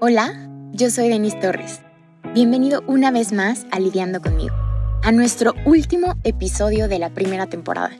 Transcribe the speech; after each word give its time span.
Hola, 0.00 0.32
yo 0.70 0.90
soy 0.90 1.08
Denise 1.08 1.38
Torres. 1.38 1.80
Bienvenido 2.32 2.84
una 2.86 3.10
vez 3.10 3.32
más 3.32 3.66
a 3.72 3.80
Lidiando 3.80 4.20
conmigo, 4.20 4.54
a 5.02 5.10
nuestro 5.10 5.54
último 5.64 6.14
episodio 6.22 6.86
de 6.86 7.00
la 7.00 7.10
primera 7.10 7.46
temporada. 7.48 7.90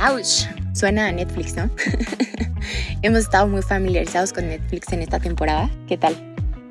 ¡Auch! 0.00 0.48
Suena 0.72 1.08
a 1.08 1.12
Netflix, 1.12 1.54
¿no? 1.54 1.68
Hemos 3.02 3.18
estado 3.18 3.46
muy 3.46 3.60
familiarizados 3.60 4.32
con 4.32 4.48
Netflix 4.48 4.90
en 4.94 5.02
esta 5.02 5.20
temporada. 5.20 5.68
¿Qué 5.86 5.98
tal? 5.98 6.14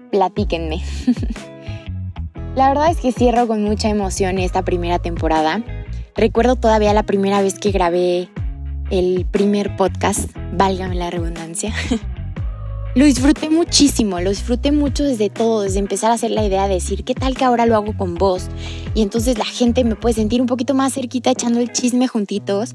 Platíquenme. 0.09 0.81
la 2.55 2.69
verdad 2.69 2.89
es 2.89 2.97
que 2.97 3.11
cierro 3.11 3.45
con 3.45 3.63
mucha 3.63 3.89
emoción 3.89 4.39
esta 4.39 4.65
primera 4.65 4.97
temporada. 4.97 5.61
Recuerdo 6.15 6.55
todavía 6.55 6.95
la 6.95 7.03
primera 7.03 7.43
vez 7.43 7.59
que 7.59 7.69
grabé 7.69 8.27
el 8.89 9.27
primer 9.29 9.75
podcast, 9.75 10.31
válgame 10.53 10.95
la 10.95 11.11
redundancia. 11.11 11.71
lo 12.95 13.05
disfruté 13.05 13.49
muchísimo, 13.49 14.19
lo 14.19 14.31
disfruté 14.31 14.71
mucho 14.71 15.03
desde 15.03 15.29
todo, 15.29 15.61
desde 15.61 15.79
empezar 15.79 16.11
a 16.11 16.15
hacer 16.15 16.31
la 16.31 16.43
idea 16.43 16.67
de 16.67 16.75
decir, 16.75 17.03
¿qué 17.03 17.13
tal 17.13 17.37
que 17.37 17.45
ahora 17.45 17.65
lo 17.65 17.75
hago 17.75 17.95
con 17.95 18.15
vos? 18.15 18.47
Y 18.95 19.01
entonces 19.01 19.37
la 19.37 19.45
gente 19.45 19.83
me 19.83 19.95
puede 19.95 20.15
sentir 20.15 20.41
un 20.41 20.47
poquito 20.47 20.73
más 20.73 20.93
cerquita 20.93 21.29
echando 21.31 21.59
el 21.59 21.71
chisme 21.71 22.07
juntitos. 22.07 22.73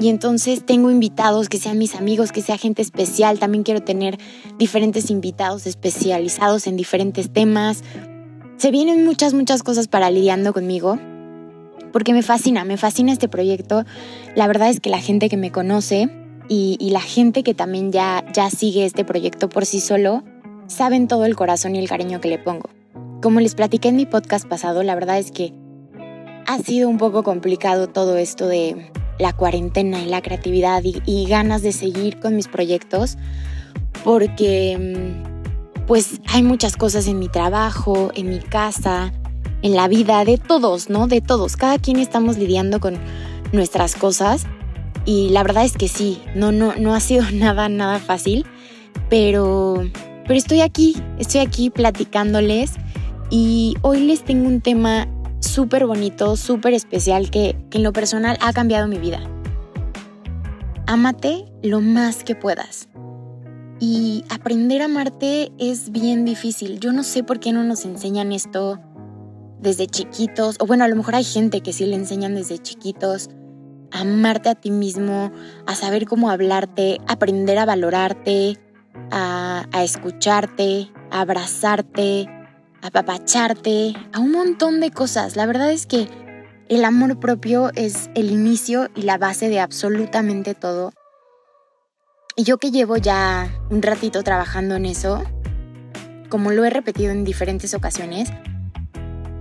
Y 0.00 0.10
entonces 0.10 0.64
tengo 0.64 0.90
invitados 0.90 1.48
que 1.48 1.58
sean 1.58 1.78
mis 1.78 1.96
amigos, 1.96 2.30
que 2.30 2.42
sea 2.42 2.56
gente 2.56 2.82
especial. 2.82 3.40
También 3.40 3.64
quiero 3.64 3.80
tener 3.80 4.16
diferentes 4.58 5.10
invitados 5.10 5.66
especializados 5.66 6.68
en 6.68 6.76
diferentes 6.76 7.32
temas. 7.32 7.82
Se 8.58 8.70
vienen 8.70 9.04
muchas, 9.04 9.34
muchas 9.34 9.64
cosas 9.64 9.88
para 9.88 10.10
lidiando 10.10 10.52
conmigo 10.52 10.98
porque 11.92 12.12
me 12.12 12.22
fascina, 12.22 12.64
me 12.64 12.76
fascina 12.76 13.12
este 13.12 13.28
proyecto. 13.28 13.84
La 14.36 14.46
verdad 14.46 14.68
es 14.68 14.78
que 14.78 14.90
la 14.90 15.00
gente 15.00 15.28
que 15.28 15.36
me 15.36 15.50
conoce 15.50 16.08
y, 16.48 16.90
la 16.90 17.00
gente 17.00 17.42
que 17.42 17.54
también 17.54 17.92
ya, 17.92 18.24
ya 18.32 18.50
sigue 18.50 18.84
este 18.84 19.04
proyecto 19.04 19.48
por 19.48 19.66
sí 19.66 19.80
solo, 19.80 20.22
saben 20.66 21.08
todo 21.08 21.24
el 21.24 21.36
corazón 21.36 21.76
y 21.76 21.78
el 21.78 21.88
cariño 21.88 22.20
que 22.20 22.28
le 22.28 22.38
pongo. 22.38 22.70
Como 23.22 23.40
les 23.40 23.54
platiqué 23.54 23.88
en 23.88 23.96
mi 23.96 24.06
podcast 24.06 24.46
pasado, 24.46 24.82
la 24.82 24.94
verdad 24.94 25.18
es 25.18 25.30
que 25.30 25.52
ha 26.46 26.58
sido 26.58 26.88
un 26.88 26.98
poco 26.98 27.22
complicado 27.22 27.88
todo 27.88 28.16
esto 28.16 28.46
de 28.46 28.90
la 29.18 29.32
cuarentena 29.32 30.00
y 30.00 30.06
la 30.06 30.22
creatividad 30.22 30.82
y, 30.84 31.02
y 31.04 31.26
ganas 31.26 31.62
de 31.62 31.72
seguir 31.72 32.20
con 32.20 32.36
mis 32.36 32.48
proyectos, 32.48 33.18
porque 34.04 34.78
mm, 35.76 35.86
pues 35.86 36.20
hay 36.26 36.42
muchas 36.42 36.76
cosas 36.76 37.06
en 37.08 37.18
mi 37.18 37.28
trabajo, 37.28 38.10
en 38.14 38.30
mi 38.30 38.38
casa, 38.38 39.12
en 39.62 39.74
la 39.74 39.88
vida 39.88 40.24
de 40.24 40.38
todos, 40.38 40.88
¿no? 40.88 41.08
De 41.08 41.20
todos. 41.20 41.56
Cada 41.56 41.78
quien 41.78 41.98
estamos 41.98 42.38
lidiando 42.38 42.80
con 42.80 42.98
nuestras 43.52 43.94
cosas 43.94 44.46
y 45.08 45.30
la 45.30 45.42
verdad 45.42 45.64
es 45.64 45.72
que 45.72 45.88
sí, 45.88 46.20
no, 46.34 46.52
no, 46.52 46.74
no 46.76 46.94
ha 46.94 47.00
sido 47.00 47.24
nada, 47.32 47.70
nada 47.70 47.98
fácil, 47.98 48.44
pero, 49.08 49.82
pero 50.26 50.34
estoy 50.34 50.60
aquí, 50.60 50.96
estoy 51.18 51.40
aquí 51.40 51.70
platicándoles 51.70 52.72
y 53.30 53.74
hoy 53.80 54.00
les 54.00 54.22
tengo 54.22 54.46
un 54.46 54.60
tema 54.60 55.08
súper 55.40 55.86
bonito, 55.86 56.36
súper 56.36 56.74
especial 56.74 57.30
que, 57.30 57.56
que 57.70 57.78
en 57.78 57.84
lo 57.84 57.94
personal 57.94 58.36
ha 58.42 58.52
cambiado 58.52 58.86
mi 58.86 58.98
vida. 58.98 59.20
Ámate 60.86 61.46
lo 61.62 61.80
más 61.80 62.22
que 62.22 62.34
puedas. 62.34 62.90
Y 63.80 64.24
aprender 64.28 64.82
a 64.82 64.86
amarte 64.86 65.52
es 65.56 65.90
bien 65.90 66.26
difícil. 66.26 66.80
Yo 66.80 66.92
no 66.92 67.02
sé 67.02 67.22
por 67.22 67.40
qué 67.40 67.52
no 67.52 67.64
nos 67.64 67.86
enseñan 67.86 68.32
esto 68.32 68.78
desde 69.58 69.86
chiquitos, 69.86 70.56
o 70.60 70.66
bueno, 70.66 70.84
a 70.84 70.88
lo 70.88 70.96
mejor 70.96 71.14
hay 71.14 71.24
gente 71.24 71.62
que 71.62 71.72
sí 71.72 71.86
le 71.86 71.96
enseñan 71.96 72.34
desde 72.34 72.58
chiquitos 72.58 73.30
amarte 73.92 74.48
a 74.50 74.54
ti 74.54 74.70
mismo, 74.70 75.32
a 75.66 75.74
saber 75.74 76.06
cómo 76.06 76.30
hablarte, 76.30 77.00
aprender 77.06 77.58
a 77.58 77.64
valorarte, 77.64 78.58
a, 79.10 79.66
escucharte, 79.82 80.90
a 81.10 81.20
abrazarte, 81.20 82.28
a 82.82 82.88
apapacharte, 82.88 83.94
a 84.12 84.20
un 84.20 84.32
montón 84.32 84.80
de 84.80 84.90
cosas. 84.90 85.36
La 85.36 85.46
verdad 85.46 85.70
es 85.70 85.86
que 85.86 86.08
el 86.68 86.84
amor 86.84 87.18
propio 87.18 87.70
es 87.74 88.10
el 88.14 88.30
inicio 88.30 88.88
y 88.94 89.02
la 89.02 89.18
base 89.18 89.48
de 89.48 89.60
absolutamente 89.60 90.54
todo. 90.54 90.92
Y 92.36 92.44
yo 92.44 92.58
que 92.58 92.70
llevo 92.70 92.96
ya 92.96 93.50
un 93.70 93.82
ratito 93.82 94.22
trabajando 94.22 94.76
en 94.76 94.84
eso, 94.84 95.24
como 96.28 96.50
lo 96.52 96.64
he 96.64 96.70
repetido 96.70 97.10
en 97.10 97.24
diferentes 97.24 97.74
ocasiones, 97.74 98.30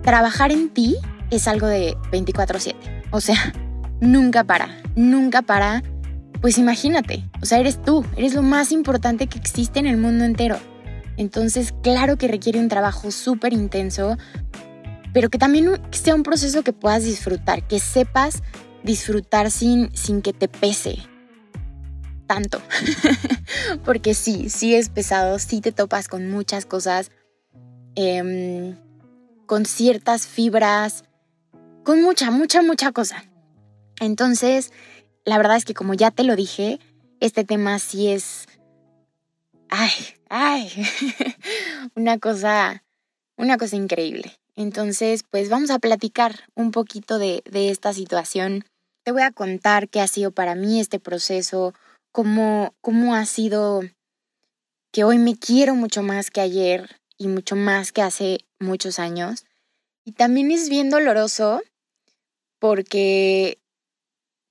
trabajar 0.01 0.51
en 0.51 0.69
ti 0.69 0.97
es 1.29 1.47
algo 1.47 1.67
de 1.67 1.95
24/7. 2.11 2.75
O 3.11 3.21
sea, 3.21 3.53
nunca 4.01 4.43
para, 4.43 4.69
nunca 4.95 5.41
para. 5.41 5.83
Pues 6.41 6.57
imagínate, 6.57 7.23
o 7.41 7.45
sea, 7.45 7.59
eres 7.59 7.81
tú, 7.81 8.05
eres 8.15 8.35
lo 8.35 8.43
más 8.43 8.71
importante 8.71 9.27
que 9.27 9.39
existe 9.39 9.79
en 9.79 9.87
el 9.87 9.97
mundo 9.97 10.23
entero. 10.23 10.57
Entonces, 11.17 11.73
claro 11.81 12.17
que 12.17 12.27
requiere 12.27 12.59
un 12.59 12.69
trabajo 12.69 13.09
súper 13.09 13.53
intenso, 13.53 14.17
pero 15.13 15.29
que 15.29 15.39
también 15.39 15.81
sea 15.89 16.13
un 16.13 16.21
proceso 16.21 16.61
que 16.61 16.73
puedas 16.73 17.03
disfrutar, 17.03 17.67
que 17.67 17.79
sepas 17.79 18.43
disfrutar 18.83 19.49
sin, 19.49 19.89
sin 19.95 20.21
que 20.21 20.31
te 20.31 20.47
pese 20.47 20.99
tanto. 22.27 22.61
Porque 23.85 24.13
sí, 24.13 24.49
sí 24.49 24.75
es 24.75 24.89
pesado, 24.89 25.39
sí 25.39 25.59
te 25.59 25.71
topas 25.71 26.07
con 26.07 26.29
muchas 26.29 26.67
cosas. 26.67 27.09
Eh, 27.95 28.75
con 29.47 29.65
ciertas 29.65 30.27
fibras, 30.27 31.05
con 31.83 32.03
mucha, 32.03 32.29
mucha, 32.29 32.61
mucha 32.61 32.91
cosa. 32.91 33.23
Entonces, 33.99 34.71
la 35.25 35.37
verdad 35.37 35.57
es 35.57 35.65
que 35.65 35.73
como 35.73 35.93
ya 35.93 36.11
te 36.11 36.23
lo 36.23 36.35
dije, 36.35 36.79
este 37.19 37.43
tema 37.43 37.79
sí 37.79 38.09
es... 38.09 38.45
Ay, 39.69 39.91
ay, 40.29 40.71
una 41.95 42.19
cosa, 42.19 42.83
una 43.35 43.57
cosa 43.57 43.75
increíble. 43.75 44.37
Entonces, 44.55 45.23
pues 45.29 45.49
vamos 45.49 45.69
a 45.69 45.79
platicar 45.79 46.45
un 46.55 46.71
poquito 46.71 47.19
de, 47.19 47.43
de 47.49 47.69
esta 47.69 47.93
situación. 47.93 48.65
Te 49.03 49.11
voy 49.11 49.21
a 49.21 49.31
contar 49.31 49.89
qué 49.89 50.01
ha 50.01 50.07
sido 50.07 50.31
para 50.31 50.55
mí 50.55 50.79
este 50.79 50.99
proceso, 50.99 51.73
cómo, 52.11 52.73
cómo 52.81 53.13
ha 53.13 53.25
sido 53.25 53.81
que 54.91 55.03
hoy 55.03 55.17
me 55.17 55.37
quiero 55.37 55.75
mucho 55.75 56.01
más 56.01 56.31
que 56.31 56.41
ayer 56.41 56.99
y 57.17 57.27
mucho 57.27 57.55
más 57.55 57.91
que 57.91 58.01
hace 58.01 58.39
muchos 58.59 58.99
años. 58.99 59.45
Y 60.05 60.13
también 60.13 60.51
es 60.51 60.69
bien 60.69 60.89
doloroso 60.89 61.61
porque 62.59 63.59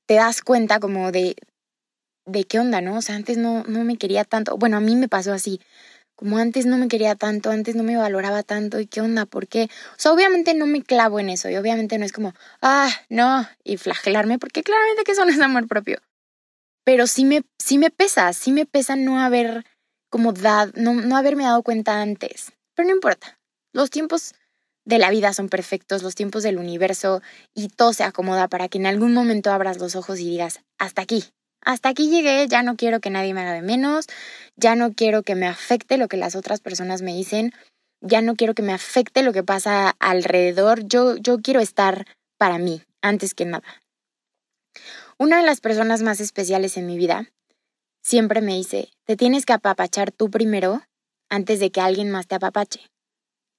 te 0.06 0.14
das 0.14 0.42
cuenta 0.42 0.80
como 0.80 1.12
de, 1.12 1.36
de 2.26 2.44
qué 2.44 2.58
onda, 2.58 2.80
¿no? 2.80 2.98
O 2.98 3.02
sea, 3.02 3.16
antes 3.16 3.36
no, 3.38 3.64
no 3.64 3.84
me 3.84 3.96
quería 3.96 4.24
tanto. 4.24 4.56
Bueno, 4.56 4.76
a 4.76 4.80
mí 4.80 4.96
me 4.96 5.08
pasó 5.08 5.32
así. 5.32 5.60
Como 6.14 6.38
antes 6.38 6.64
no 6.64 6.78
me 6.78 6.88
quería 6.88 7.14
tanto, 7.14 7.50
antes 7.50 7.74
no 7.74 7.82
me 7.82 7.96
valoraba 7.96 8.42
tanto, 8.42 8.80
¿y 8.80 8.86
qué 8.86 9.02
onda? 9.02 9.26
¿Por 9.26 9.48
qué? 9.48 9.64
O 9.64 9.98
sea, 9.98 10.12
obviamente 10.12 10.54
no 10.54 10.66
me 10.66 10.82
clavo 10.82 11.20
en 11.20 11.28
eso 11.28 11.50
y 11.50 11.56
obviamente 11.56 11.98
no 11.98 12.06
es 12.06 12.12
como, 12.12 12.32
ah, 12.62 12.88
no, 13.10 13.46
y 13.64 13.76
flagelarme, 13.76 14.38
porque 14.38 14.62
claramente 14.62 15.04
que 15.04 15.12
eso 15.12 15.26
no 15.26 15.30
es 15.30 15.40
amor 15.40 15.68
propio. 15.68 15.98
Pero 16.84 17.06
sí 17.06 17.26
me, 17.26 17.42
sí 17.58 17.76
me 17.76 17.90
pesa, 17.90 18.32
sí 18.32 18.50
me 18.50 18.64
pesa 18.64 18.96
no 18.96 19.20
haber 19.20 19.66
como 20.08 20.32
dado, 20.32 20.72
no, 20.76 20.94
no 20.94 21.16
haberme 21.18 21.44
dado 21.44 21.62
cuenta 21.62 22.00
antes. 22.00 22.52
Pero 22.74 22.88
no 22.88 22.94
importa. 22.94 23.38
Los 23.74 23.90
tiempos 23.90 24.34
de 24.86 24.98
la 24.98 25.10
vida 25.10 25.34
son 25.34 25.48
perfectos, 25.48 26.02
los 26.02 26.14
tiempos 26.14 26.42
del 26.42 26.58
universo 26.58 27.20
y 27.54 27.68
todo 27.68 27.92
se 27.92 28.04
acomoda 28.04 28.48
para 28.48 28.68
que 28.68 28.78
en 28.78 28.86
algún 28.86 29.12
momento 29.12 29.50
abras 29.50 29.78
los 29.78 29.96
ojos 29.96 30.20
y 30.20 30.30
digas, 30.30 30.60
hasta 30.78 31.02
aquí, 31.02 31.24
hasta 31.60 31.88
aquí 31.88 32.08
llegué, 32.08 32.46
ya 32.48 32.62
no 32.62 32.76
quiero 32.76 33.00
que 33.00 33.10
nadie 33.10 33.34
me 33.34 33.40
haga 33.40 33.52
de 33.52 33.62
menos, 33.62 34.06
ya 34.56 34.76
no 34.76 34.94
quiero 34.94 35.22
que 35.22 35.34
me 35.34 35.48
afecte 35.48 35.98
lo 35.98 36.06
que 36.06 36.16
las 36.16 36.36
otras 36.36 36.60
personas 36.60 37.02
me 37.02 37.12
dicen, 37.12 37.52
ya 38.00 38.22
no 38.22 38.36
quiero 38.36 38.54
que 38.54 38.62
me 38.62 38.72
afecte 38.72 39.22
lo 39.22 39.32
que 39.32 39.42
pasa 39.42 39.96
alrededor, 39.98 40.86
yo, 40.86 41.16
yo 41.16 41.38
quiero 41.40 41.60
estar 41.60 42.06
para 42.38 42.58
mí, 42.58 42.82
antes 43.02 43.34
que 43.34 43.44
nada. 43.44 43.64
Una 45.18 45.38
de 45.38 45.46
las 45.46 45.60
personas 45.60 46.02
más 46.02 46.20
especiales 46.20 46.76
en 46.76 46.86
mi 46.86 46.96
vida 46.96 47.28
siempre 48.02 48.40
me 48.40 48.54
dice, 48.54 48.90
te 49.04 49.16
tienes 49.16 49.46
que 49.46 49.52
apapachar 49.52 50.12
tú 50.12 50.30
primero 50.30 50.82
antes 51.28 51.58
de 51.58 51.70
que 51.70 51.80
alguien 51.80 52.10
más 52.10 52.28
te 52.28 52.36
apapache. 52.36 52.80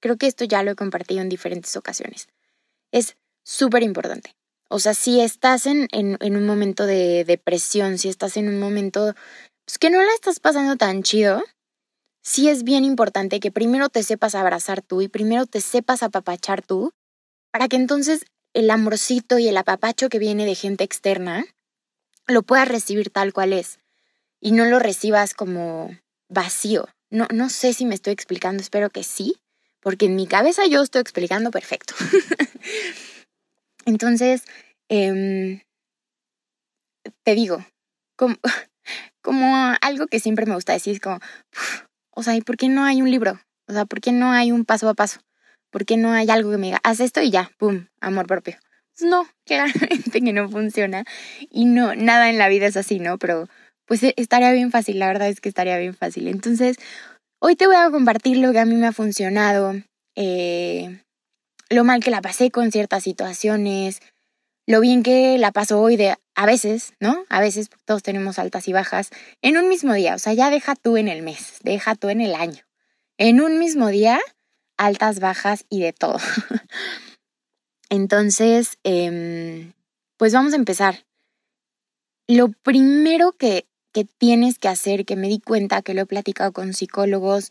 Creo 0.00 0.16
que 0.16 0.26
esto 0.26 0.44
ya 0.44 0.62
lo 0.62 0.70
he 0.70 0.76
compartido 0.76 1.20
en 1.20 1.28
diferentes 1.28 1.76
ocasiones. 1.76 2.28
Es 2.92 3.16
súper 3.44 3.82
importante. 3.82 4.34
O 4.68 4.78
sea, 4.78 4.94
si 4.94 5.20
estás 5.20 5.66
en, 5.66 5.88
en, 5.92 6.36
un 6.36 6.46
momento 6.46 6.84
de 6.84 7.24
depresión, 7.24 7.96
si 7.98 8.08
estás 8.08 8.36
en 8.36 8.48
un 8.48 8.60
momento 8.60 9.14
pues, 9.64 9.78
que 9.78 9.88
no 9.88 10.02
la 10.02 10.12
estás 10.14 10.40
pasando 10.40 10.76
tan 10.76 11.02
chido, 11.02 11.42
sí 12.22 12.50
es 12.50 12.64
bien 12.64 12.84
importante 12.84 13.40
que 13.40 13.50
primero 13.50 13.88
te 13.88 14.02
sepas 14.02 14.34
abrazar 14.34 14.82
tú 14.82 15.00
y 15.00 15.08
primero 15.08 15.46
te 15.46 15.62
sepas 15.62 16.02
apapachar 16.02 16.60
tú, 16.60 16.92
para 17.50 17.68
que 17.68 17.76
entonces 17.76 18.26
el 18.52 18.70
amorcito 18.70 19.38
y 19.38 19.48
el 19.48 19.56
apapacho 19.56 20.10
que 20.10 20.18
viene 20.18 20.44
de 20.44 20.54
gente 20.54 20.84
externa 20.84 21.46
lo 22.26 22.42
puedas 22.42 22.68
recibir 22.68 23.08
tal 23.08 23.32
cual 23.32 23.54
es 23.54 23.78
y 24.40 24.52
no 24.52 24.66
lo 24.66 24.78
recibas 24.78 25.32
como 25.32 25.96
vacío. 26.28 26.88
No, 27.10 27.26
no 27.32 27.48
sé 27.48 27.72
si 27.72 27.86
me 27.86 27.94
estoy 27.94 28.12
explicando, 28.12 28.62
espero 28.62 28.90
que 28.90 29.02
sí 29.02 29.38
porque 29.80 30.06
en 30.06 30.16
mi 30.16 30.26
cabeza 30.26 30.66
yo 30.66 30.82
estoy 30.82 31.00
explicando 31.00 31.50
perfecto. 31.50 31.94
Entonces, 33.86 34.44
em, 34.88 35.60
te 37.22 37.34
digo, 37.34 37.64
como, 39.22 39.76
algo 39.80 40.06
que 40.06 40.20
siempre 40.20 40.46
me 40.46 40.54
gusta 40.54 40.72
decir, 40.72 40.94
es 40.94 41.00
como, 41.00 41.20
O 42.10 42.22
sea, 42.22 42.36
¿y 42.36 42.40
por 42.40 42.56
qué 42.56 42.68
no 42.68 42.84
hay 42.84 43.02
un 43.02 43.10
libro? 43.10 43.40
O 43.68 43.72
sea, 43.72 43.84
¿por 43.84 44.00
qué 44.00 44.12
no 44.12 44.32
hay 44.32 44.52
un 44.52 44.64
paso 44.64 44.88
a 44.88 44.94
paso? 44.94 45.20
¿Por 45.70 45.84
qué 45.84 45.96
no 45.96 46.12
hay 46.12 46.30
algo 46.30 46.50
que 46.50 46.56
me 46.56 46.68
diga, 46.68 46.80
haz 46.82 47.00
esto 47.00 47.20
y 47.20 47.30
ya, 47.30 47.50
pum, 47.58 47.86
amor 48.00 48.26
propio? 48.26 48.56
Pues 48.96 49.10
no, 49.10 49.28
claramente 49.46 50.20
que 50.20 50.32
no 50.32 50.48
funciona. 50.48 51.04
Y 51.50 51.66
no, 51.66 51.94
nada 51.94 52.30
en 52.30 52.38
la 52.38 52.48
vida 52.48 52.66
es 52.66 52.76
así, 52.76 52.98
¿no? 52.98 53.18
Pero 53.18 53.48
pues 53.86 54.02
e, 54.02 54.14
estaría 54.16 54.52
bien 54.52 54.70
fácil, 54.70 54.98
la 54.98 55.06
verdad 55.06 55.28
es 55.28 55.40
que 55.40 55.48
estaría 55.48 55.78
bien 55.78 55.94
fácil. 55.94 56.28
Entonces, 56.28 56.76
hoy 57.40 57.56
te 57.56 57.66
voy 57.66 57.76
a 57.76 57.90
compartir 57.90 58.38
lo 58.38 58.52
que 58.52 58.58
a 58.58 58.64
mí 58.64 58.74
me 58.74 58.86
ha 58.86 58.92
funcionado, 58.92 59.74
eh, 60.14 61.02
lo 61.70 61.84
mal 61.84 62.02
que 62.02 62.10
la 62.10 62.22
pasé 62.22 62.50
con 62.50 62.72
ciertas 62.72 63.04
situaciones, 63.04 64.00
lo 64.66 64.80
bien 64.80 65.02
que 65.02 65.38
la 65.38 65.52
paso 65.52 65.80
hoy 65.80 65.96
de 65.96 66.16
a 66.34 66.46
veces, 66.46 66.92
¿no? 67.00 67.24
A 67.28 67.40
veces 67.40 67.70
todos 67.84 68.02
tenemos 68.02 68.38
altas 68.38 68.68
y 68.68 68.72
bajas 68.72 69.10
en 69.42 69.56
un 69.56 69.68
mismo 69.68 69.94
día, 69.94 70.14
o 70.14 70.18
sea, 70.18 70.34
ya 70.34 70.50
deja 70.50 70.76
tú 70.76 70.96
en 70.96 71.08
el 71.08 71.22
mes, 71.22 71.58
deja 71.62 71.94
tú 71.94 72.10
en 72.10 72.20
el 72.20 72.34
año. 72.34 72.62
En 73.16 73.40
un 73.40 73.58
mismo 73.58 73.88
día, 73.88 74.20
altas, 74.76 75.20
bajas 75.20 75.64
y 75.68 75.80
de 75.80 75.92
todo. 75.92 76.18
Entonces, 77.90 78.78
em, 78.84 79.72
pues 80.16 80.32
vamos 80.32 80.52
a 80.52 80.56
empezar. 80.56 81.06
Lo 82.28 82.50
primero 82.50 83.32
que, 83.32 83.66
que 83.98 84.04
tienes 84.18 84.58
que 84.58 84.68
hacer, 84.68 85.04
que 85.04 85.16
me 85.16 85.28
di 85.28 85.40
cuenta, 85.40 85.82
que 85.82 85.94
lo 85.94 86.02
he 86.02 86.06
platicado 86.06 86.52
con 86.52 86.72
psicólogos, 86.72 87.50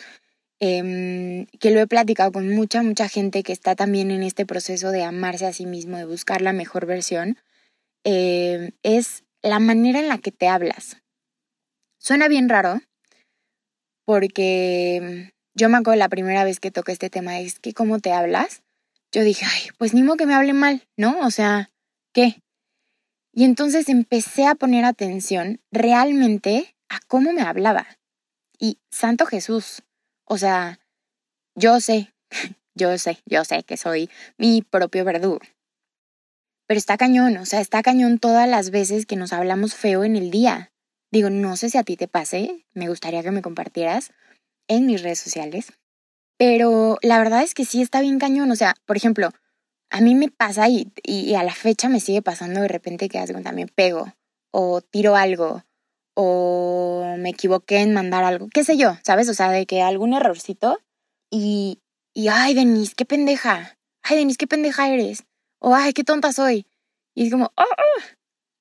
Em, 0.60 1.46
que 1.60 1.70
lo 1.70 1.80
he 1.80 1.88
platicado 1.88 2.32
con 2.32 2.50
mucha, 2.50 2.82
mucha 2.82 3.08
gente 3.08 3.44
que 3.44 3.54
está 3.54 3.76
también 3.76 4.10
en 4.10 4.24
este 4.24 4.46
proceso 4.46 4.92
de 4.92 5.04
amarse 5.04 5.46
a 5.46 5.54
sí 5.54 5.68
mismo, 5.68 5.98
de 5.98 6.06
buscar 6.06 6.42
la 6.42 6.52
mejor 6.52 6.88
versión, 6.88 7.38
em, 8.04 8.72
es 8.82 9.24
la 9.44 9.60
manera 9.60 10.00
en 10.00 10.08
la 10.08 10.18
que 10.18 10.32
te 10.32 10.48
hablas. 10.48 10.98
Suena 12.00 12.28
bien 12.28 12.50
raro, 12.50 12.82
porque 14.06 15.32
yo 15.54 15.70
me 15.70 15.78
acuerdo 15.78 16.00
la 16.00 16.10
primera 16.10 16.44
vez 16.44 16.60
que 16.60 16.72
toqué 16.72 16.92
este 16.94 17.12
tema, 17.12 17.40
es 17.40 17.60
que 17.60 17.74
cómo 17.74 18.00
te 18.00 18.12
hablas, 18.12 18.64
yo 19.12 19.24
dije, 19.24 19.46
ay, 19.46 19.70
pues 19.78 19.94
ni 19.94 20.02
modo 20.02 20.18
que 20.18 20.26
me 20.26 20.34
hable 20.34 20.54
mal, 20.54 20.88
¿no? 20.98 21.20
O 21.20 21.30
sea, 21.30 21.70
¿qué? 22.14 22.42
Y 23.38 23.44
entonces 23.44 23.88
empecé 23.88 24.48
a 24.48 24.56
poner 24.56 24.84
atención 24.84 25.62
realmente 25.72 26.76
a 26.90 27.00
cómo 27.08 27.34
me 27.34 27.44
hablaba. 27.44 27.86
Y 28.58 28.80
Santo 28.90 29.28
Jesús, 29.28 29.84
o 30.26 30.40
sea, 30.40 30.80
yo 31.54 31.80
sé, 31.80 32.16
yo 32.74 32.98
sé, 32.98 33.20
yo 33.28 33.46
sé 33.46 33.62
que 33.62 33.78
soy 33.78 34.10
mi 34.40 34.64
propio 34.64 35.06
verdugo. 35.06 35.40
Pero 36.66 36.80
está 36.80 36.98
cañón, 36.98 37.38
o 37.38 37.46
sea, 37.46 37.62
está 37.62 37.84
cañón 37.84 38.18
todas 38.18 38.50
las 38.50 38.72
veces 38.72 39.06
que 39.06 39.18
nos 39.18 39.34
hablamos 39.34 39.76
feo 39.76 40.04
en 40.04 40.16
el 40.16 40.32
día. 40.32 40.72
Digo, 41.12 41.30
no 41.30 41.58
sé 41.58 41.70
si 41.70 41.78
a 41.78 41.84
ti 41.84 41.96
te 41.96 42.08
pase, 42.08 42.66
me 42.74 42.90
gustaría 42.90 43.22
que 43.22 43.30
me 43.30 43.44
compartieras 43.44 44.14
en 44.68 44.88
mis 44.88 45.04
redes 45.04 45.20
sociales. 45.20 45.74
Pero 46.40 46.98
la 47.04 47.20
verdad 47.20 47.44
es 47.44 47.54
que 47.54 47.66
sí 47.66 47.84
está 47.84 48.02
bien 48.02 48.18
cañón, 48.18 48.50
o 48.50 48.56
sea, 48.56 48.74
por 48.88 48.98
ejemplo, 48.98 49.30
a 49.90 50.02
mí 50.02 50.16
me 50.16 50.30
pasa 50.30 50.68
y, 50.70 50.92
y, 51.04 51.34
a 51.36 51.44
la 51.44 51.54
fecha 51.54 51.90
me 51.90 52.00
sigue 52.00 52.22
pasando 52.22 52.62
de 52.62 52.68
repente 52.68 53.10
que 53.10 53.26
también 53.44 53.70
pego 53.74 54.14
o 54.52 54.82
tiro 54.82 55.16
algo 55.16 55.64
o 56.14 57.16
me 57.20 57.30
equivoqué 57.30 57.78
en 57.78 57.94
mandar 57.94 58.24
algo, 58.24 58.50
qué 58.52 58.64
sé 58.64 58.76
yo, 58.76 58.98
¿sabes? 59.04 59.30
O 59.30 59.34
sea, 59.34 59.52
de 59.52 59.66
que 59.66 59.82
algún 59.82 60.14
errorcito 60.14 60.80
y, 61.30 61.82
y 62.14 62.30
ay, 62.30 62.56
Denise, 62.56 62.96
qué 62.96 63.06
pendeja, 63.06 63.78
ay, 64.02 64.18
Denise, 64.18 64.38
qué 64.38 64.48
pendeja 64.48 64.90
eres, 64.90 65.26
o 65.60 65.76
ay, 65.76 65.94
qué 65.94 66.04
tonta 66.04 66.34
soy. 66.34 66.66
Y 67.14 67.26
es 67.28 67.32
como, 67.32 67.52
oh, 67.56 67.62
oh, 67.62 68.02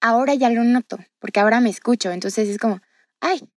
ahora 0.03 0.35
ya 0.35 0.51
lo 0.51 0.65
noto, 0.65 0.99
porque 1.19 1.41
ahora 1.41 1.61
me 1.61 1.71
escucho, 1.71 2.11
entonces 2.11 2.49
es 2.49 2.59
como, 2.59 2.81
ay, 3.21 3.49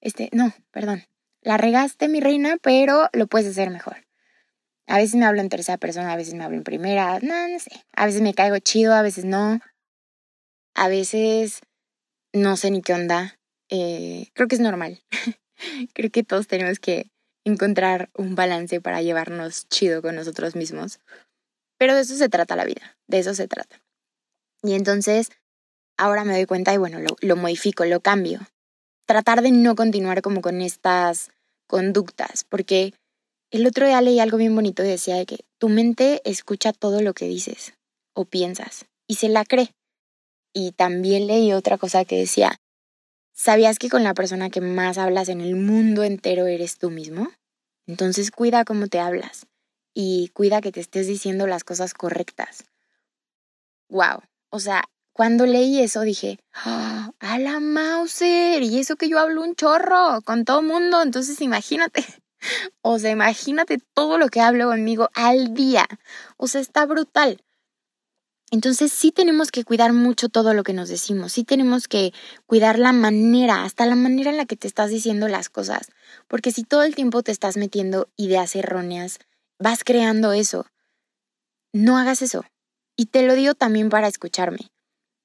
este, 0.00 0.30
no, 0.32 0.52
perdón, 0.70 1.04
la 1.42 1.58
regaste, 1.58 2.08
mi 2.08 2.20
reina, 2.20 2.56
pero 2.62 3.10
lo 3.12 3.26
puedes 3.26 3.48
hacer 3.48 3.70
mejor. 3.70 3.96
A 4.86 4.98
veces 4.98 5.14
me 5.14 5.24
hablo 5.24 5.40
en 5.40 5.48
tercera 5.48 5.78
persona, 5.78 6.12
a 6.12 6.16
veces 6.16 6.34
me 6.34 6.44
hablo 6.44 6.56
en 6.56 6.64
primera, 6.64 7.18
no, 7.20 7.48
no 7.48 7.58
sé. 7.58 7.70
A 7.94 8.06
veces 8.06 8.20
me 8.20 8.34
caigo 8.34 8.58
chido, 8.58 8.94
a 8.94 9.02
veces 9.02 9.24
no. 9.24 9.60
A 10.74 10.88
veces 10.88 11.60
no 12.32 12.56
sé 12.56 12.70
ni 12.70 12.82
qué 12.82 12.94
onda. 12.94 13.38
Eh, 13.68 14.28
creo 14.34 14.48
que 14.48 14.56
es 14.56 14.60
normal. 14.60 15.02
creo 15.94 16.10
que 16.10 16.24
todos 16.24 16.46
tenemos 16.46 16.78
que 16.78 17.10
encontrar 17.44 18.10
un 18.14 18.34
balance 18.34 18.80
para 18.80 19.02
llevarnos 19.02 19.68
chido 19.68 20.02
con 20.02 20.14
nosotros 20.16 20.56
mismos. 20.56 21.00
Pero 21.78 21.94
de 21.94 22.02
eso 22.02 22.14
se 22.16 22.28
trata 22.28 22.56
la 22.56 22.64
vida, 22.64 22.96
de 23.08 23.18
eso 23.18 23.34
se 23.34 23.48
trata. 23.48 23.82
Y 24.62 24.74
entonces, 24.74 25.30
ahora 25.98 26.24
me 26.24 26.34
doy 26.34 26.46
cuenta 26.46 26.72
y 26.72 26.76
bueno, 26.76 27.00
lo, 27.00 27.16
lo 27.20 27.36
modifico, 27.36 27.84
lo 27.84 28.00
cambio. 28.00 28.40
Tratar 29.06 29.42
de 29.42 29.50
no 29.50 29.74
continuar 29.74 30.22
como 30.22 30.40
con 30.40 30.60
estas 30.60 31.30
conductas, 31.66 32.44
porque 32.44 32.94
el 33.52 33.66
otro 33.66 33.86
día 33.86 34.00
leí 34.00 34.18
algo 34.18 34.38
bien 34.38 34.54
bonito 34.54 34.82
y 34.82 34.88
decía 34.88 35.16
de 35.16 35.26
que 35.26 35.44
tu 35.58 35.68
mente 35.68 36.20
escucha 36.24 36.72
todo 36.72 37.02
lo 37.02 37.12
que 37.14 37.26
dices 37.26 37.74
o 38.14 38.24
piensas 38.24 38.86
y 39.06 39.16
se 39.16 39.28
la 39.28 39.44
cree. 39.44 39.70
Y 40.54 40.72
también 40.72 41.26
leí 41.26 41.52
otra 41.52 41.78
cosa 41.78 42.04
que 42.04 42.16
decía, 42.16 42.58
¿Sabías 43.34 43.78
que 43.78 43.88
con 43.88 44.04
la 44.04 44.14
persona 44.14 44.50
que 44.50 44.60
más 44.60 44.98
hablas 44.98 45.28
en 45.28 45.40
el 45.40 45.56
mundo 45.56 46.04
entero 46.04 46.46
eres 46.46 46.78
tú 46.78 46.90
mismo? 46.90 47.30
Entonces 47.86 48.30
cuida 48.30 48.64
cómo 48.64 48.86
te 48.88 49.00
hablas 49.00 49.46
y 49.94 50.28
cuida 50.28 50.60
que 50.60 50.72
te 50.72 50.80
estés 50.80 51.06
diciendo 51.06 51.46
las 51.46 51.64
cosas 51.64 51.94
correctas. 51.94 52.64
Wow. 53.88 54.22
O 54.50 54.60
sea, 54.60 54.84
cuando 55.12 55.44
leí 55.46 55.80
eso 55.80 56.02
dije, 56.02 56.38
¡Ah, 56.52 57.12
a 57.20 57.38
la 57.38 57.60
Mauser, 57.60 58.62
y 58.62 58.78
eso 58.78 58.96
que 58.96 59.08
yo 59.08 59.18
hablo 59.18 59.42
un 59.42 59.54
chorro 59.54 60.20
con 60.24 60.44
todo 60.44 60.62
mundo, 60.62 61.02
entonces 61.02 61.40
imagínate. 61.40 62.04
O 62.80 62.98
sea, 62.98 63.10
imagínate 63.10 63.78
todo 63.94 64.18
lo 64.18 64.28
que 64.28 64.40
hablo 64.40 64.68
conmigo 64.68 65.10
al 65.14 65.54
día. 65.54 65.86
O 66.36 66.46
sea, 66.48 66.60
está 66.60 66.86
brutal. 66.86 67.42
Entonces 68.52 68.92
sí 68.92 69.12
tenemos 69.12 69.50
que 69.50 69.64
cuidar 69.64 69.94
mucho 69.94 70.28
todo 70.28 70.52
lo 70.52 70.62
que 70.62 70.74
nos 70.74 70.90
decimos, 70.90 71.32
sí 71.32 71.42
tenemos 71.42 71.88
que 71.88 72.12
cuidar 72.44 72.78
la 72.78 72.92
manera, 72.92 73.64
hasta 73.64 73.86
la 73.86 73.94
manera 73.94 74.28
en 74.30 74.36
la 74.36 74.44
que 74.44 74.56
te 74.56 74.68
estás 74.68 74.90
diciendo 74.90 75.26
las 75.26 75.48
cosas, 75.48 75.90
porque 76.28 76.52
si 76.52 76.62
todo 76.62 76.82
el 76.82 76.94
tiempo 76.94 77.22
te 77.22 77.32
estás 77.32 77.56
metiendo 77.56 78.10
ideas 78.18 78.54
erróneas, 78.54 79.20
vas 79.58 79.84
creando 79.84 80.34
eso. 80.34 80.66
No 81.72 81.96
hagas 81.96 82.20
eso. 82.20 82.44
Y 82.94 83.06
te 83.06 83.22
lo 83.22 83.34
digo 83.36 83.54
también 83.54 83.88
para 83.88 84.06
escucharme, 84.06 84.70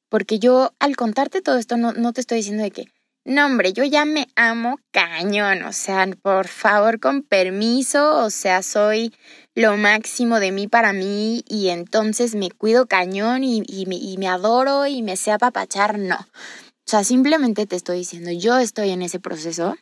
porque 0.08 0.40
yo 0.40 0.72
al 0.80 0.96
contarte 0.96 1.42
todo 1.42 1.58
esto 1.58 1.76
no, 1.76 1.92
no 1.92 2.14
te 2.14 2.22
estoy 2.22 2.38
diciendo 2.38 2.64
de 2.64 2.72
que, 2.72 2.86
no 3.28 3.46
hombre, 3.46 3.74
yo 3.74 3.84
ya 3.84 4.06
me 4.06 4.30
amo 4.38 4.80
cañón, 4.92 5.64
o 5.64 5.74
sea, 5.74 6.08
por 6.22 6.48
favor, 6.48 7.02
con 7.02 7.24
permiso, 7.24 8.24
o 8.24 8.30
sea, 8.30 8.64
soy 8.64 9.14
lo 9.54 9.76
máximo 9.76 10.40
de 10.40 10.54
mí 10.54 10.68
para 10.68 10.94
mí 10.94 11.44
y 11.46 11.68
entonces 11.68 12.36
me 12.36 12.50
cuido 12.50 12.88
cañón 12.88 13.44
y, 13.44 13.86
me, 14.18 14.28
adoro 14.30 14.88
y 14.88 15.02
me 15.02 15.18
sé 15.18 15.32
apapachar, 15.32 16.00
no. 16.00 16.16
O 16.16 16.90
sea, 16.90 17.04
simplemente 17.04 17.66
te 17.66 17.76
estoy 17.76 17.98
diciendo, 17.98 18.32
yo 18.32 18.60
estoy 18.60 18.92
en 18.92 19.02
ese 19.02 19.20
proceso. 19.20 19.76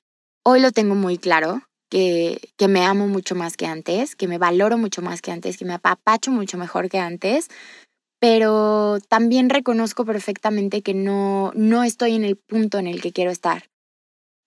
Hoy 0.43 0.59
lo 0.59 0.71
tengo 0.71 0.95
muy 0.95 1.19
claro, 1.19 1.61
que, 1.91 2.49
que, 2.57 2.67
me 2.67 2.83
amo 2.83 3.07
mucho 3.07 3.35
más 3.35 3.57
que 3.57 3.67
antes, 3.67 4.15
que 4.15 4.27
me 4.27 4.39
valoro 4.39 4.79
mucho 4.79 5.03
más 5.03 5.21
que 5.21 5.31
antes, 5.31 5.57
que 5.57 5.65
me 5.65 5.75
apapacho 5.75 6.31
mucho 6.31 6.57
mejor 6.57 6.89
que 6.89 6.97
antes, 6.97 7.49
pero 8.27 8.97
también 9.07 9.51
reconozco 9.51 10.03
perfectamente 10.03 10.81
que 10.81 10.95
no, 10.95 11.51
no 11.53 11.83
estoy 11.83 12.15
en 12.15 12.23
el 12.23 12.37
punto 12.37 12.79
en 12.79 12.87
el 12.87 12.99
que 12.99 13.11
quiero 13.11 13.29
estar. 13.29 13.69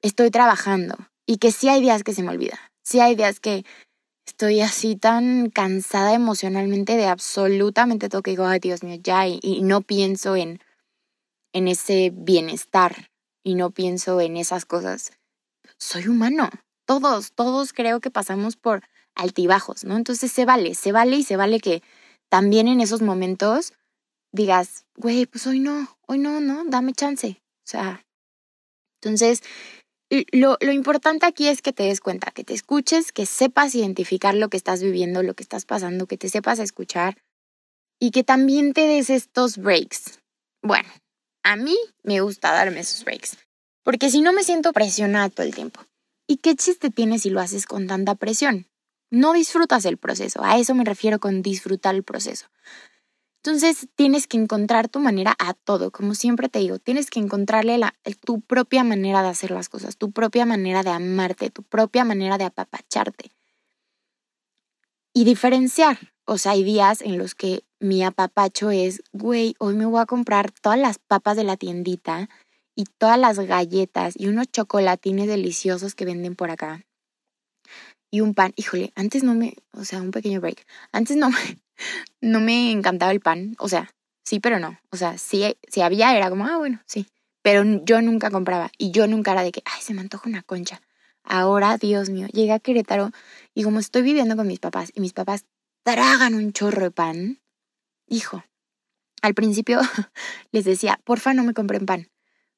Estoy 0.02 0.32
trabajando 0.32 0.96
y 1.26 1.36
que 1.36 1.52
sí 1.52 1.68
hay 1.68 1.80
días 1.80 2.02
que 2.02 2.12
se 2.12 2.24
me 2.24 2.30
olvida, 2.30 2.58
sí 2.82 2.98
hay 2.98 3.14
días 3.14 3.38
que 3.38 3.64
estoy 4.26 4.62
así 4.62 4.96
tan 4.96 5.50
cansada 5.50 6.12
emocionalmente 6.12 6.96
de 6.96 7.06
absolutamente 7.06 8.08
todo 8.08 8.22
que 8.22 8.32
digo, 8.32 8.46
ay 8.46 8.58
Dios 8.58 8.82
mío, 8.82 8.98
ya, 9.00 9.28
y, 9.28 9.62
no 9.62 9.82
pienso 9.82 10.34
en, 10.34 10.58
en 11.52 11.68
ese 11.68 12.10
bienestar 12.12 13.12
y 13.44 13.54
no 13.54 13.70
pienso 13.70 14.20
en 14.20 14.36
esas 14.38 14.64
cosas. 14.64 15.12
Soy 15.78 16.08
humano, 16.08 16.50
todos, 16.84 17.30
todos 17.30 17.72
creo 17.72 18.00
que 18.00 18.10
pasamos 18.10 18.56
por 18.56 18.82
altibajos, 19.14 19.84
¿no? 19.84 19.96
Entonces 19.96 20.32
se 20.32 20.44
vale, 20.44 20.74
se 20.74 20.90
vale 20.90 21.14
y 21.14 21.22
se 21.22 21.36
vale 21.36 21.60
que 21.60 21.80
también 22.28 22.68
en 22.68 22.80
esos 22.80 23.02
momentos 23.02 23.72
digas, 24.32 24.84
güey, 24.96 25.26
pues 25.26 25.46
hoy 25.46 25.60
no, 25.60 25.98
hoy 26.06 26.18
no, 26.18 26.40
no, 26.40 26.64
dame 26.66 26.92
chance. 26.92 27.40
O 27.64 27.70
sea, 27.70 28.06
entonces 29.00 29.42
lo, 30.32 30.56
lo, 30.60 30.72
importante 30.72 31.26
aquí 31.26 31.48
es 31.48 31.60
que 31.60 31.72
te 31.72 31.84
des 31.84 32.00
cuenta, 32.00 32.30
que 32.30 32.44
te 32.44 32.54
escuches, 32.54 33.12
que 33.12 33.26
sepas 33.26 33.74
identificar 33.74 34.34
lo 34.34 34.48
que 34.48 34.56
estás 34.56 34.82
viviendo, 34.82 35.22
lo 35.22 35.34
que 35.34 35.42
estás 35.42 35.64
pasando, 35.64 36.06
que 36.06 36.16
te 36.16 36.28
sepas 36.28 36.58
escuchar 36.58 37.18
y 38.00 38.10
que 38.10 38.24
también 38.24 38.72
te 38.72 38.86
des 38.86 39.10
estos 39.10 39.58
breaks. 39.58 40.20
Bueno, 40.62 40.88
a 41.42 41.56
mí 41.56 41.76
me 42.02 42.20
gusta 42.20 42.52
darme 42.52 42.80
esos 42.80 43.04
breaks, 43.04 43.36
porque 43.84 44.10
si 44.10 44.22
no 44.22 44.32
me 44.32 44.44
siento 44.44 44.72
presionada 44.72 45.28
todo 45.28 45.46
el 45.46 45.54
tiempo. 45.54 45.80
¿Y 46.26 46.38
qué 46.38 46.54
chiste 46.54 46.90
tienes 46.90 47.22
si 47.22 47.30
lo 47.30 47.40
haces 47.40 47.66
con 47.66 47.86
tanta 47.86 48.14
presión? 48.14 48.66
No 49.10 49.32
disfrutas 49.32 49.84
el 49.84 49.96
proceso, 49.96 50.44
a 50.44 50.58
eso 50.58 50.74
me 50.74 50.84
refiero 50.84 51.18
con 51.18 51.42
disfrutar 51.42 51.94
el 51.94 52.02
proceso. 52.02 52.46
Entonces 53.42 53.88
tienes 53.94 54.26
que 54.26 54.36
encontrar 54.36 54.88
tu 54.88 54.98
manera 54.98 55.34
a 55.38 55.54
todo, 55.54 55.90
como 55.90 56.14
siempre 56.14 56.48
te 56.48 56.58
digo, 56.58 56.78
tienes 56.78 57.08
que 57.08 57.20
encontrarle 57.20 57.78
la, 57.78 57.94
tu 58.24 58.40
propia 58.40 58.84
manera 58.84 59.22
de 59.22 59.28
hacer 59.28 59.50
las 59.50 59.68
cosas, 59.68 59.96
tu 59.96 60.10
propia 60.10 60.44
manera 60.44 60.82
de 60.82 60.90
amarte, 60.90 61.48
tu 61.48 61.62
propia 61.62 62.04
manera 62.04 62.36
de 62.36 62.44
apapacharte. 62.44 63.30
Y 65.14 65.24
diferenciar, 65.24 65.98
o 66.26 66.36
sea, 66.36 66.52
hay 66.52 66.64
días 66.64 67.00
en 67.00 67.16
los 67.16 67.34
que 67.34 67.64
mi 67.80 68.02
apapacho 68.04 68.70
es, 68.70 69.02
güey, 69.12 69.54
hoy 69.58 69.74
me 69.74 69.86
voy 69.86 70.00
a 70.00 70.06
comprar 70.06 70.50
todas 70.50 70.78
las 70.78 70.98
papas 70.98 71.36
de 71.36 71.44
la 71.44 71.56
tiendita 71.56 72.28
y 72.74 72.84
todas 72.98 73.18
las 73.18 73.38
galletas 73.38 74.14
y 74.16 74.26
unos 74.26 74.48
chocolatines 74.48 75.26
deliciosos 75.26 75.94
que 75.94 76.04
venden 76.04 76.34
por 76.36 76.50
acá. 76.50 76.87
Y 78.10 78.20
un 78.20 78.34
pan, 78.34 78.52
híjole, 78.56 78.92
antes 78.94 79.22
no 79.22 79.34
me, 79.34 79.54
o 79.72 79.84
sea, 79.84 80.00
un 80.00 80.10
pequeño 80.10 80.40
break. 80.40 80.66
Antes 80.92 81.16
no 81.16 81.30
me, 81.30 81.36
no 82.20 82.40
me 82.40 82.70
encantaba 82.70 83.12
el 83.12 83.20
pan, 83.20 83.54
o 83.58 83.68
sea, 83.68 83.90
sí, 84.24 84.40
pero 84.40 84.58
no. 84.58 84.78
O 84.90 84.96
sea, 84.96 85.18
si, 85.18 85.56
si 85.68 85.80
había 85.82 86.16
era 86.16 86.30
como, 86.30 86.46
ah, 86.46 86.56
bueno, 86.56 86.80
sí. 86.86 87.06
Pero 87.42 87.62
yo 87.84 88.02
nunca 88.02 88.30
compraba 88.30 88.70
y 88.78 88.90
yo 88.90 89.06
nunca 89.06 89.32
era 89.32 89.42
de 89.42 89.52
que, 89.52 89.62
ay, 89.64 89.80
se 89.80 89.94
me 89.94 90.00
antoja 90.00 90.28
una 90.28 90.42
concha. 90.42 90.80
Ahora, 91.22 91.76
Dios 91.76 92.08
mío, 92.08 92.26
llegué 92.32 92.52
a 92.52 92.58
Querétaro 92.58 93.10
y 93.54 93.62
como 93.62 93.78
estoy 93.80 94.02
viviendo 94.02 94.36
con 94.36 94.46
mis 94.46 94.60
papás 94.60 94.90
y 94.94 95.00
mis 95.00 95.12
papás 95.12 95.44
tragan 95.82 96.34
un 96.34 96.52
chorro 96.52 96.82
de 96.82 96.90
pan, 96.90 97.40
hijo, 98.06 98.42
al 99.22 99.34
principio 99.34 99.80
les 100.52 100.64
decía, 100.64 101.00
porfa 101.04 101.34
no 101.34 101.44
me 101.44 101.54
compren 101.54 101.86
pan. 101.86 102.08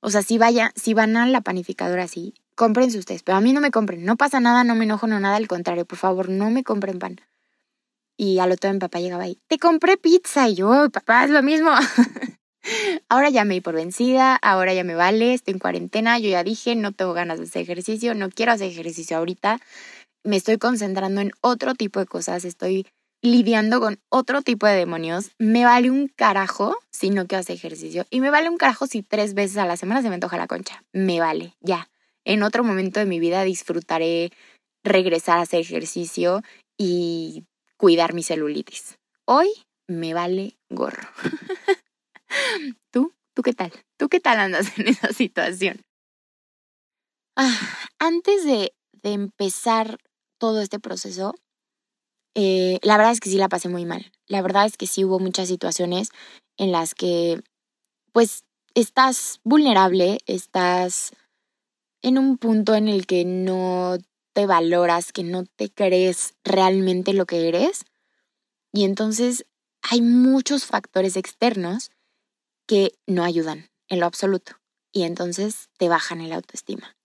O 0.00 0.11
sea, 0.11 0.23
si 0.23 0.38
vaya, 0.38 0.73
si 0.76 0.95
van 0.95 1.16
a 1.16 1.26
la 1.26 1.40
panificadora 1.40 2.04
así, 2.04 2.35
cómprense 2.54 2.99
ustedes, 2.99 3.23
pero 3.23 3.38
a 3.38 3.40
mí 3.40 3.52
no 3.52 3.61
me 3.61 3.71
compren, 3.71 4.04
no 4.04 4.16
pasa 4.16 4.40
nada, 4.40 4.64
no 4.64 4.75
me 4.75 4.85
enojo, 4.85 5.07
no 5.07 5.21
nada, 5.21 5.37
al 5.37 5.49
contrario, 5.49 5.85
por 5.85 5.99
favor, 5.99 6.28
no 6.28 6.50
me 6.50 6.64
compren 6.64 6.99
pan. 6.99 7.21
Y 8.16 8.38
al 8.38 8.52
otro 8.52 8.73
mi 8.73 8.78
papá 8.78 9.00
llegaba 9.00 9.25
ahí, 9.25 9.38
te 9.49 9.59
compré 9.59 9.97
pizza 9.97 10.49
y 10.49 10.57
yo, 10.57 10.90
papá, 10.90 11.25
es 11.25 11.30
lo 11.30 11.42
mismo. 11.42 11.71
ahora 13.09 13.30
ya 13.30 13.45
me 13.45 13.54
di 13.54 13.61
por 13.61 13.75
vencida, 13.75 14.37
ahora 14.37 14.75
ya 14.75 14.85
me 14.85 14.95
vale, 14.95 15.35
estoy 15.35 15.54
en 15.54 15.61
cuarentena, 15.61 16.19
yo 16.19 16.28
ya 16.28 16.45
dije, 16.45 16.75
no 16.76 16.92
tengo 16.92 17.12
ganas 17.12 17.38
de 17.38 17.45
hacer 17.45 17.62
ejercicio, 17.62 18.14
no 18.14 18.30
quiero 18.30 18.52
hacer 18.52 18.69
ejercicio 18.69 19.16
ahorita, 19.16 19.61
me 20.25 20.37
estoy 20.37 20.59
concentrando 20.59 21.21
en 21.21 21.33
otro 21.40 21.75
tipo 21.75 22.00
de 22.00 22.07
cosas, 22.07 22.45
estoy 22.45 22.87
lidiando 23.23 23.80
con 23.80 23.99
otro 24.09 24.42
tipo 24.42 24.66
de 24.66 24.75
demonios, 24.75 25.30
me 25.38 25.64
vale 25.64 25.90
un 25.90 26.09
carajo 26.09 26.76
si 26.90 27.11
no 27.11 27.26
quiero 27.26 27.40
hacer 27.40 27.57
ejercicio 27.57 28.07
y 28.11 28.21
me 28.21 28.30
vale 28.30 28.49
un 28.49 28.57
carajo 28.57 28.87
si 28.87 29.02
tres 29.02 29.35
veces 29.35 29.59
a 29.59 29.66
la 29.66 29.76
semana 29.76 30.02
se 30.02 30.09
me 30.09 30.14
antoja 30.14 30.38
la 30.38 30.47
concha. 30.47 30.83
Me 30.92 31.21
vale, 31.21 31.54
ya. 31.61 31.89
En 32.24 32.42
otro 32.42 32.64
momento 32.64 33.00
de 33.00 33.06
mi 33.06 33.18
vida 33.18 33.44
disfrutaré 33.44 34.30
regresar 34.84 35.38
a 35.38 35.42
hacer 35.42 35.60
ejercicio 35.60 36.42
y 36.78 37.44
cuidar 37.76 38.14
mi 38.14 38.22
celulitis. 38.22 38.98
Hoy 39.26 39.48
me 39.88 40.14
vale 40.14 40.56
gorro. 40.68 41.08
¿Tú? 42.92 43.12
¿Tú 43.34 43.42
qué 43.42 43.52
tal? 43.52 43.72
¿Tú 43.98 44.08
qué 44.08 44.20
tal 44.20 44.38
andas 44.38 44.78
en 44.78 44.88
esa 44.88 45.08
situación? 45.12 45.82
Ah, 47.36 47.58
antes 47.98 48.44
de, 48.44 48.72
empezar 49.02 49.98
todo 50.38 50.60
este 50.60 50.78
proceso, 50.78 51.34
eh, 52.34 52.78
la 52.82 52.98
verdad 52.98 53.12
es 53.12 53.20
que 53.20 53.30
sí 53.30 53.38
la 53.38 53.48
pasé 53.48 53.68
muy 53.68 53.86
mal. 53.86 54.12
La 54.26 54.42
verdad 54.42 54.66
es 54.66 54.76
que 54.76 54.86
sí 54.86 55.04
hubo 55.04 55.18
muchas 55.18 55.48
situaciones 55.48 56.10
en 56.58 56.70
las 56.70 56.94
que, 56.94 57.40
pues, 58.12 58.44
estás 58.74 59.40
vulnerable, 59.42 60.18
estás 60.26 61.12
en 62.02 62.19
un 62.19 62.38
punto 62.38 62.75
en 62.75 62.88
el 62.88 63.07
que 63.07 63.25
no 63.25 63.99
te 64.33 64.47
valoras, 64.47 65.12
que 65.12 65.25
no 65.25 65.45
te 65.45 65.71
crees 65.71 66.35
realmente 66.45 67.12
lo 67.12 67.26
que 67.26 67.49
eres. 67.49 67.85
Y 68.73 68.85
entonces 68.85 69.47
hay 69.83 70.02
muchos 70.02 70.64
factores 70.64 71.16
externos 71.16 71.90
que 72.66 72.92
no 73.07 73.25
ayudan 73.25 73.71
en 73.88 74.00
lo 74.00 74.07
absoluto. 74.07 74.52
Y 74.92 75.02
entonces 75.02 75.69
te 75.78 75.88
bajan 75.88 76.21
el 76.21 76.33
autoestima. 76.33 76.97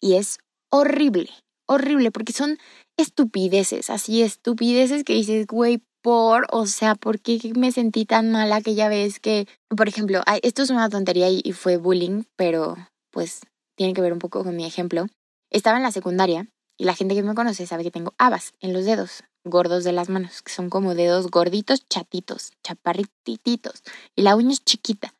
Y 0.00 0.14
es 0.14 0.38
horrible, 0.70 1.30
horrible, 1.66 2.10
porque 2.10 2.32
son 2.32 2.58
estupideces, 2.96 3.90
así 3.90 4.22
estupideces 4.22 5.04
que 5.04 5.14
dices, 5.14 5.46
güey, 5.46 5.82
por, 6.02 6.46
o 6.50 6.66
sea, 6.66 6.94
¿por 6.94 7.20
qué 7.20 7.38
me 7.54 7.72
sentí 7.72 8.06
tan 8.06 8.32
mal 8.32 8.52
aquella 8.52 8.88
vez 8.88 9.20
que, 9.20 9.46
por 9.76 9.88
ejemplo, 9.88 10.22
esto 10.42 10.62
es 10.62 10.70
una 10.70 10.88
tontería 10.88 11.28
y 11.28 11.52
fue 11.52 11.76
bullying, 11.76 12.22
pero 12.36 12.76
pues 13.10 13.40
tiene 13.80 13.94
que 13.94 14.02
ver 14.02 14.12
un 14.12 14.18
poco 14.18 14.44
con 14.44 14.54
mi 14.54 14.66
ejemplo. 14.66 15.06
Estaba 15.48 15.78
en 15.78 15.82
la 15.82 15.90
secundaria 15.90 16.46
y 16.76 16.84
la 16.84 16.94
gente 16.94 17.14
que 17.14 17.22
me 17.22 17.34
conoce 17.34 17.66
sabe 17.66 17.82
que 17.82 17.90
tengo 17.90 18.12
habas 18.18 18.52
en 18.60 18.74
los 18.74 18.84
dedos, 18.84 19.24
gordos 19.42 19.84
de 19.84 19.92
las 19.92 20.10
manos, 20.10 20.42
que 20.42 20.52
son 20.52 20.68
como 20.68 20.94
dedos 20.94 21.30
gorditos, 21.30 21.88
chatitos, 21.88 22.52
chaparrititos, 22.62 23.82
y 24.14 24.20
la 24.20 24.36
uña 24.36 24.52
es 24.52 24.62
chiquita. 24.62 25.14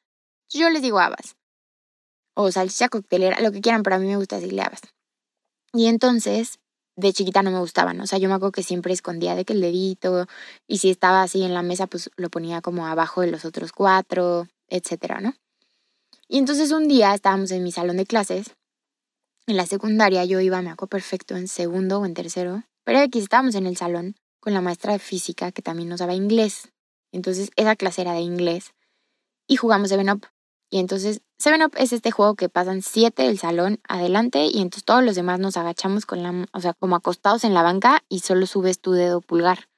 Yo 0.51 0.69
les 0.69 0.83
digo 0.83 0.99
habas. 0.99 1.37
O 2.35 2.53
salchicha 2.53 2.91
coctelera, 2.91 3.41
lo 3.41 3.51
que 3.51 3.63
quieran, 3.63 3.83
pero 3.83 3.97
a 3.97 3.99
mí 3.99 4.07
me 4.07 4.19
gusta 4.19 4.37
decirle 4.37 4.61
habas. 4.61 4.83
Y 5.73 5.87
entonces, 5.87 6.59
de 6.97 7.15
chiquita 7.15 7.43
no 7.43 7.53
me 7.53 7.61
gustaban. 7.61 7.99
O 8.03 8.07
sea, 8.07 8.19
yo 8.19 8.29
me 8.29 8.35
acuerdo 8.35 8.53
que 8.53 8.63
siempre 8.63 8.93
escondía 8.93 9.37
de 9.37 9.47
que 9.47 9.55
el 9.55 9.63
dedito, 9.63 10.27
y 10.69 10.81
si 10.81 10.91
estaba 10.91 11.23
así 11.23 11.45
en 11.45 11.55
la 11.55 11.63
mesa, 11.63 11.87
pues 11.87 12.11
lo 12.17 12.29
ponía 12.29 12.61
como 12.61 12.87
abajo 12.87 13.23
de 13.23 13.31
los 13.31 13.47
otros 13.47 13.73
cuatro, 13.73 14.49
etcétera, 14.69 15.23
¿no? 15.23 15.33
Y 16.33 16.39
entonces 16.39 16.71
un 16.71 16.87
día 16.87 17.13
estábamos 17.13 17.51
en 17.51 17.65
mi 17.65 17.73
salón 17.73 17.97
de 17.97 18.07
clases. 18.07 18.55
En 19.49 19.57
la 19.57 19.67
secundaria 19.67 20.25
yo 20.25 20.39
iba, 20.39 20.63
me 20.63 20.71
acuerdo 20.71 20.91
perfecto, 20.91 21.35
en 21.35 21.49
segundo 21.49 21.99
o 21.99 22.07
en 22.07 22.15
tercero. 22.15 22.63
Pero 22.85 23.01
aquí 23.01 23.19
estábamos 23.19 23.57
en 23.57 23.67
el 23.67 23.77
salón 23.77 24.15
con 24.39 24.55
la 24.55 24.61
maestra 24.61 24.93
de 24.93 25.01
física 25.01 25.51
que 25.51 25.61
también 25.61 25.89
nos 25.89 25.99
daba 25.99 26.15
inglés. 26.15 26.69
Entonces 27.11 27.51
esa 27.57 27.75
clase 27.75 28.03
era 28.03 28.13
de 28.13 28.21
inglés. 28.21 28.75
Y 29.49 29.57
jugamos 29.57 29.89
Seven 29.89 30.09
Up. 30.09 30.29
Y 30.71 30.79
entonces, 30.79 31.21
Seven 31.37 31.65
Up 31.65 31.73
es 31.77 31.93
este 31.93 32.13
juego 32.13 32.37
que 32.37 32.49
pasan 32.49 32.81
siete 32.81 33.25
del 33.25 33.41
salón 33.41 33.81
adelante 33.89 34.45
y 34.45 34.61
entonces 34.61 34.85
todos 34.85 35.03
los 35.03 35.17
demás 35.17 35.41
nos 35.41 35.57
agachamos 35.57 36.07
con 36.07 36.23
la, 36.23 36.47
o 36.53 36.61
sea, 36.61 36.75
como 36.75 36.95
acostados 36.95 37.43
en 37.43 37.55
la 37.55 37.65
banca 37.65 38.05
y 38.09 38.21
solo 38.21 38.47
subes 38.47 38.79
tu 38.79 38.93
dedo 38.93 39.21
pulgar. 39.21 39.69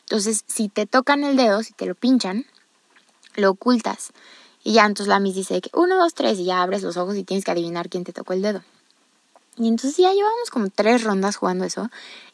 Entonces, 0.00 0.42
si 0.48 0.68
te 0.68 0.86
tocan 0.86 1.22
el 1.22 1.36
dedo, 1.36 1.62
si 1.62 1.74
te 1.74 1.86
lo 1.86 1.94
pinchan, 1.94 2.44
lo 3.36 3.50
ocultas. 3.50 4.12
Y 4.64 4.74
ya 4.74 4.86
entonces 4.86 5.08
la 5.08 5.20
Miss 5.20 5.34
dice 5.34 5.60
que 5.60 5.70
uno, 5.74 5.96
dos, 5.96 6.14
tres 6.14 6.38
y 6.38 6.44
ya 6.44 6.62
abres 6.62 6.82
los 6.82 6.96
ojos 6.96 7.16
y 7.16 7.24
tienes 7.24 7.44
que 7.44 7.50
adivinar 7.50 7.88
quién 7.88 8.04
te 8.04 8.12
tocó 8.12 8.32
el 8.32 8.42
dedo. 8.42 8.62
Y 9.56 9.68
entonces 9.68 9.96
ya 9.96 10.12
llevábamos 10.12 10.50
como 10.50 10.68
tres 10.70 11.02
rondas 11.04 11.36
jugando 11.36 11.64
eso 11.64 11.90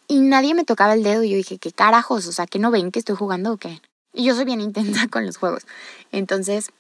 y 0.07 0.21
nadie 0.21 0.55
me 0.55 0.65
tocaba 0.65 0.95
el 0.95 1.03
dedo 1.03 1.23
y 1.23 1.31
yo 1.31 1.37
dije, 1.37 1.59
¿qué 1.59 1.73
carajos? 1.73 2.27
O 2.27 2.33
sea, 2.33 2.47
¿que 2.47 2.59
no 2.59 2.71
ven 2.71 2.93
que 2.93 2.99
estoy 2.99 3.17
jugando 3.17 3.53
o 3.53 3.57
qué? 3.57 3.81
Y 4.13 4.25
yo 4.25 4.35
soy 4.35 4.45
bien 4.45 4.61
intensa 4.61 5.07
con 5.11 5.27
los 5.27 5.37
juegos. 5.37 5.67
Entonces 6.13 6.71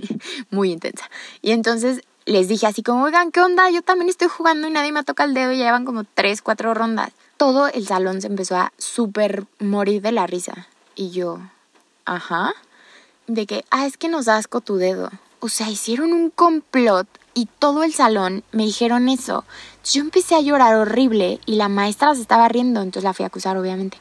muy 0.50 0.72
intensa. 0.72 1.10
Y 1.42 1.52
entonces 1.52 2.02
les 2.24 2.48
dije 2.48 2.66
así 2.66 2.82
como, 2.82 3.04
oigan, 3.04 3.30
¿qué 3.30 3.40
onda? 3.40 3.70
Yo 3.70 3.82
también 3.82 4.08
estoy 4.08 4.28
jugando 4.28 4.68
y 4.68 4.70
nadie 4.70 4.92
me 4.92 5.04
toca 5.04 5.24
el 5.24 5.34
dedo 5.34 5.52
y 5.52 5.58
ya 5.58 5.66
llevan 5.66 5.84
como 5.84 6.04
tres, 6.04 6.42
cuatro 6.42 6.74
rondas. 6.74 7.12
Todo 7.36 7.68
el 7.68 7.86
salón 7.86 8.20
se 8.20 8.26
empezó 8.26 8.56
a 8.56 8.72
súper 8.78 9.44
morir 9.58 10.02
de 10.02 10.12
la 10.12 10.26
risa. 10.26 10.68
Y 10.94 11.10
yo, 11.10 11.38
ajá, 12.04 12.54
de 13.26 13.46
que, 13.46 13.64
ah, 13.70 13.86
es 13.86 13.96
que 13.96 14.08
nos 14.08 14.28
asco 14.28 14.60
tu 14.60 14.76
dedo. 14.76 15.10
O 15.40 15.48
sea, 15.48 15.68
hicieron 15.70 16.12
un 16.12 16.30
complot 16.30 17.06
y 17.34 17.46
todo 17.58 17.82
el 17.84 17.92
salón 17.92 18.42
me 18.52 18.64
dijeron 18.64 19.08
eso. 19.08 19.44
yo 19.84 20.00
empecé 20.00 20.34
a 20.34 20.40
llorar 20.40 20.74
horrible 20.74 21.38
y 21.46 21.56
la 21.56 21.68
maestra 21.68 22.14
se 22.14 22.22
estaba 22.22 22.48
riendo, 22.48 22.80
entonces 22.80 23.04
la 23.04 23.14
fui 23.14 23.24
a 23.24 23.28
acusar, 23.28 23.56
obviamente 23.56 23.98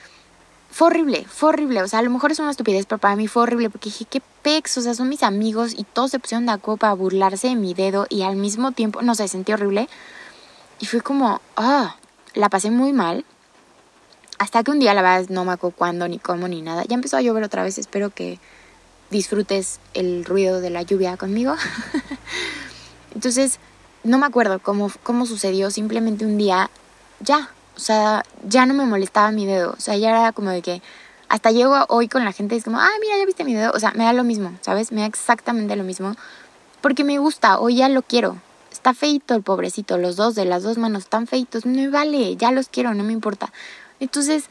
fue 0.76 0.88
horrible, 0.88 1.26
fue 1.30 1.50
horrible. 1.50 1.82
O 1.84 1.88
sea, 1.88 2.00
a 2.00 2.02
lo 2.02 2.10
mejor 2.10 2.34
es 2.34 2.40
una 2.40 2.52
estupidez, 2.52 2.86
pero 2.86 3.00
para 3.00 3.16
mí 3.16 3.30
fue 3.30 3.44
horrible 3.44 3.70
porque 3.70 3.88
dije, 3.88 4.04
qué 4.04 4.22
pex, 4.42 4.78
o 4.78 4.82
sea, 4.82 4.94
son 4.94 5.08
mis 5.08 5.24
amigos 5.24 5.74
y 5.74 5.86
todos 5.86 6.12
se 6.12 6.20
pusieron 6.20 6.46
de 6.48 6.52
acuerdo 6.52 6.80
para 6.80 6.94
burlarse 6.94 7.48
de 7.48 7.56
mi 7.56 7.74
dedo 7.74 8.08
y 8.10 8.24
al 8.24 8.36
mismo 8.36 8.74
tiempo, 8.74 9.02
no 9.02 9.16
sé, 9.16 9.30
sentí 9.30 9.54
horrible. 9.54 9.88
Y 10.82 10.86
fue 10.86 11.00
como, 11.00 11.40
ah, 11.56 11.96
la 12.34 12.50
pasé 12.50 12.72
muy 12.72 12.92
mal. 12.92 13.24
Hasta 14.38 14.64
que 14.64 14.72
un 14.72 14.80
día, 14.80 14.94
la 14.94 15.02
verdad, 15.02 15.30
no 15.30 15.46
me 15.46 15.54
acuerdo 15.54 15.78
cuándo, 15.78 16.10
ni 16.10 16.20
cómo, 16.20 16.50
ni 16.50 16.62
nada. 16.62 16.84
Ya 16.90 16.96
empezó 16.96 17.16
a 17.16 17.22
llover 17.22 17.44
otra 17.46 17.64
vez. 17.64 17.78
Espero 17.78 18.10
que 18.10 18.38
disfrutes 19.10 19.80
el 19.94 20.26
ruido 20.26 20.62
de 20.62 20.70
la 20.70 20.82
lluvia 20.82 21.18
conmigo. 21.18 21.56
Entonces, 23.16 23.60
no 24.04 24.18
me 24.18 24.26
acuerdo 24.26 24.60
cómo, 24.60 24.92
cómo 25.04 25.26
sucedió. 25.26 25.72
Simplemente 25.72 26.26
un 26.26 26.38
día, 26.38 26.70
ya, 27.20 27.50
o 27.76 27.80
sea, 27.80 28.24
ya 28.48 28.66
no 28.66 28.74
me 28.74 28.86
molestaba 28.86 29.32
mi 29.32 29.46
dedo. 29.46 29.74
O 29.78 29.82
sea, 29.82 29.98
ya 29.98 30.10
era 30.10 30.32
como 30.32 30.50
de 30.50 30.62
que 30.62 30.82
hasta 31.28 31.52
llego 31.52 31.86
hoy 31.90 32.08
con 32.08 32.24
la 32.24 32.32
gente 32.32 32.56
y 32.56 32.60
es 32.60 32.64
como, 32.64 32.80
ay, 32.80 33.00
mira, 33.02 33.18
ya 33.18 33.26
viste 33.26 33.44
mi 33.44 33.54
dedo. 33.54 33.72
O 33.74 33.80
sea, 33.80 33.92
me 33.96 34.04
da 34.04 34.14
lo 34.14 34.24
mismo, 34.24 34.58
¿sabes? 34.62 34.92
Me 34.92 35.02
da 35.02 35.08
exactamente 35.08 35.76
lo 35.76 35.84
mismo. 35.84 36.16
Porque 36.82 37.04
me 37.04 37.18
gusta, 37.18 37.60
hoy 37.60 37.78
ya 37.78 37.90
lo 37.90 38.02
quiero. 38.02 38.38
Está 38.72 38.94
feito 38.94 39.34
el 39.34 39.42
pobrecito, 39.42 39.98
los 39.98 40.16
dos 40.18 40.36
de 40.36 40.46
las 40.46 40.64
dos 40.64 40.78
manos 40.78 41.04
están 41.04 41.28
feitos. 41.28 41.66
Me 41.66 41.88
vale, 41.88 42.36
ya 42.36 42.52
los 42.52 42.68
quiero, 42.68 42.94
no 42.94 43.04
me 43.04 43.14
importa. 43.14 43.52
Entonces, 44.00 44.46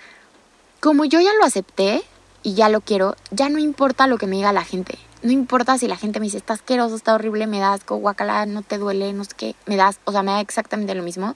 como 0.80 1.04
yo 1.04 1.20
ya 1.20 1.32
lo 1.38 1.44
acepté 1.44 2.02
y 2.44 2.54
ya 2.54 2.68
lo 2.68 2.80
quiero, 2.80 3.16
ya 3.32 3.48
no 3.48 3.58
importa 3.58 4.06
lo 4.06 4.18
que 4.18 4.28
me 4.28 4.36
diga 4.36 4.52
la 4.52 4.64
gente. 4.64 4.96
No 5.22 5.32
importa 5.32 5.76
si 5.78 5.88
la 5.88 5.96
gente 5.96 6.20
me 6.20 6.26
dice, 6.26 6.36
está 6.36 6.52
asqueroso, 6.52 6.94
está 6.94 7.14
horrible, 7.14 7.48
me 7.48 7.58
das 7.58 7.80
asco, 7.80 7.96
guacala, 7.96 8.46
no 8.46 8.62
te 8.62 8.78
duele, 8.78 9.12
no 9.12 9.24
sé 9.24 9.32
qué, 9.36 9.56
me 9.66 9.74
das, 9.74 9.98
o 10.04 10.12
sea, 10.12 10.22
me 10.22 10.30
da 10.30 10.40
exactamente 10.40 10.94
lo 10.94 11.02
mismo 11.02 11.34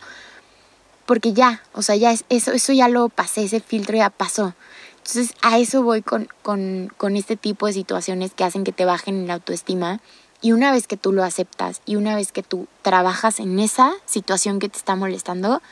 porque 1.09 1.33
ya, 1.33 1.63
o 1.73 1.81
sea, 1.81 1.97
ya 1.97 2.13
es, 2.13 2.27
eso, 2.29 2.53
eso 2.53 2.75
ya 2.75 2.87
lo 2.87 3.09
pasé, 3.09 3.43
ese 3.45 3.61
filtro 3.61 3.97
ya 3.97 4.11
pasó. 4.11 4.53
Entonces 4.99 5.35
a 5.41 5.59
eso 5.59 5.83
voy 5.83 6.03
con, 6.03 6.29
con, 6.43 6.93
con 6.99 7.17
este 7.17 7.35
tipo 7.35 7.67
de 7.67 7.73
situaciones 7.73 8.35
que 8.35 8.45
hacen 8.45 8.63
que 8.63 8.73
te 8.73 8.85
bajen 8.85 9.27
la 9.27 9.33
autoestima. 9.33 10.01
Y 10.43 10.53
una 10.53 10.71
vez 10.71 10.87
que 10.87 10.99
tú 10.99 11.15
lo 11.15 11.25
aceptas 11.25 11.81
y 11.87 11.97
una 11.97 12.15
vez 12.15 12.31
que 12.31 12.43
tú 12.43 12.69
trabajas 12.83 13.41
en 13.41 13.59
esa 13.59 13.95
situación 14.05 14.59
que 14.59 14.69
te 14.69 14.77
está 14.77 14.97
molestando, 14.97 15.63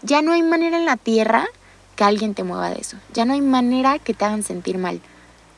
ya 0.00 0.22
no 0.22 0.32
hay 0.32 0.42
manera 0.42 0.78
en 0.78 0.86
la 0.86 0.96
tierra 0.96 1.46
que 1.96 2.04
alguien 2.04 2.34
te 2.34 2.44
mueva 2.44 2.70
de 2.70 2.80
eso. 2.80 2.98
Ya 3.12 3.24
no 3.24 3.32
hay 3.32 3.40
manera 3.40 3.98
que 3.98 4.14
te 4.14 4.24
hagan 4.24 4.42
sentir 4.42 4.78
mal. 4.78 5.00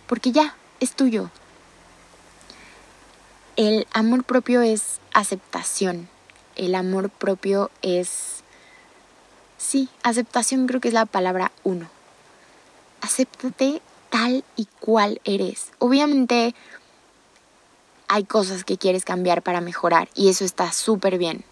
Porque 0.06 0.32
ya, 0.32 0.54
es 0.80 0.92
tuyo. 0.92 1.30
El 3.56 3.86
amor 3.92 4.24
propio 4.24 4.62
es 4.62 5.00
aceptación. 5.12 6.08
El 6.56 6.74
amor 6.74 7.10
propio 7.10 7.70
es... 7.82 8.42
Sí, 9.58 9.88
aceptación 10.04 10.68
creo 10.68 10.80
que 10.80 10.88
es 10.88 10.94
la 10.94 11.06
palabra 11.06 11.50
uno. 11.64 11.88
Acéptate 13.00 13.82
tal 14.10 14.44
y 14.56 14.66
cual 14.80 15.20
eres. 15.24 15.72
Obviamente 15.78 16.54
hay 18.06 18.24
cosas 18.24 18.64
que 18.64 18.78
quieres 18.78 19.04
cambiar 19.04 19.42
para 19.42 19.60
mejorar 19.60 20.08
y 20.14 20.28
eso 20.28 20.44
está 20.44 20.72
súper 20.72 21.18
bien. 21.18 21.44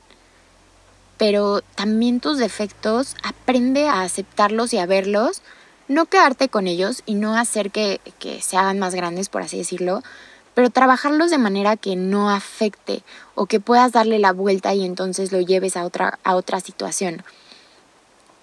Pero 1.18 1.62
también 1.75 2.20
tus 2.20 2.38
defectos, 2.38 3.16
aprende 3.23 3.88
a 3.88 4.02
aceptarlos 4.02 4.73
y 4.73 4.78
a 4.78 4.87
verlos, 4.87 5.42
no 5.88 6.06
quedarte 6.06 6.49
con 6.49 6.66
ellos 6.66 7.02
y 7.06 7.14
no 7.14 7.37
hacer 7.37 7.70
que, 7.70 8.00
que 8.18 8.42
se 8.42 8.56
hagan 8.56 8.78
más 8.78 8.94
grandes, 8.94 9.28
por 9.28 9.42
así 9.42 9.58
decirlo, 9.58 10.02
pero 10.54 10.70
trabajarlos 10.70 11.30
de 11.30 11.38
manera 11.38 11.76
que 11.76 11.96
no 11.96 12.30
afecte 12.30 13.02
o 13.35 13.46
que 13.46 13.61
puedas 13.61 13.92
darle 13.92 14.18
la 14.18 14.32
vuelta 14.32 14.75
y 14.75 14.85
entonces 14.85 15.30
lo 15.30 15.40
lleves 15.40 15.76
a 15.76 15.85
otra, 15.85 16.18
a 16.25 16.35
otra 16.35 16.61
situación. 16.61 17.23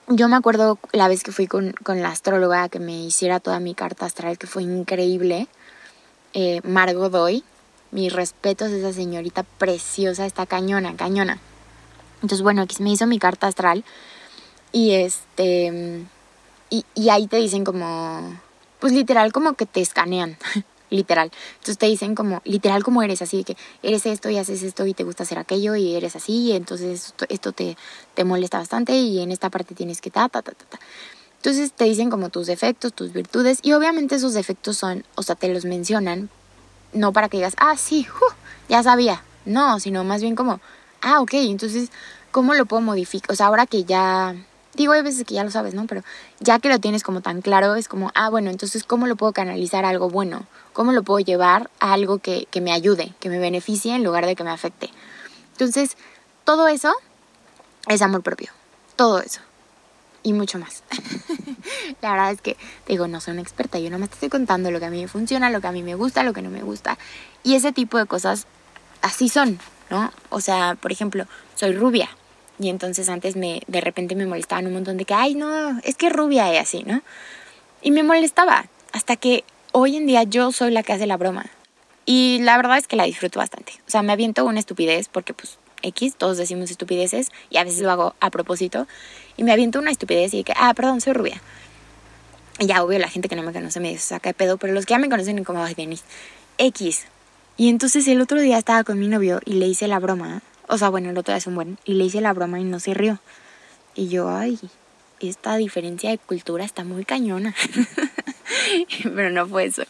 Yo 0.08 0.27
me 0.27 0.36
acuerdo 0.36 0.77
la 0.92 1.08
vez 1.08 1.24
que 1.24 1.32
fui 1.32 1.48
con, 1.48 1.74
con 1.84 2.01
la 2.01 2.10
astróloga 2.10 2.70
que 2.70 2.80
me 2.80 3.03
hiciera 3.03 3.39
toda 3.39 3.60
mi 3.60 3.74
carta 3.74 4.06
astral, 4.06 4.38
que 4.38 4.48
fue 4.48 4.63
increíble, 4.63 5.48
eh, 6.34 6.62
Margot 6.63 7.12
Doy, 7.12 7.44
mis 7.92 8.12
respetos 8.12 8.72
a 8.72 8.75
esa 8.75 8.94
señorita 8.94 9.44
preciosa, 9.44 10.25
está 10.25 10.46
cañona, 10.46 10.96
cañona. 10.96 11.39
Entonces, 12.24 12.42
bueno, 12.42 12.63
aquí 12.63 12.82
me 12.82 12.92
hizo 12.92 13.06
mi 13.06 13.20
carta 13.20 13.48
astral 13.48 13.84
y 14.72 14.92
este, 14.92 16.03
y, 16.70 16.86
y 16.96 17.10
ahí 17.10 17.27
te 17.27 17.38
dicen 17.38 17.63
como, 17.63 18.39
pues 18.80 18.94
literal 18.94 19.32
como 19.32 19.53
que 19.53 19.65
te 19.65 19.82
escanean, 19.82 20.38
literal. 20.89 21.32
Entonces 21.56 21.77
te 21.77 21.86
dicen 21.86 22.15
como, 22.15 22.42
literal 22.46 22.84
como 22.84 23.03
eres, 23.03 23.22
así 23.22 23.44
que 23.44 23.56
eres 23.84 24.06
esto 24.06 24.30
y 24.30 24.38
haces 24.38 24.63
esto 24.63 24.88
y 24.88 24.94
te 24.96 25.03
gusta 25.03 25.24
hacer 25.24 25.38
aquello 25.38 25.75
y 25.75 25.96
eres 25.96 26.15
así, 26.15 26.46
y 26.46 26.51
entonces 26.53 27.08
esto, 27.08 27.25
esto 27.30 27.51
te, 27.51 27.77
te 28.15 28.24
molesta 28.24 28.58
bastante 28.58 28.94
y 28.94 29.22
en 29.22 29.32
esta 29.32 29.51
parte 29.51 29.75
tienes 29.75 30.01
que 30.01 30.10
ta, 30.10 30.30
ta, 30.30 30.42
ta, 30.42 30.53
ta, 30.53 30.65
ta. 30.65 30.80
Entonces 31.36 31.74
te 31.74 31.84
dicen 31.84 32.10
como 32.10 32.30
tus 32.30 32.48
defectos, 32.48 32.94
tus 32.94 33.12
virtudes 33.12 33.60
y 33.62 33.74
obviamente 33.74 34.15
esos 34.15 34.34
defectos 34.34 34.77
son, 34.77 35.03
o 35.15 35.24
sea, 35.24 35.36
te 35.36 35.53
los 35.53 35.65
mencionan 35.65 36.30
no 36.94 37.12
para 37.12 37.27
que 37.27 37.38
digas, 37.38 37.56
ah, 37.58 37.75
sí, 37.75 38.08
ya 38.70 38.82
sabía. 38.82 39.24
No, 39.46 39.80
sino 39.80 40.03
más 40.06 40.22
bien 40.22 40.36
como, 40.36 40.62
ah, 41.03 41.22
ok, 41.22 41.33
entonces, 41.33 41.91
¿cómo 42.31 42.53
lo 42.55 42.65
puedo 42.65 42.81
modificar? 42.81 43.31
O 43.31 43.36
sea, 43.36 43.48
ahora 43.48 43.67
que 43.67 43.83
ya, 43.83 44.36
digo, 44.74 44.93
hay 44.93 45.03
veces 45.03 45.25
que 45.25 45.36
ya 45.36 45.43
lo 45.43 45.51
sabes, 45.51 45.74
¿no? 45.74 45.86
Pero 45.86 46.03
ya 46.39 46.60
que 46.60 46.69
lo 46.69 46.79
tienes 46.79 47.03
como 47.03 47.22
tan 47.22 47.41
claro, 47.41 47.75
es 47.75 47.88
como, 47.88 48.12
ah, 48.15 48.29
bueno, 48.29 48.50
entonces, 48.50 48.83
¿cómo 48.83 49.05
lo 49.05 49.15
puedo 49.15 49.33
canalizar 49.33 49.86
a 49.86 49.89
algo 49.89 50.10
bueno? 50.10 50.45
¿Cómo 50.74 50.91
lo 50.91 51.03
puedo 51.03 51.19
llevar 51.19 51.69
a 51.79 51.93
algo 51.93 52.17
que, 52.17 52.48
que 52.50 52.62
me 52.62 52.72
ayude, 52.72 53.13
que 53.19 53.29
me 53.29 53.38
beneficie 53.38 53.95
en 53.95 54.03
lugar 54.03 54.25
de 54.25 54.36
que 54.36 54.43
me 54.43 54.51
afecte? 54.51 54.89
Entonces, 55.51 55.98
todo 56.45 56.67
eso 56.67 56.93
es 57.88 58.01
amor 58.01 58.24
propio. 58.24 58.50
Todo 58.95 59.22
eso 59.22 59.41
y 60.24 60.33
mucho 60.33 60.57
más. 60.57 60.83
la 62.01 62.12
verdad 62.12 62.31
es 62.31 62.41
que, 62.41 62.57
digo, 62.88 63.07
no 63.07 63.22
soy 63.22 63.33
una 63.33 63.41
experta, 63.41 63.77
yo 63.77 63.89
nomás 63.89 64.10
te 64.10 64.15
estoy 64.15 64.29
contando 64.29 64.72
lo 64.72 64.79
que 64.79 64.86
a 64.86 64.89
mí 64.89 65.01
me 65.01 65.07
funciona, 65.07 65.50
lo 65.50 65.62
que 65.62 65.67
a 65.67 65.72
mí 65.72 65.83
me 65.83 65.95
gusta, 65.95 66.24
lo 66.24 66.33
que 66.33 66.41
no 66.41 66.50
me 66.50 66.63
gusta. 66.63 66.98
Y 67.43 67.55
ese 67.55 67.72
tipo 67.74 67.98
de 67.98 68.05
cosas 68.05 68.48
así 69.01 69.29
son, 69.29 69.60
¿no? 69.93 70.12
O 70.29 70.41
sea, 70.41 70.75
por 70.81 70.91
ejemplo, 70.91 71.25
soy 71.53 71.73
rubia. 71.73 72.09
Y 72.57 72.69
entonces 72.69 73.09
antes 73.09 73.35
me, 73.35 73.62
de 73.67 73.79
repente 73.79 74.15
me 74.15 74.25
molestaban 74.25 74.65
un 74.65 74.73
montón 74.73 74.97
de 74.97 75.05
que, 75.05 75.13
ay, 75.13 75.35
no, 75.35 75.79
es 75.83 75.95
que 75.95 76.09
rubia 76.09 76.51
y 76.51 76.57
así, 76.57 76.83
¿no? 76.83 77.01
Y 77.83 77.91
me 77.91 78.01
molestaba. 78.01 78.65
Hasta 78.91 79.15
que 79.15 79.43
hoy 79.71 79.95
en 79.95 80.08
día 80.08 80.23
yo 80.23 80.51
soy 80.51 80.71
la 80.71 80.82
que 80.82 80.93
hace 80.93 81.06
la 81.06 81.17
broma. 81.17 81.45
Y 82.06 82.39
la 82.41 82.58
verdad 82.58 82.77
es 82.77 82.88
que 82.88 82.95
la 82.95 83.03
disfruto 83.03 83.39
bastante. 83.39 83.73
O 83.88 83.91
sea, 83.91 84.01
me 84.01 84.13
aviento 84.13 84.45
una 84.45 84.60
estupidez 84.60 85.10
porque 85.10 85.34
pues 85.36 85.60
X, 85.84 86.15
todos 86.17 86.38
decimos 86.38 86.71
estupideces 86.71 87.32
y 87.51 87.58
a 87.58 87.63
veces 87.63 87.82
lo 87.82 87.91
hago 87.91 88.15
a 88.19 88.32
propósito 88.32 88.88
y 89.38 89.43
me 89.43 89.51
aviento 89.51 89.77
una 89.77 89.91
estupidez 89.91 90.34
y 90.34 90.43
que, 90.43 90.53
ah, 90.56 90.73
perdón, 90.73 91.01
soy 91.01 91.13
rubia. 91.13 91.39
Y 92.60 92.65
ya, 92.65 92.84
obvio, 92.84 92.97
la 92.97 93.10
gente 93.10 93.29
que 93.29 93.36
no 93.36 93.43
me 93.43 93.53
conoce 93.53 93.79
me 93.79 93.95
saca 93.99 94.29
de 94.29 94.34
pedo, 94.34 94.58
pero 94.58 94.73
los 94.73 94.86
que 94.86 94.91
ya 94.91 94.99
me 94.99 95.10
conocen 95.10 95.43
como, 95.43 95.63
ay, 95.63 95.75
X. 96.58 97.06
Y 97.58 97.70
entonces 97.70 98.08
el 98.08 98.22
otro 98.22 98.42
día 98.42 98.58
estaba 98.58 98.84
con 98.84 99.00
mi 99.00 99.08
novio 99.08 99.39
y 99.46 99.54
le 99.54 99.68
hice 99.68 99.88
la 99.88 100.00
broma, 100.00 100.42
o 100.68 100.78
sea, 100.78 100.89
bueno, 100.89 101.10
el 101.10 101.18
otro 101.18 101.34
día 101.34 101.38
es 101.38 101.48
un 101.48 101.56
buen, 101.56 101.78
y 101.86 101.94
le 101.94 102.06
hice 102.06 102.22
la 102.22 102.34
broma 102.34 102.60
y 102.60 102.63
no 102.63 102.80
se 102.80 102.94
rió. 102.94 103.20
Y 103.96 104.08
yo, 104.08 104.30
ay, 104.30 104.60
esta 105.20 105.56
diferencia 105.58 106.10
de 106.10 106.18
cultura 106.18 106.66
está 106.66 106.84
muy 106.84 107.06
cañona. 107.06 107.54
pero 109.04 109.30
no 109.30 109.48
fue 109.48 109.66
eso. 109.66 109.84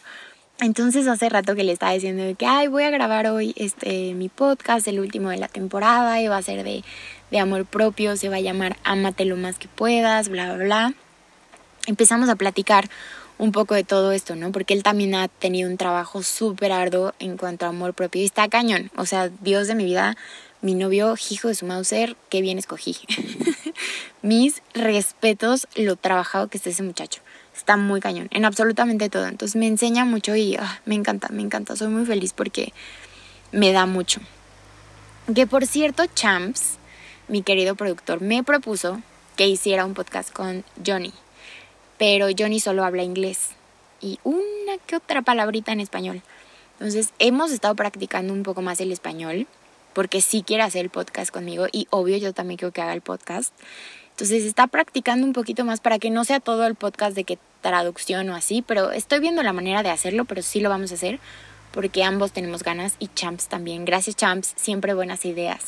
Entonces 0.60 1.08
hace 1.08 1.28
rato 1.28 1.54
que 1.54 1.64
le 1.64 1.72
estaba 1.72 1.92
diciendo 1.92 2.22
que, 2.38 2.46
ay, 2.46 2.68
voy 2.68 2.84
a 2.84 2.90
grabar 2.90 3.26
hoy 3.26 3.54
este, 3.56 4.14
mi 4.14 4.28
podcast, 4.28 4.86
el 4.86 5.00
último 5.00 5.30
de 5.30 5.38
la 5.38 5.48
temporada, 5.48 6.20
y 6.20 6.28
va 6.28 6.36
a 6.36 6.42
ser 6.42 6.64
de, 6.64 6.84
de 7.30 7.38
amor 7.38 7.64
propio, 7.64 8.16
se 8.16 8.28
va 8.28 8.36
a 8.36 8.40
llamar 8.40 8.76
Amate 8.84 9.24
lo 9.24 9.36
más 9.36 9.58
que 9.58 9.68
puedas, 9.68 10.28
bla, 10.28 10.54
bla, 10.54 10.64
bla. 10.64 10.94
Empezamos 11.86 12.28
a 12.28 12.36
platicar 12.36 12.88
un 13.38 13.52
poco 13.52 13.74
de 13.74 13.84
todo 13.84 14.12
esto, 14.12 14.36
¿no? 14.36 14.52
Porque 14.52 14.74
él 14.74 14.82
también 14.82 15.14
ha 15.14 15.28
tenido 15.28 15.68
un 15.68 15.76
trabajo 15.76 16.22
súper 16.22 16.72
arduo 16.72 17.12
en 17.18 17.36
cuanto 17.36 17.66
a 17.66 17.70
amor 17.70 17.94
propio 17.94 18.22
y 18.22 18.24
está 18.24 18.48
cañón. 18.48 18.90
O 18.96 19.06
sea, 19.06 19.28
Dios 19.28 19.66
de 19.68 19.74
mi 19.74 19.84
vida, 19.84 20.16
mi 20.60 20.74
novio, 20.74 21.14
hijo 21.30 21.48
de 21.48 21.54
su 21.54 21.66
Mauser, 21.66 22.16
qué 22.30 22.40
bien 22.40 22.58
escogí. 22.58 22.96
Mis 24.22 24.62
respetos, 24.72 25.66
lo 25.74 25.96
trabajado 25.96 26.48
que 26.48 26.58
está 26.58 26.70
ese 26.70 26.82
muchacho 26.82 27.20
está 27.56 27.76
muy 27.76 28.00
cañón 28.00 28.28
en 28.30 28.44
absolutamente 28.44 29.08
todo. 29.08 29.26
Entonces 29.26 29.56
me 29.56 29.66
enseña 29.66 30.04
mucho 30.04 30.34
y 30.36 30.56
ah, 30.56 30.80
me 30.84 30.94
encanta, 30.94 31.28
me 31.30 31.42
encanta. 31.42 31.76
Soy 31.76 31.88
muy 31.88 32.04
feliz 32.04 32.32
porque 32.32 32.72
me 33.52 33.72
da 33.72 33.86
mucho. 33.86 34.20
Que 35.34 35.46
por 35.46 35.66
cierto, 35.66 36.04
Champs, 36.14 36.76
mi 37.28 37.42
querido 37.42 37.74
productor, 37.74 38.20
me 38.20 38.42
propuso 38.42 39.00
que 39.36 39.48
hiciera 39.48 39.84
un 39.84 39.94
podcast 39.94 40.32
con 40.32 40.64
Johnny. 40.84 41.12
Pero 41.98 42.28
Johnny 42.36 42.60
solo 42.60 42.84
habla 42.84 43.02
inglés 43.02 43.50
y 44.00 44.18
una 44.24 44.78
que 44.86 44.96
otra 44.96 45.22
palabrita 45.22 45.72
en 45.72 45.80
español. 45.80 46.22
Entonces 46.74 47.12
hemos 47.18 47.52
estado 47.52 47.74
practicando 47.74 48.32
un 48.32 48.42
poco 48.42 48.62
más 48.62 48.80
el 48.80 48.92
español 48.92 49.46
porque 49.94 50.20
sí 50.20 50.42
quiere 50.42 50.62
hacer 50.62 50.84
el 50.84 50.90
podcast 50.90 51.30
conmigo 51.30 51.66
y 51.70 51.86
obvio 51.90 52.16
yo 52.16 52.32
también 52.32 52.58
quiero 52.58 52.72
que 52.72 52.82
haga 52.82 52.92
el 52.92 53.00
podcast. 53.00 53.54
Entonces 54.10 54.44
está 54.44 54.66
practicando 54.66 55.26
un 55.26 55.32
poquito 55.32 55.64
más 55.64 55.80
para 55.80 55.98
que 55.98 56.10
no 56.10 56.24
sea 56.24 56.40
todo 56.40 56.66
el 56.66 56.74
podcast 56.74 57.16
de 57.16 57.24
que 57.24 57.38
traducción 57.62 58.28
o 58.28 58.36
así, 58.36 58.62
pero 58.62 58.92
estoy 58.92 59.20
viendo 59.20 59.42
la 59.42 59.52
manera 59.52 59.82
de 59.82 59.90
hacerlo, 59.90 60.24
pero 60.24 60.42
sí 60.42 60.60
lo 60.60 60.68
vamos 60.68 60.92
a 60.92 60.94
hacer 60.94 61.18
porque 61.72 62.04
ambos 62.04 62.30
tenemos 62.32 62.62
ganas 62.62 62.94
y 62.98 63.08
Champs 63.08 63.48
también. 63.48 63.84
Gracias 63.84 64.14
Champs, 64.16 64.52
siempre 64.56 64.94
buenas 64.94 65.24
ideas. 65.24 65.64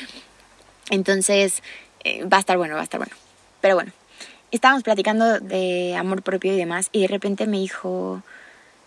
Entonces 0.90 1.62
eh, 2.04 2.24
va 2.24 2.38
a 2.38 2.40
estar 2.40 2.56
bueno, 2.56 2.74
va 2.74 2.80
a 2.80 2.84
estar 2.84 2.98
bueno. 2.98 3.14
Pero 3.60 3.74
bueno, 3.74 3.92
estábamos 4.50 4.82
platicando 4.82 5.40
de 5.40 5.96
amor 5.96 6.22
propio 6.22 6.52
y 6.52 6.56
demás 6.56 6.88
y 6.92 7.02
de 7.02 7.08
repente 7.08 7.46
me 7.46 7.58
dijo, 7.58 8.22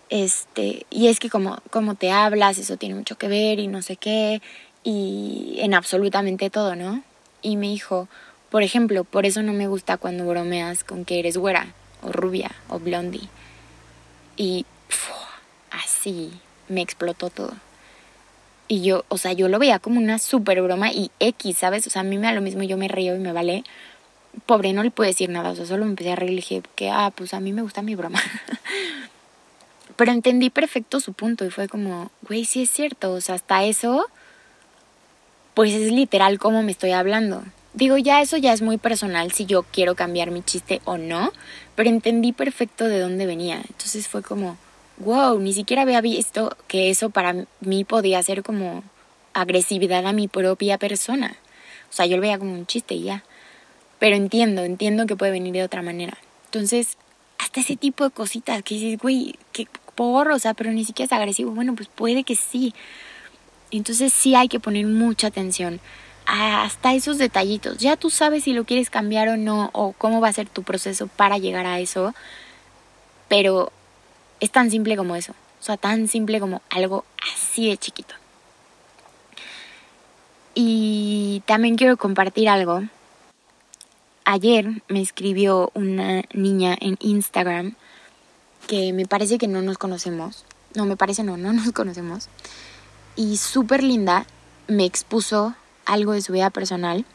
este, 0.09 0.85
y 0.89 1.07
es 1.07 1.19
que 1.19 1.29
como, 1.29 1.57
como 1.69 1.95
te 1.95 2.11
hablas, 2.11 2.57
eso 2.57 2.77
tiene 2.77 2.95
mucho 2.95 3.17
que 3.17 3.27
ver 3.27 3.59
y 3.59 3.67
no 3.67 3.81
sé 3.81 3.95
qué, 3.95 4.41
y 4.83 5.55
en 5.59 5.73
absolutamente 5.73 6.49
todo, 6.49 6.75
¿no? 6.75 7.03
Y 7.41 7.57
me 7.57 7.67
dijo, 7.67 8.07
por 8.49 8.63
ejemplo, 8.63 9.03
por 9.03 9.25
eso 9.25 9.41
no 9.41 9.53
me 9.53 9.67
gusta 9.67 9.97
cuando 9.97 10.27
bromeas 10.27 10.83
con 10.83 11.05
que 11.05 11.19
eres 11.19 11.37
güera, 11.37 11.73
o 12.01 12.11
rubia, 12.11 12.51
o 12.69 12.79
blondie. 12.79 13.27
Y 14.37 14.65
así 15.71 16.31
me 16.67 16.81
explotó 16.81 17.29
todo. 17.29 17.53
Y 18.67 18.81
yo, 18.81 19.05
o 19.09 19.17
sea, 19.17 19.33
yo 19.33 19.49
lo 19.49 19.59
veía 19.59 19.79
como 19.79 19.99
una 19.99 20.19
súper 20.19 20.61
broma 20.61 20.91
y 20.91 21.11
X, 21.19 21.57
¿sabes? 21.57 21.85
O 21.87 21.89
sea, 21.89 22.01
a 22.01 22.05
mí 22.05 22.17
me 22.17 22.27
da 22.27 22.33
lo 22.33 22.41
mismo, 22.41 22.63
yo 22.63 22.77
me 22.77 22.87
río 22.87 23.15
y 23.15 23.19
me 23.19 23.33
vale. 23.33 23.63
Pobre, 24.45 24.73
no 24.73 24.83
le 24.83 24.91
puedo 24.91 25.07
decir 25.07 25.29
nada, 25.29 25.51
o 25.51 25.55
sea, 25.55 25.65
solo 25.65 25.85
me 25.85 25.91
empecé 25.91 26.11
a 26.11 26.15
reír 26.15 26.31
y 26.31 26.35
dije 26.37 26.63
que, 26.75 26.89
ah, 26.89 27.11
pues 27.15 27.33
a 27.33 27.39
mí 27.39 27.53
me 27.53 27.61
gusta 27.61 27.81
mi 27.81 27.95
broma. 27.95 28.21
Pero 29.95 30.11
entendí 30.11 30.49
perfecto 30.49 30.99
su 30.99 31.13
punto 31.13 31.45
y 31.45 31.51
fue 31.51 31.67
como, 31.67 32.11
güey, 32.27 32.45
sí 32.45 32.63
es 32.63 32.71
cierto, 32.71 33.13
o 33.13 33.21
sea, 33.21 33.35
hasta 33.35 33.63
eso, 33.63 34.05
pues 35.53 35.73
es 35.73 35.91
literal 35.91 36.39
como 36.39 36.63
me 36.63 36.71
estoy 36.71 36.91
hablando. 36.91 37.43
Digo, 37.73 37.97
ya 37.97 38.21
eso 38.21 38.37
ya 38.37 38.53
es 38.53 38.61
muy 38.61 38.77
personal 38.77 39.31
si 39.31 39.45
yo 39.45 39.63
quiero 39.63 39.95
cambiar 39.95 40.31
mi 40.31 40.43
chiste 40.43 40.81
o 40.85 40.97
no, 40.97 41.31
pero 41.75 41.89
entendí 41.89 42.31
perfecto 42.31 42.85
de 42.85 42.99
dónde 42.99 43.25
venía. 43.25 43.57
Entonces 43.57 44.07
fue 44.07 44.21
como, 44.21 44.57
wow, 44.97 45.39
ni 45.39 45.53
siquiera 45.53 45.81
había 45.83 46.01
visto 46.01 46.55
que 46.67 46.89
eso 46.89 47.09
para 47.09 47.45
mí 47.61 47.83
podía 47.83 48.21
ser 48.21 48.43
como 48.43 48.83
agresividad 49.33 50.05
a 50.05 50.13
mi 50.13 50.27
propia 50.27 50.77
persona. 50.77 51.35
O 51.89 51.93
sea, 51.93 52.05
yo 52.05 52.15
lo 52.15 52.21
veía 52.21 52.39
como 52.39 52.53
un 52.53 52.65
chiste 52.65 52.95
y 52.95 53.03
ya. 53.03 53.23
Pero 54.03 54.17
entiendo, 54.17 54.65
entiendo 54.65 55.05
que 55.05 55.15
puede 55.15 55.31
venir 55.31 55.53
de 55.53 55.63
otra 55.63 55.81
manera. 55.81 56.17
Entonces, 56.47 56.97
hasta 57.39 57.61
ese 57.61 57.77
tipo 57.77 58.03
de 58.03 58.11
cositas 58.11 58.61
que 58.61 58.75
dices, 58.75 58.99
güey, 58.99 59.39
qué 59.53 59.65
por, 59.95 60.29
o 60.29 60.39
sea, 60.39 60.53
pero 60.53 60.73
ni 60.73 60.83
siquiera 60.83 61.05
es 61.05 61.13
agresivo. 61.13 61.51
Bueno, 61.51 61.73
pues 61.73 61.87
puede 61.87 62.25
que 62.25 62.35
sí. 62.35 62.73
Entonces 63.71 64.11
sí 64.11 64.35
hay 64.35 64.49
que 64.49 64.59
poner 64.59 64.87
mucha 64.87 65.27
atención 65.27 65.79
hasta 66.25 66.93
esos 66.93 67.17
detallitos. 67.17 67.77
Ya 67.77 67.95
tú 67.95 68.09
sabes 68.09 68.43
si 68.43 68.51
lo 68.51 68.65
quieres 68.65 68.89
cambiar 68.89 69.29
o 69.29 69.37
no, 69.37 69.69
o 69.71 69.93
cómo 69.93 70.19
va 70.19 70.27
a 70.27 70.33
ser 70.33 70.49
tu 70.49 70.63
proceso 70.63 71.07
para 71.07 71.37
llegar 71.37 71.65
a 71.65 71.79
eso, 71.79 72.13
pero 73.29 73.71
es 74.41 74.51
tan 74.51 74.69
simple 74.69 74.97
como 74.97 75.15
eso. 75.15 75.31
O 75.61 75.63
sea, 75.63 75.77
tan 75.77 76.09
simple 76.09 76.41
como 76.41 76.61
algo 76.71 77.05
así 77.33 77.69
de 77.69 77.77
chiquito. 77.77 78.15
Y 80.55 81.41
también 81.45 81.77
quiero 81.77 81.95
compartir 81.95 82.49
algo. 82.49 82.83
Ayer 84.25 84.81
me 84.87 85.01
escribió 85.01 85.69
una 85.73 86.23
niña 86.33 86.77
en 86.79 86.97
Instagram 87.01 87.75
que 88.67 88.93
me 88.93 89.05
parece 89.05 89.37
que 89.37 89.47
no 89.47 89.61
nos 89.61 89.77
conocemos. 89.77 90.45
No, 90.75 90.85
me 90.85 90.95
parece 90.95 91.23
no, 91.23 91.35
no 91.35 91.51
nos 91.53 91.71
conocemos. 91.71 92.29
Y 93.15 93.37
súper 93.37 93.83
linda 93.83 94.25
me 94.67 94.85
expuso 94.85 95.55
algo 95.85 96.13
de 96.13 96.21
su 96.21 96.33
vida 96.33 96.49
personal. 96.49 97.05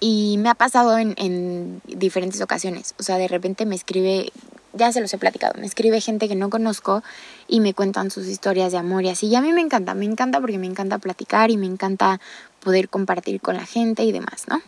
Y 0.00 0.36
me 0.38 0.50
ha 0.50 0.54
pasado 0.54 0.98
en, 0.98 1.14
en, 1.16 1.80
diferentes 1.86 2.40
ocasiones. 2.40 2.94
O 2.98 3.02
sea, 3.02 3.16
de 3.18 3.28
repente 3.28 3.64
me 3.66 3.76
escribe, 3.76 4.32
ya 4.72 4.92
se 4.92 5.00
los 5.00 5.14
he 5.14 5.18
platicado, 5.18 5.54
me 5.60 5.66
escribe 5.66 6.00
gente 6.00 6.28
que 6.28 6.34
no 6.34 6.50
conozco 6.50 7.04
y 7.46 7.60
me 7.60 7.72
cuentan 7.72 8.10
sus 8.10 8.26
historias 8.26 8.72
de 8.72 8.78
amor 8.78 9.04
y 9.04 9.10
así. 9.10 9.28
Y 9.28 9.36
a 9.36 9.40
mí 9.40 9.52
me 9.52 9.60
encanta, 9.60 9.94
me 9.94 10.04
encanta 10.04 10.40
porque 10.40 10.58
me 10.58 10.66
encanta 10.66 10.98
platicar 10.98 11.50
y 11.52 11.56
me 11.56 11.66
encanta 11.66 12.20
poder 12.60 12.88
compartir 12.88 13.40
con 13.40 13.56
la 13.56 13.64
gente 13.64 14.02
y 14.02 14.10
demás, 14.10 14.46
¿no? 14.48 14.60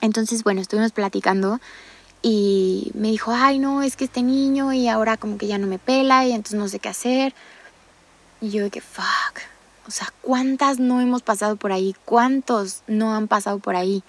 Entonces, 0.00 0.44
bueno, 0.44 0.60
estuvimos 0.60 0.92
platicando 0.92 1.60
y 2.22 2.90
me 2.94 3.08
dijo, 3.08 3.32
ay, 3.32 3.58
no, 3.58 3.82
es 3.82 3.96
que 3.96 4.04
este 4.04 4.22
niño 4.22 4.72
y 4.72 4.88
ahora 4.88 5.16
como 5.16 5.38
que 5.38 5.46
ya 5.46 5.58
no 5.58 5.66
me 5.66 5.78
pela 5.78 6.26
y 6.26 6.32
entonces 6.32 6.58
no 6.58 6.68
sé 6.68 6.78
qué 6.78 6.88
hacer. 6.88 7.34
Y 8.40 8.50
yo 8.50 8.62
de 8.64 8.70
que, 8.70 8.80
fuck, 8.80 9.40
o 9.86 9.90
sea, 9.90 10.12
¿cuántas 10.22 10.78
no 10.78 11.00
hemos 11.00 11.22
pasado 11.22 11.56
por 11.56 11.72
ahí? 11.72 11.94
¿Cuántos 12.04 12.82
no 12.86 13.14
han 13.14 13.28
pasado 13.28 13.58
por 13.58 13.76
ahí? 13.76 14.02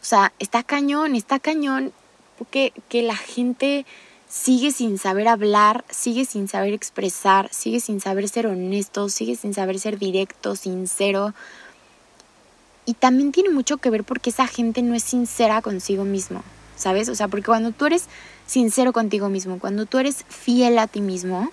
O 0.00 0.04
sea, 0.04 0.32
está 0.38 0.62
cañón, 0.62 1.14
está 1.14 1.38
cañón 1.38 1.92
porque 2.38 2.72
que 2.88 3.02
la 3.02 3.16
gente 3.16 3.86
sigue 4.28 4.72
sin 4.72 4.98
saber 4.98 5.28
hablar, 5.28 5.84
sigue 5.90 6.24
sin 6.24 6.48
saber 6.48 6.72
expresar, 6.72 7.48
sigue 7.52 7.80
sin 7.80 8.00
saber 8.00 8.28
ser 8.28 8.46
honesto, 8.46 9.08
sigue 9.08 9.36
sin 9.36 9.54
saber 9.54 9.78
ser 9.78 9.98
directo, 9.98 10.56
sincero. 10.56 11.34
Y 12.86 12.94
también 12.94 13.32
tiene 13.32 13.50
mucho 13.50 13.78
que 13.78 13.90
ver 13.90 14.04
porque 14.04 14.30
esa 14.30 14.46
gente 14.46 14.82
no 14.82 14.94
es 14.94 15.02
sincera 15.02 15.62
consigo 15.62 16.04
mismo, 16.04 16.42
¿sabes? 16.76 17.08
O 17.08 17.14
sea, 17.14 17.28
porque 17.28 17.46
cuando 17.46 17.70
tú 17.72 17.86
eres 17.86 18.04
sincero 18.46 18.92
contigo 18.92 19.28
mismo, 19.28 19.58
cuando 19.58 19.86
tú 19.86 19.98
eres 19.98 20.24
fiel 20.28 20.78
a 20.78 20.86
ti 20.86 21.00
mismo, 21.00 21.50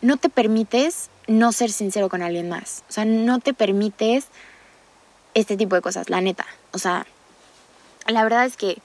no 0.00 0.16
te 0.16 0.28
permites 0.28 1.10
no 1.26 1.52
ser 1.52 1.70
sincero 1.70 2.08
con 2.08 2.22
alguien 2.22 2.48
más. 2.48 2.82
O 2.88 2.92
sea, 2.92 3.04
no 3.04 3.38
te 3.38 3.54
permites 3.54 4.26
este 5.34 5.56
tipo 5.56 5.76
de 5.76 5.82
cosas, 5.82 6.10
la 6.10 6.20
neta. 6.20 6.46
O 6.72 6.78
sea, 6.78 7.06
la 8.06 8.22
verdad 8.24 8.46
es 8.46 8.56
que, 8.56 8.78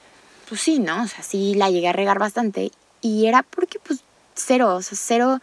pues 0.48 0.60
sí, 0.60 0.78
¿no? 0.78 1.02
O 1.02 1.06
sea, 1.08 1.22
sí 1.22 1.54
la 1.54 1.70
llegué 1.70 1.88
a 1.88 1.92
regar 1.92 2.18
bastante. 2.18 2.70
Y 3.00 3.26
era 3.26 3.42
porque, 3.42 3.78
pues, 3.78 4.04
cero, 4.34 4.76
o 4.76 4.82
sea, 4.82 4.96
cero 5.00 5.40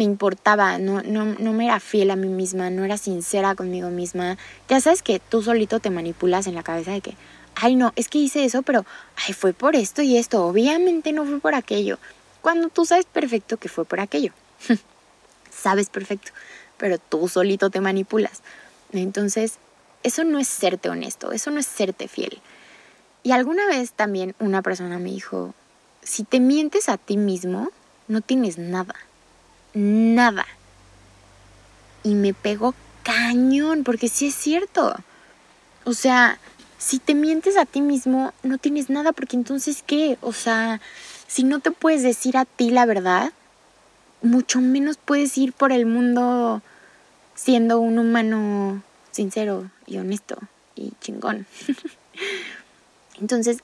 me 0.00 0.04
importaba, 0.04 0.78
no, 0.78 1.02
no, 1.02 1.26
no 1.26 1.52
me 1.52 1.66
era 1.66 1.78
fiel 1.78 2.10
a 2.10 2.16
mí 2.16 2.28
misma, 2.28 2.70
no 2.70 2.86
era 2.86 2.96
sincera 2.96 3.54
conmigo 3.54 3.90
misma. 3.90 4.38
Ya 4.66 4.80
sabes 4.80 5.02
que 5.02 5.18
tú 5.18 5.42
solito 5.42 5.78
te 5.78 5.90
manipulas 5.90 6.46
en 6.46 6.54
la 6.54 6.62
cabeza 6.62 6.92
de 6.92 7.02
que, 7.02 7.16
ay, 7.54 7.76
no, 7.76 7.92
es 7.96 8.08
que 8.08 8.16
hice 8.16 8.46
eso, 8.46 8.62
pero, 8.62 8.86
ay, 9.26 9.34
fue 9.34 9.52
por 9.52 9.76
esto 9.76 10.00
y 10.00 10.16
esto, 10.16 10.46
obviamente 10.46 11.12
no 11.12 11.26
fue 11.26 11.38
por 11.38 11.54
aquello. 11.54 11.98
Cuando 12.40 12.70
tú 12.70 12.86
sabes 12.86 13.04
perfecto 13.04 13.58
que 13.58 13.68
fue 13.68 13.84
por 13.84 14.00
aquello. 14.00 14.32
sabes 15.50 15.90
perfecto, 15.90 16.32
pero 16.78 16.96
tú 16.96 17.28
solito 17.28 17.68
te 17.68 17.82
manipulas. 17.82 18.40
Entonces, 18.92 19.58
eso 20.02 20.24
no 20.24 20.38
es 20.38 20.48
serte 20.48 20.88
honesto, 20.88 21.32
eso 21.32 21.50
no 21.50 21.60
es 21.60 21.66
serte 21.66 22.08
fiel. 22.08 22.40
Y 23.22 23.32
alguna 23.32 23.66
vez 23.66 23.92
también 23.92 24.34
una 24.38 24.62
persona 24.62 24.98
me 24.98 25.10
dijo, 25.10 25.52
si 26.02 26.24
te 26.24 26.40
mientes 26.40 26.88
a 26.88 26.96
ti 26.96 27.18
mismo, 27.18 27.68
no 28.08 28.22
tienes 28.22 28.56
nada, 28.56 28.94
nada. 29.74 30.46
Y 32.02 32.14
me 32.14 32.34
pegó 32.34 32.74
cañón, 33.02 33.84
porque 33.84 34.08
sí 34.08 34.28
es 34.28 34.34
cierto. 34.34 34.94
O 35.84 35.92
sea, 35.92 36.38
si 36.78 36.98
te 36.98 37.14
mientes 37.14 37.56
a 37.56 37.66
ti 37.66 37.80
mismo, 37.80 38.32
no 38.42 38.58
tienes 38.58 38.90
nada, 38.90 39.12
porque 39.12 39.36
entonces, 39.36 39.82
¿qué? 39.86 40.18
O 40.22 40.32
sea, 40.32 40.80
si 41.26 41.44
no 41.44 41.60
te 41.60 41.70
puedes 41.70 42.02
decir 42.02 42.36
a 42.36 42.44
ti 42.44 42.70
la 42.70 42.86
verdad, 42.86 43.32
mucho 44.22 44.60
menos 44.60 44.96
puedes 44.96 45.36
ir 45.38 45.52
por 45.52 45.72
el 45.72 45.86
mundo 45.86 46.62
siendo 47.34 47.80
un 47.80 47.98
humano 47.98 48.82
sincero 49.10 49.70
y 49.86 49.98
honesto 49.98 50.38
y 50.74 50.92
chingón. 51.00 51.46
Entonces, 53.20 53.58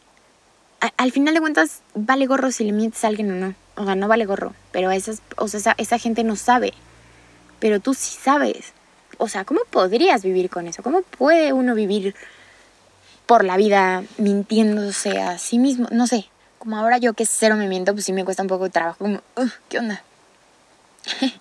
al 0.97 1.13
final 1.13 1.35
de 1.35 1.41
cuentas, 1.41 1.83
vale 1.95 2.27
gorro 2.27 2.51
si 2.53 2.65
le 2.65 2.73
mientes 2.73 3.05
a 3.05 3.09
alguien 3.09 3.31
o 3.31 3.35
no. 3.35 3.55
O 3.77 3.85
sea, 3.85 3.95
no 3.95 4.09
vale 4.09 4.25
gorro. 4.25 4.55
Pero 4.73 4.91
esas, 4.91 5.23
o 5.37 5.49
sea, 5.49 5.75
esa, 5.79 5.99
gente 5.99 6.25
no 6.25 6.37
sabe. 6.37 6.73
Pero 7.61 7.81
tú 7.81 7.95
sí 7.95 8.19
sabes. 8.21 8.73
O 9.19 9.29
sea, 9.29 9.45
¿cómo 9.45 9.61
podrías 9.71 10.23
vivir 10.23 10.51
con 10.51 10.67
eso? 10.67 10.83
¿Cómo 10.83 11.03
puede 11.03 11.53
uno 11.53 11.75
vivir 11.75 12.15
por 13.27 13.45
la 13.45 13.57
vida 13.57 14.05
mintiéndose 14.19 15.21
a 15.21 15.39
sí 15.39 15.59
mismo? 15.59 15.89
No 15.91 16.07
sé. 16.07 16.27
Como 16.59 16.77
ahora 16.77 16.99
yo 16.99 17.15
que 17.15 17.27
cero 17.27 17.57
me 17.57 17.69
miento, 17.69 17.93
pues 17.93 18.05
sí 18.05 18.13
me 18.13 18.25
cuesta 18.25 18.43
un 18.43 18.49
poco 18.49 18.65
de 18.65 18.71
trabajo. 18.71 18.99
Como, 18.99 19.21
¿qué 19.69 19.79
onda? 19.79 20.03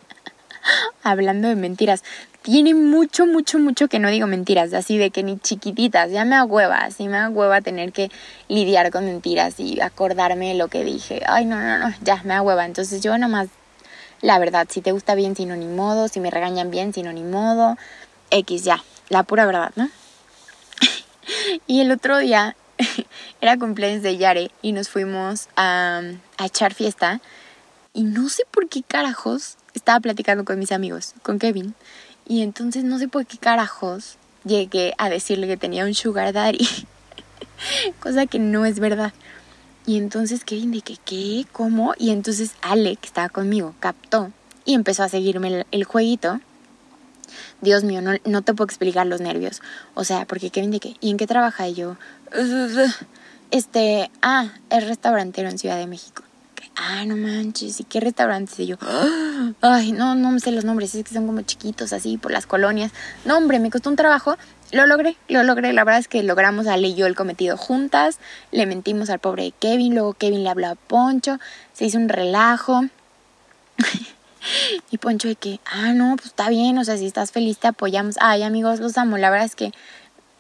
Hablando 1.04 1.48
de 1.48 1.56
mentiras, 1.56 2.04
tiene 2.46 2.76
mucho, 2.76 3.26
mucho, 3.26 3.58
mucho 3.58 3.88
que 3.88 3.98
no 3.98 4.08
digo 4.12 4.28
mentiras, 4.28 4.72
así 4.76 5.00
de 5.00 5.10
que 5.10 5.24
ni 5.24 5.40
chiquititas, 5.40 6.12
ya 6.12 6.26
me 6.26 6.36
agüeva, 6.36 6.78
así 6.82 7.08
me 7.08 7.18
agüeva 7.18 7.60
tener 7.62 7.92
que 7.92 8.12
lidiar 8.50 8.92
con 8.92 9.04
mentiras 9.04 9.60
y 9.60 9.82
acordarme 9.82 10.50
de 10.50 10.54
lo 10.54 10.68
que 10.68 10.84
dije. 10.84 11.24
Ay, 11.26 11.46
no, 11.46 11.60
no, 11.60 11.80
no, 11.80 11.92
ya 12.04 12.22
me 12.24 12.36
agüeva. 12.36 12.68
Entonces 12.68 13.02
yo 13.02 13.18
nomás, 13.18 13.48
la 14.22 14.38
verdad, 14.38 14.68
si 14.70 14.82
te 14.82 14.92
gusta 14.92 15.16
bien, 15.16 15.36
si 15.36 15.48
no, 15.48 15.56
ni 15.56 15.66
modo, 15.66 16.08
si 16.08 16.20
me 16.20 16.30
regañan 16.30 16.70
bien, 16.70 16.94
si 16.94 17.02
no, 17.02 17.12
ni 17.14 17.24
modo, 17.24 17.80
X, 18.30 18.64
ya, 18.64 18.84
la 19.10 19.24
pura 19.24 19.48
verdad, 19.48 19.72
¿no? 19.76 19.90
y 21.66 21.82
el 21.82 21.90
otro 21.90 22.20
día 22.20 22.56
era 23.42 23.58
cumpleaños 23.58 24.04
de 24.04 24.18
Yare 24.18 24.52
y 24.62 24.72
nos 24.74 24.90
fuimos 24.90 25.50
a, 25.56 26.00
a 26.38 26.46
echar 26.46 26.76
fiesta 26.76 27.22
y 27.96 28.04
no 28.04 28.30
sé 28.30 28.44
por 28.52 28.70
qué 28.70 28.84
carajos 28.84 29.58
estaba 29.74 30.00
platicando 30.00 30.46
con 30.46 30.60
mis 30.60 30.72
amigos, 30.72 31.16
con 31.24 31.40
Kevin. 31.40 31.74
Y 32.28 32.42
entonces 32.42 32.84
no 32.84 32.98
sé 32.98 33.08
por 33.08 33.26
qué 33.26 33.38
carajos 33.38 34.18
llegué 34.44 34.94
a 34.98 35.10
decirle 35.10 35.48
que 35.48 35.58
tenía 35.58 35.86
un 35.86 35.94
sugar 35.94 36.34
daddy. 36.34 36.68
Cosa 38.00 38.26
que 38.26 38.40
no 38.40 38.66
es 38.66 38.80
verdad. 38.80 39.14
Y 39.86 39.98
entonces 39.98 40.44
Kevin 40.44 40.72
de 40.72 40.82
que, 40.82 40.98
¿qué? 40.98 41.46
¿Cómo? 41.52 41.94
Y 41.98 42.10
entonces 42.10 42.54
Ale, 42.62 42.96
que 42.96 43.08
estaba 43.08 43.30
conmigo, 43.30 43.76
captó 43.80 44.32
y 44.66 44.74
empezó 44.74 45.04
a 45.04 45.10
seguirme 45.10 45.66
el, 45.70 45.84
jueguito. 45.84 46.42
Dios 47.62 47.84
mío, 47.84 48.02
no, 48.02 48.14
no, 48.26 48.42
te 48.42 48.54
puedo 48.54 48.66
explicar 48.66 49.06
los 49.06 49.22
nervios. 49.22 49.62
O 49.94 50.04
sea, 50.04 50.26
porque 50.26 50.50
Kevin 50.50 50.72
de 50.72 50.80
que, 50.80 50.96
¿y 51.00 51.12
en 51.12 51.18
qué 51.18 51.28
trabaja? 51.28 51.68
Y 51.68 51.76
yo, 51.76 51.98
este, 53.52 54.10
ah, 54.24 54.50
es 54.72 54.88
restaurantero 54.88 55.50
en 55.50 55.60
Ciudad 55.60 55.78
de 55.78 55.88
México 55.88 56.25
ah, 56.76 57.06
no 57.06 57.16
manches, 57.16 57.80
¿y 57.80 57.84
qué 57.84 58.00
restaurantes? 58.00 58.60
Y 58.60 58.68
yo, 58.68 58.78
ay, 59.62 59.92
no, 59.92 60.16
no 60.16 60.40
sé 60.40 60.52
los 60.52 60.66
nombres, 60.66 60.96
es 60.96 61.04
que 61.04 61.14
son 61.14 61.28
como 61.28 61.42
chiquitos 61.42 61.94
así 61.94 62.18
por 62.18 62.32
las 62.32 62.46
colonias. 62.46 62.92
No, 63.26 63.38
hombre, 63.38 63.60
me 63.60 63.70
costó 63.70 63.90
un 63.90 63.96
trabajo, 63.96 64.38
lo 64.72 64.86
logré, 64.86 65.16
lo 65.28 65.44
logré. 65.44 65.74
La 65.74 65.84
verdad 65.84 66.00
es 66.00 66.08
que 66.08 66.24
logramos 66.24 66.68
Ale 66.68 66.90
y 66.90 66.96
yo 66.96 67.06
el 67.06 67.16
cometido 67.16 67.58
juntas, 67.58 68.20
le 68.52 68.66
mentimos 68.66 69.10
al 69.10 69.20
pobre 69.20 69.54
Kevin, 69.60 69.94
luego 69.94 70.14
Kevin 70.14 70.44
le 70.44 70.50
habló 70.50 70.68
a 70.68 70.76
Poncho, 70.76 71.40
se 71.74 71.86
hizo 71.86 71.98
un 71.98 72.10
relajo. 72.10 72.82
y 74.92 74.98
Poncho 74.98 75.28
de 75.28 75.36
que, 75.36 75.60
ah, 75.66 75.94
no, 75.94 76.16
pues 76.16 76.28
está 76.28 76.50
bien, 76.50 76.78
o 76.78 76.84
sea, 76.84 76.98
si 76.98 77.06
estás 77.06 77.32
feliz 77.32 77.58
te 77.58 77.68
apoyamos. 77.68 78.16
Ay, 78.20 78.44
amigos, 78.44 78.80
los 78.80 78.98
amo, 78.98 79.18
la 79.18 79.30
verdad 79.30 79.46
es 79.46 79.56
que 79.56 79.72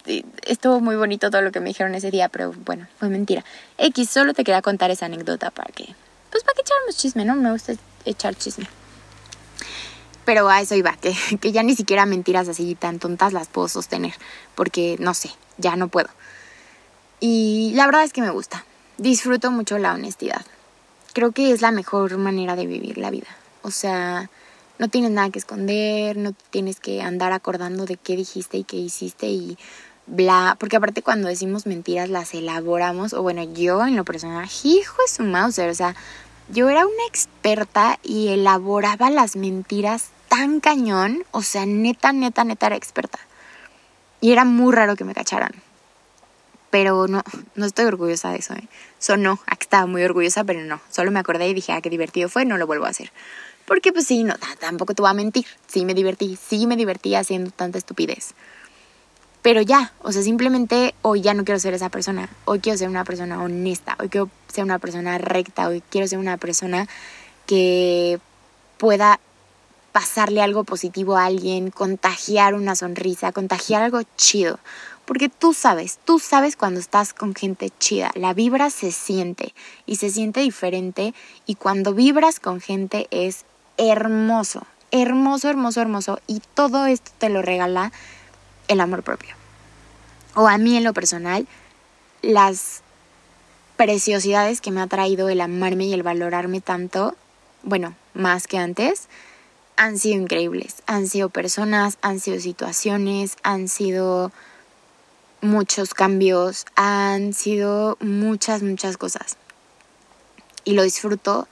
eh, 0.07 0.23
estuvo 0.45 0.79
muy 0.81 0.95
bonito 0.95 1.29
todo 1.29 1.41
lo 1.41 1.51
que 1.51 1.59
me 1.59 1.69
dijeron 1.69 1.95
ese 1.95 2.11
día, 2.11 2.29
pero 2.29 2.53
bueno, 2.65 2.88
fue 2.99 3.09
mentira. 3.09 3.43
X, 3.77 4.09
solo 4.09 4.33
te 4.33 4.43
quería 4.43 4.61
contar 4.61 4.91
esa 4.91 5.07
anécdota 5.07 5.49
para 5.49 5.71
que 5.71 5.95
pues 6.31 6.43
para 6.43 6.55
que 6.55 6.61
echarnos 6.61 6.97
chisme, 6.97 7.25
¿no? 7.25 7.35
Me 7.35 7.51
gusta 7.51 7.73
echar 8.05 8.35
chisme. 8.35 8.67
Pero 10.25 10.49
a 10.49 10.61
eso 10.61 10.75
iba, 10.75 10.93
que, 10.97 11.15
que 11.41 11.51
ya 11.51 11.63
ni 11.63 11.75
siquiera 11.75 12.05
mentiras 12.05 12.47
así 12.47 12.75
tan 12.75 12.99
tontas 12.99 13.33
las 13.33 13.47
puedo 13.47 13.67
sostener, 13.67 14.13
porque 14.55 14.97
no 14.99 15.13
sé, 15.13 15.31
ya 15.57 15.75
no 15.75 15.88
puedo. 15.88 16.09
Y 17.19 17.71
la 17.75 17.85
verdad 17.85 18.03
es 18.03 18.13
que 18.13 18.21
me 18.21 18.29
gusta. 18.29 18.65
Disfruto 18.97 19.51
mucho 19.51 19.77
la 19.77 19.93
honestidad. 19.93 20.45
Creo 21.13 21.31
que 21.31 21.51
es 21.51 21.61
la 21.61 21.71
mejor 21.71 22.17
manera 22.17 22.55
de 22.55 22.65
vivir 22.65 22.97
la 22.97 23.09
vida. 23.09 23.27
O 23.61 23.71
sea, 23.71 24.29
no 24.77 24.89
tienes 24.89 25.11
nada 25.11 25.29
que 25.29 25.39
esconder, 25.39 26.17
no 26.17 26.33
tienes 26.49 26.79
que 26.79 27.01
andar 27.01 27.31
acordando 27.31 27.85
de 27.85 27.97
qué 27.97 28.15
dijiste 28.15 28.57
y 28.57 28.63
qué 28.63 28.77
hiciste 28.77 29.27
y 29.27 29.57
bla, 30.07 30.55
porque 30.59 30.77
aparte 30.77 31.01
cuando 31.01 31.27
decimos 31.27 31.65
mentiras 31.65 32.09
las 32.09 32.33
elaboramos, 32.33 33.13
o 33.13 33.21
bueno, 33.21 33.43
yo 33.43 33.85
en 33.85 33.95
lo 33.95 34.03
personal, 34.05 34.47
hijo 34.63 35.01
de 35.01 35.07
su 35.07 35.23
mouse, 35.23 35.59
o 35.59 35.73
sea, 35.73 35.95
yo 36.49 36.69
era 36.69 36.85
una 36.85 37.05
experta 37.07 37.99
y 38.03 38.27
elaboraba 38.29 39.09
las 39.09 39.35
mentiras 39.35 40.09
tan 40.27 40.59
cañón, 40.59 41.23
o 41.31 41.41
sea, 41.41 41.65
neta, 41.65 42.13
neta, 42.13 42.43
neta 42.43 42.67
era 42.67 42.75
experta. 42.75 43.19
Y 44.21 44.31
era 44.31 44.45
muy 44.45 44.73
raro 44.73 44.95
que 44.95 45.03
me 45.03 45.13
cacharan. 45.13 45.51
Pero 46.69 47.07
no, 47.07 47.23
no 47.55 47.65
estoy 47.65 47.85
orgullosa 47.85 48.31
de 48.31 48.39
eso. 48.39 48.53
¿eh? 48.53 48.67
Sonó, 48.99 49.39
aquí 49.45 49.63
estaba 49.63 49.85
muy 49.85 50.03
orgullosa, 50.03 50.43
pero 50.43 50.61
no. 50.61 50.81
Solo 50.89 51.11
me 51.11 51.19
acordé 51.19 51.47
y 51.47 51.53
dije, 51.53 51.71
ah, 51.71 51.81
qué 51.81 51.89
divertido 51.89 52.27
fue, 52.27 52.43
no 52.43 52.57
lo 52.57 52.67
vuelvo 52.67 52.85
a 52.85 52.89
hacer. 52.89 53.11
Porque 53.65 53.93
pues 53.93 54.07
sí, 54.07 54.23
no, 54.23 54.35
tampoco 54.59 54.93
te 54.93 55.01
voy 55.01 55.11
a 55.11 55.13
mentir. 55.13 55.45
Sí 55.67 55.85
me 55.85 55.93
divertí, 55.93 56.37
sí 56.37 56.67
me 56.67 56.75
divertí 56.75 57.15
haciendo 57.15 57.51
tanta 57.51 57.77
estupidez. 57.77 58.33
Pero 59.45 59.62
ya, 59.62 59.93
o 60.01 60.12
sea, 60.12 60.23
simplemente 60.23 60.95
hoy 61.03 61.21
ya 61.21 61.36
no 61.36 61.45
quiero 61.45 61.60
ser 61.60 61.75
esa 61.75 61.89
persona. 61.89 62.29
Hoy 62.45 62.62
quiero 62.62 62.79
ser 62.79 62.89
una 62.89 63.03
persona 63.03 63.43
honesta, 63.43 63.95
hoy 63.99 64.10
quiero 64.10 64.27
ser 64.47 64.63
una 64.63 64.79
persona 64.79 65.19
recta, 65.19 65.67
hoy 65.67 65.84
quiero 65.88 66.08
ser 66.08 66.17
una 66.17 66.38
persona 66.38 66.88
que 67.45 68.19
pueda 68.79 69.19
pasarle 69.91 70.41
algo 70.41 70.63
positivo 70.63 71.15
a 71.15 71.25
alguien, 71.25 71.69
contagiar 71.69 72.55
una 72.55 72.75
sonrisa, 72.75 73.31
contagiar 73.34 73.84
algo 73.84 74.01
chido. 74.17 74.58
Porque 75.05 75.29
tú 75.29 75.53
sabes, 75.53 75.99
tú 76.05 76.17
sabes 76.17 76.55
cuando 76.55 76.79
estás 76.79 77.13
con 77.13 77.36
gente 77.36 77.71
chida, 77.77 78.10
la 78.15 78.34
vibra 78.34 78.71
se 78.71 78.91
siente 78.91 79.53
y 79.86 79.97
se 79.97 80.10
siente 80.10 80.39
diferente 80.39 81.13
y 81.45 81.53
cuando 81.53 81.93
vibras 81.93 82.39
con 82.39 82.62
gente 82.62 83.08
es 83.12 83.45
hermoso, 83.77 84.65
hermoso, 84.89 85.51
hermoso, 85.51 85.81
hermoso 85.81 86.19
y 86.25 86.41
todo 86.55 86.88
esto 86.88 87.12
te 87.19 87.29
lo 87.29 87.43
regala 87.43 87.91
el 88.67 88.80
amor 88.80 89.04
propio. 89.04 89.36
O 90.36 90.47
a 90.47 90.58
mí 90.58 90.75
en 90.78 90.84
lo 90.84 90.93
personal, 90.93 91.47
las 92.21 92.82
preciosidades 93.78 94.62
que 94.62 94.71
me 94.71 94.82
ha 94.82 94.88
traído 94.88 95.30
el 95.30 95.41
amarme 95.41 95.86
y 95.86 95.93
el 95.93 96.04
valorarme 96.04 96.62
tanto, 96.62 97.15
bueno, 97.63 97.95
más 98.13 98.47
que 98.47 98.58
antes, 98.58 99.08
han 99.78 99.97
sido 99.97 100.21
increíbles. 100.21 100.84
Han 100.88 101.08
sido 101.08 101.30
personas, 101.30 101.97
han 102.01 102.19
sido 102.19 102.39
situaciones, 102.39 103.38
han 103.43 103.67
sido 103.67 104.32
muchos 105.41 105.93
cambios, 105.93 106.65
han 106.75 107.34
sido 107.34 107.97
muchas, 107.99 108.63
muchas 108.63 108.97
cosas. 108.97 109.38
Y 110.63 110.73
lo 110.73 110.84
disfruto 110.84 111.47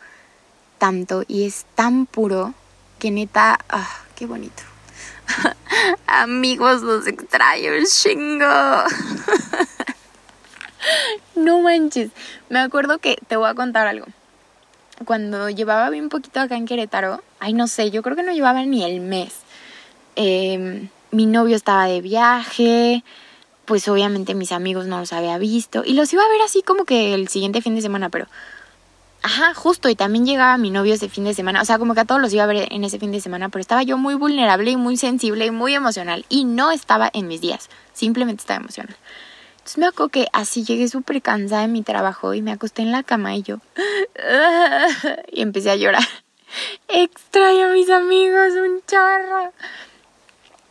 tanto 0.78 1.24
y 1.28 1.46
es 1.46 1.66
tan 1.76 2.06
puro 2.06 2.54
que 3.00 3.12
neta, 3.12 3.60
ah, 3.70 4.02
qué 4.16 4.26
bonito. 4.26 4.73
Amigos, 6.08 6.82
los 6.82 7.08
extraño 7.08 7.72
chingo. 7.86 8.46
no 11.36 11.62
manches. 11.62 12.12
Me 12.50 12.60
acuerdo 12.60 13.00
que 13.00 13.18
te 13.28 13.36
voy 13.36 13.50
a 13.50 13.54
contar 13.54 13.88
algo. 13.88 14.06
Cuando 15.06 15.50
llevaba 15.50 15.90
bien 15.90 16.10
poquito 16.10 16.40
acá 16.40 16.56
en 16.56 16.66
Querétaro, 16.66 17.22
ay, 17.40 17.54
no 17.54 17.68
sé, 17.68 17.92
yo 17.92 18.04
creo 18.04 18.16
que 18.16 18.24
no 18.24 18.32
llevaba 18.32 18.64
ni 18.64 18.84
el 18.84 19.02
mes. 19.02 19.34
Em, 20.16 20.90
mi 21.12 21.26
novio 21.26 21.56
estaba 21.56 21.86
de 21.86 22.02
viaje, 22.02 23.04
pues 23.66 23.88
obviamente 23.88 24.36
mis 24.36 24.52
amigos 24.52 24.86
no 24.86 25.00
los 25.00 25.14
había 25.14 25.38
visto 25.38 25.84
y 25.86 25.94
los 25.94 26.12
iba 26.14 26.24
a 26.24 26.30
ver 26.30 26.42
así 26.42 26.62
como 26.62 26.86
que 26.86 27.14
el 27.14 27.28
siguiente 27.28 27.62
fin 27.62 27.76
de 27.76 27.82
semana, 27.82 28.10
pero 28.10 28.28
Ajá, 29.26 29.54
justo, 29.54 29.88
y 29.88 29.96
también 29.96 30.26
llegaba 30.26 30.58
mi 30.58 30.70
novio 30.70 30.94
ese 30.94 31.08
fin 31.08 31.24
de 31.24 31.34
semana, 31.34 31.62
o 31.62 31.66
sea, 31.66 31.80
como 31.80 31.94
que 31.94 32.02
a 32.02 32.06
todos 32.06 32.20
los 32.20 32.34
iba 32.34 32.44
a 32.44 32.48
ver 32.48 32.68
en 32.70 32.84
ese 32.84 33.00
fin 33.00 33.14
de 33.14 33.22
semana, 33.22 33.48
pero 33.48 33.62
estaba 33.62 33.82
yo 33.82 33.98
muy 33.98 34.16
vulnerable 34.16 34.70
y 34.70 34.76
muy 34.76 34.98
sensible 34.98 35.46
y 35.46 35.52
muy 35.52 35.74
emocional, 35.74 36.26
y 36.28 36.44
no 36.44 36.72
estaba 36.72 37.10
en 37.14 37.30
mis 37.30 37.40
días, 37.40 37.70
simplemente 37.94 38.42
estaba 38.42 38.60
emocional. 38.60 38.98
Entonces 39.54 39.78
me 39.78 39.86
acuerdo 39.86 40.10
que 40.10 40.28
así 40.34 40.66
llegué 40.66 40.90
súper 40.90 41.22
cansada 41.22 41.62
de 41.62 41.70
mi 41.70 41.84
trabajo 41.84 42.34
y 42.34 42.42
me 42.42 42.52
acosté 42.52 42.82
en 42.82 42.92
la 42.92 43.04
cama 43.04 43.34
y 43.38 43.44
yo, 43.44 43.60
y 45.32 45.42
empecé 45.42 45.72
a 45.72 45.78
llorar. 45.78 46.04
Extraño 46.90 47.68
a 47.68 47.74
mis 47.74 47.90
amigos, 47.90 48.52
un 48.56 48.82
chorro. 48.86 49.54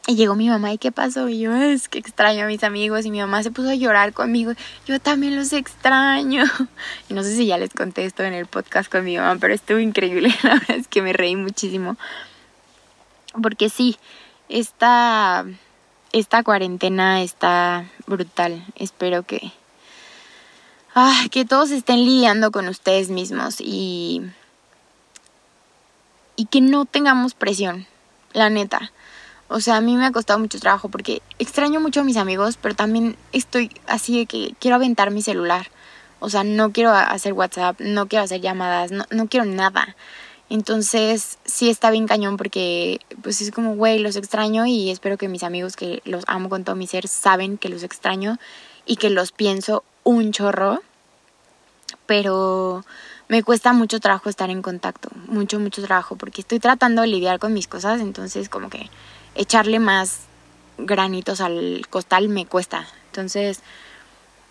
Y 0.09 0.17
llegó 0.17 0.35
mi 0.35 0.49
mamá, 0.49 0.73
¿y 0.73 0.79
qué 0.79 0.91
pasó? 0.91 1.29
Y 1.29 1.39
yo, 1.39 1.55
es 1.55 1.89
que 1.89 1.99
extraño 1.99 2.45
a 2.45 2.49
mis 2.49 2.65
amigos. 2.65 3.07
Y 3.07 3.11
mi 3.13 3.21
mamá 3.21 3.43
se 3.45 3.53
puso 3.53 3.69
a 3.69 3.75
llorar 3.77 4.13
conmigo. 4.13 4.53
Yo 4.85 4.99
también 5.01 5.37
los 5.37 5.53
extraño. 5.53 6.45
Y 7.09 7.15
no 7.15 7.23
sé 7.23 7.37
si 7.37 7.47
ya 7.47 7.57
les 7.57 7.73
conté 7.73 8.05
esto 8.05 8.25
en 8.25 8.33
el 8.33 8.47
podcast 8.47 8.91
con 8.91 9.05
mi 9.05 9.17
mamá, 9.17 9.39
pero 9.41 9.55
estuvo 9.55 9.79
increíble. 9.79 10.35
La 10.43 10.55
verdad 10.55 10.77
es 10.77 10.89
que 10.89 11.03
me 11.03 11.13
reí 11.13 11.37
muchísimo. 11.37 11.97
Porque 13.41 13.69
sí, 13.69 13.97
esta, 14.49 15.47
esta 16.11 16.43
cuarentena 16.43 17.23
está 17.23 17.87
brutal. 18.09 18.65
Espero 18.75 19.23
que, 19.23 19.53
ah, 20.97 21.27
que 21.31 21.45
todos 21.45 21.71
estén 21.71 22.05
lidiando 22.05 22.51
con 22.51 22.67
ustedes 22.67 23.09
mismos 23.09 23.61
y, 23.61 24.23
y 26.35 26.47
que 26.47 26.61
no 26.61 26.87
tengamos 26.87 27.35
presión, 27.35 27.87
la 28.33 28.51
neta 28.51 28.91
o 29.53 29.61
sea, 29.61 29.77
a 29.77 29.81
mí 29.83 29.97
me 29.97 30.07
ha 30.07 30.13
costado 30.13 30.39
mucho 30.39 30.59
trabajo 30.59 30.89
porque 30.89 31.21
extraño 31.39 31.79
mucho 31.79 32.01
a 32.01 32.05
mis 32.05 32.17
amigos, 32.17 32.59
pero 32.61 32.75
también 32.75 33.17
estoy 33.33 33.71
así 33.87 34.19
de 34.19 34.27
que 34.27 34.55
quiero 34.59 34.77
aventar 34.77 35.11
mi 35.11 35.21
celular. 35.21 35.69
O 36.21 36.31
sea, 36.31 36.43
no 36.43 36.73
quiero 36.73 36.91
hacer 36.91 37.35
WhatsApp, 37.35 37.79
no 37.81 38.09
quiero 38.09 38.25
hacer 38.25 38.41
llamadas, 38.41 38.93
no, 38.93 39.05
no 39.11 39.29
quiero 39.29 39.45
nada. 39.45 39.95
Entonces, 40.49 41.39
sí 41.45 41.69
está 41.69 41.91
bien 41.91 42.07
cañón 42.07 42.39
porque 42.39 43.01
pues 43.23 43.43
es 43.43 43.51
como, 43.51 43.75
güey, 43.75 43.99
los 43.99 44.17
extraño 44.17 44.65
y 44.65 44.91
espero 44.91 45.19
que 45.19 45.29
mis 45.29 45.43
amigos 45.43 45.77
que 45.77 46.01
los 46.07 46.25
amo 46.29 46.49
con 46.49 46.65
todo 46.65 46.75
mi 46.75 46.87
ser 46.87 47.07
saben 47.07 47.59
que 47.59 47.69
los 47.69 47.83
extraño 47.83 48.39
y 48.87 48.97
que 48.97 49.11
los 49.11 49.33
pienso 49.33 49.85
un 50.03 50.33
chorro. 50.33 50.81
Pero 52.07 52.87
me 53.29 53.43
cuesta 53.43 53.75
mucho 53.75 54.01
trabajo 54.01 54.31
estar 54.31 54.49
en 54.49 54.63
contacto, 54.63 55.11
mucho, 55.27 55.61
mucho 55.61 55.83
trabajo, 55.83 56.17
porque 56.17 56.41
estoy 56.41 56.59
tratando 56.59 57.03
de 57.03 57.09
lidiar 57.09 57.39
con 57.39 57.53
mis 57.53 57.69
cosas, 57.69 58.01
entonces 58.01 58.49
como 58.49 58.71
que 58.71 58.91
echarle 59.35 59.79
más 59.79 60.21
granitos 60.79 61.41
al 61.41 61.87
costal 61.89 62.29
me 62.29 62.47
cuesta. 62.47 62.89
Entonces, 63.07 63.61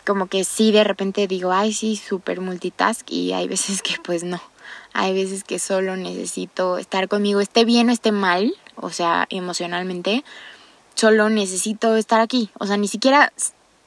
como 0.05 0.27
que 0.27 0.43
sí, 0.43 0.71
de 0.71 0.83
repente 0.83 1.27
digo, 1.27 1.51
ay, 1.51 1.73
sí, 1.73 1.95
súper 1.95 2.41
multitask 2.41 3.09
y 3.11 3.33
hay 3.33 3.47
veces 3.47 3.81
que 3.81 3.95
pues 4.03 4.23
no. 4.23 4.41
Hay 4.93 5.13
veces 5.13 5.43
que 5.43 5.59
solo 5.59 5.95
necesito 5.95 6.77
estar 6.77 7.07
conmigo, 7.07 7.39
esté 7.39 7.65
bien 7.65 7.89
o 7.89 7.91
esté 7.93 8.11
mal, 8.11 8.53
o 8.75 8.89
sea, 8.89 9.25
emocionalmente, 9.29 10.23
solo 10.95 11.29
necesito 11.29 11.95
estar 11.95 12.19
aquí. 12.19 12.49
O 12.59 12.67
sea, 12.67 12.77
ni 12.77 12.87
siquiera 12.87 13.31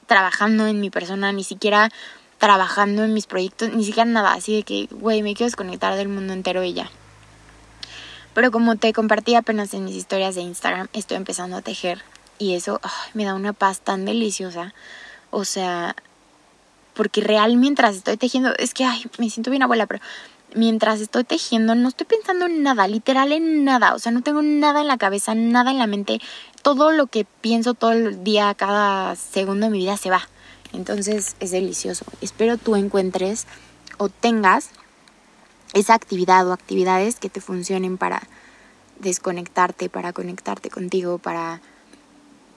trabajando 0.07 0.67
en 0.67 0.79
mi 0.79 0.89
persona, 0.89 1.31
ni 1.31 1.43
siquiera 1.43 1.91
trabajando 2.37 3.03
en 3.03 3.13
mis 3.13 3.27
proyectos, 3.27 3.69
ni 3.71 3.85
siquiera 3.85 4.09
nada 4.09 4.33
así 4.33 4.55
de 4.55 4.63
que, 4.63 4.87
güey, 4.91 5.21
me 5.21 5.33
quiero 5.33 5.47
desconectar 5.47 5.95
del 5.95 6.09
mundo 6.09 6.33
entero 6.33 6.63
y 6.63 6.73
ya. 6.73 6.89
Pero 8.35 8.51
como 8.51 8.75
te 8.75 8.91
compartí 8.91 9.33
apenas 9.33 9.73
en 9.73 9.85
mis 9.85 9.95
historias 9.95 10.35
de 10.35 10.41
Instagram, 10.41 10.89
estoy 10.91 11.15
empezando 11.15 11.55
a 11.55 11.61
tejer 11.61 12.03
y 12.37 12.53
eso 12.53 12.81
me 13.13 13.23
da 13.23 13.33
una 13.33 13.53
paz 13.53 13.79
tan 13.79 14.03
deliciosa. 14.03 14.73
O 15.31 15.45
sea, 15.45 15.95
porque 16.93 17.21
real 17.21 17.55
mientras 17.55 17.95
estoy 17.95 18.17
tejiendo, 18.17 18.53
es 18.57 18.73
que, 18.73 18.83
ay, 18.83 19.05
me 19.19 19.29
siento 19.29 19.51
bien 19.51 19.63
abuela, 19.63 19.87
pero 19.87 20.01
mientras 20.53 20.99
estoy 20.99 21.23
tejiendo 21.23 21.75
no 21.75 21.87
estoy 21.87 22.07
pensando 22.07 22.45
en 22.47 22.61
nada, 22.61 22.89
literal 22.89 23.31
en 23.31 23.63
nada. 23.63 23.95
O 23.95 23.99
sea, 23.99 24.11
no 24.11 24.21
tengo 24.21 24.41
nada 24.41 24.81
en 24.81 24.87
la 24.87 24.97
cabeza, 24.97 25.33
nada 25.33 25.71
en 25.71 25.77
la 25.77 25.87
mente. 25.87 26.19
Todo 26.61 26.91
lo 26.91 27.07
que 27.07 27.25
pienso 27.39 27.73
todo 27.73 27.93
el 27.93 28.21
día, 28.25 28.53
cada 28.53 29.15
segundo 29.15 29.67
de 29.67 29.71
mi 29.71 29.77
vida 29.77 29.95
se 29.95 30.09
va. 30.09 30.27
Entonces 30.73 31.37
es 31.39 31.51
delicioso. 31.51 32.03
Espero 32.19 32.57
tú 32.57 32.75
encuentres 32.75 33.47
o 33.97 34.09
tengas 34.09 34.71
esa 35.75 35.93
actividad 35.93 36.47
o 36.47 36.53
actividades 36.53 37.19
que 37.19 37.29
te 37.29 37.41
funcionen 37.41 37.97
para 37.97 38.23
desconectarte, 38.99 39.89
para 39.89 40.13
conectarte 40.13 40.69
contigo, 40.69 41.19
para 41.19 41.61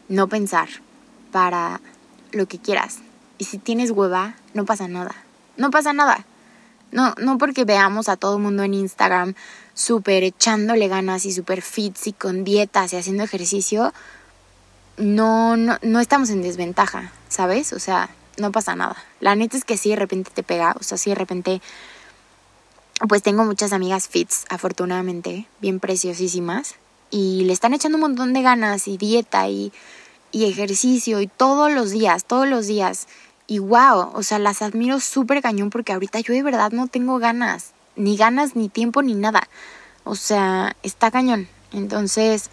no 0.08 0.28
pensar, 0.28 0.68
para 1.32 1.80
lo 2.32 2.46
que 2.46 2.58
quieras. 2.58 3.00
Y 3.36 3.44
si 3.44 3.58
tienes 3.58 3.90
hueva, 3.90 4.36
no 4.54 4.64
pasa 4.64 4.88
nada. 4.88 5.14
No 5.56 5.70
pasa 5.70 5.92
nada. 5.92 6.24
No, 6.92 7.14
no 7.18 7.36
porque 7.38 7.64
veamos 7.64 8.08
a 8.08 8.16
todo 8.16 8.36
el 8.36 8.42
mundo 8.42 8.62
en 8.62 8.72
Instagram 8.72 9.34
súper 9.74 10.22
echándole 10.22 10.88
ganas 10.88 11.26
y 11.26 11.32
súper 11.32 11.60
fits 11.60 12.06
y 12.06 12.12
con 12.12 12.44
dietas 12.44 12.92
y 12.92 12.96
haciendo 12.96 13.24
ejercicio, 13.24 13.92
no, 14.96 15.56
no, 15.56 15.76
no 15.82 16.00
estamos 16.00 16.30
en 16.30 16.42
desventaja, 16.42 17.12
¿sabes? 17.28 17.72
O 17.72 17.78
sea, 17.78 18.10
no 18.38 18.52
pasa 18.52 18.76
nada. 18.76 18.96
La 19.20 19.34
neta 19.34 19.56
es 19.56 19.64
que 19.64 19.76
si 19.76 19.90
de 19.90 19.96
repente 19.96 20.30
te 20.32 20.42
pega, 20.42 20.74
o 20.78 20.82
sea, 20.82 20.98
si 20.98 21.10
de 21.10 21.16
repente 21.16 21.60
pues 23.06 23.22
tengo 23.22 23.44
muchas 23.44 23.72
amigas 23.72 24.08
fits, 24.08 24.44
afortunadamente, 24.48 25.46
bien 25.60 25.78
preciosísimas, 25.78 26.74
y 27.10 27.44
le 27.44 27.52
están 27.52 27.74
echando 27.74 27.96
un 27.96 28.02
montón 28.02 28.32
de 28.32 28.42
ganas 28.42 28.88
y 28.88 28.96
dieta 28.96 29.48
y, 29.48 29.72
y 30.32 30.44
ejercicio 30.46 31.20
y 31.20 31.26
todos 31.26 31.72
los 31.72 31.90
días, 31.90 32.24
todos 32.24 32.48
los 32.48 32.66
días. 32.66 33.06
Y 33.46 33.60
wow, 33.60 34.10
o 34.12 34.22
sea, 34.22 34.38
las 34.38 34.60
admiro 34.60 35.00
súper 35.00 35.40
cañón 35.40 35.70
porque 35.70 35.92
ahorita 35.92 36.20
yo 36.20 36.34
de 36.34 36.42
verdad 36.42 36.70
no 36.72 36.86
tengo 36.86 37.18
ganas, 37.18 37.72
ni 37.96 38.16
ganas, 38.16 38.56
ni 38.56 38.68
tiempo, 38.68 39.02
ni 39.02 39.14
nada. 39.14 39.48
O 40.04 40.16
sea, 40.16 40.76
está 40.82 41.10
cañón. 41.10 41.48
Entonces, 41.72 42.50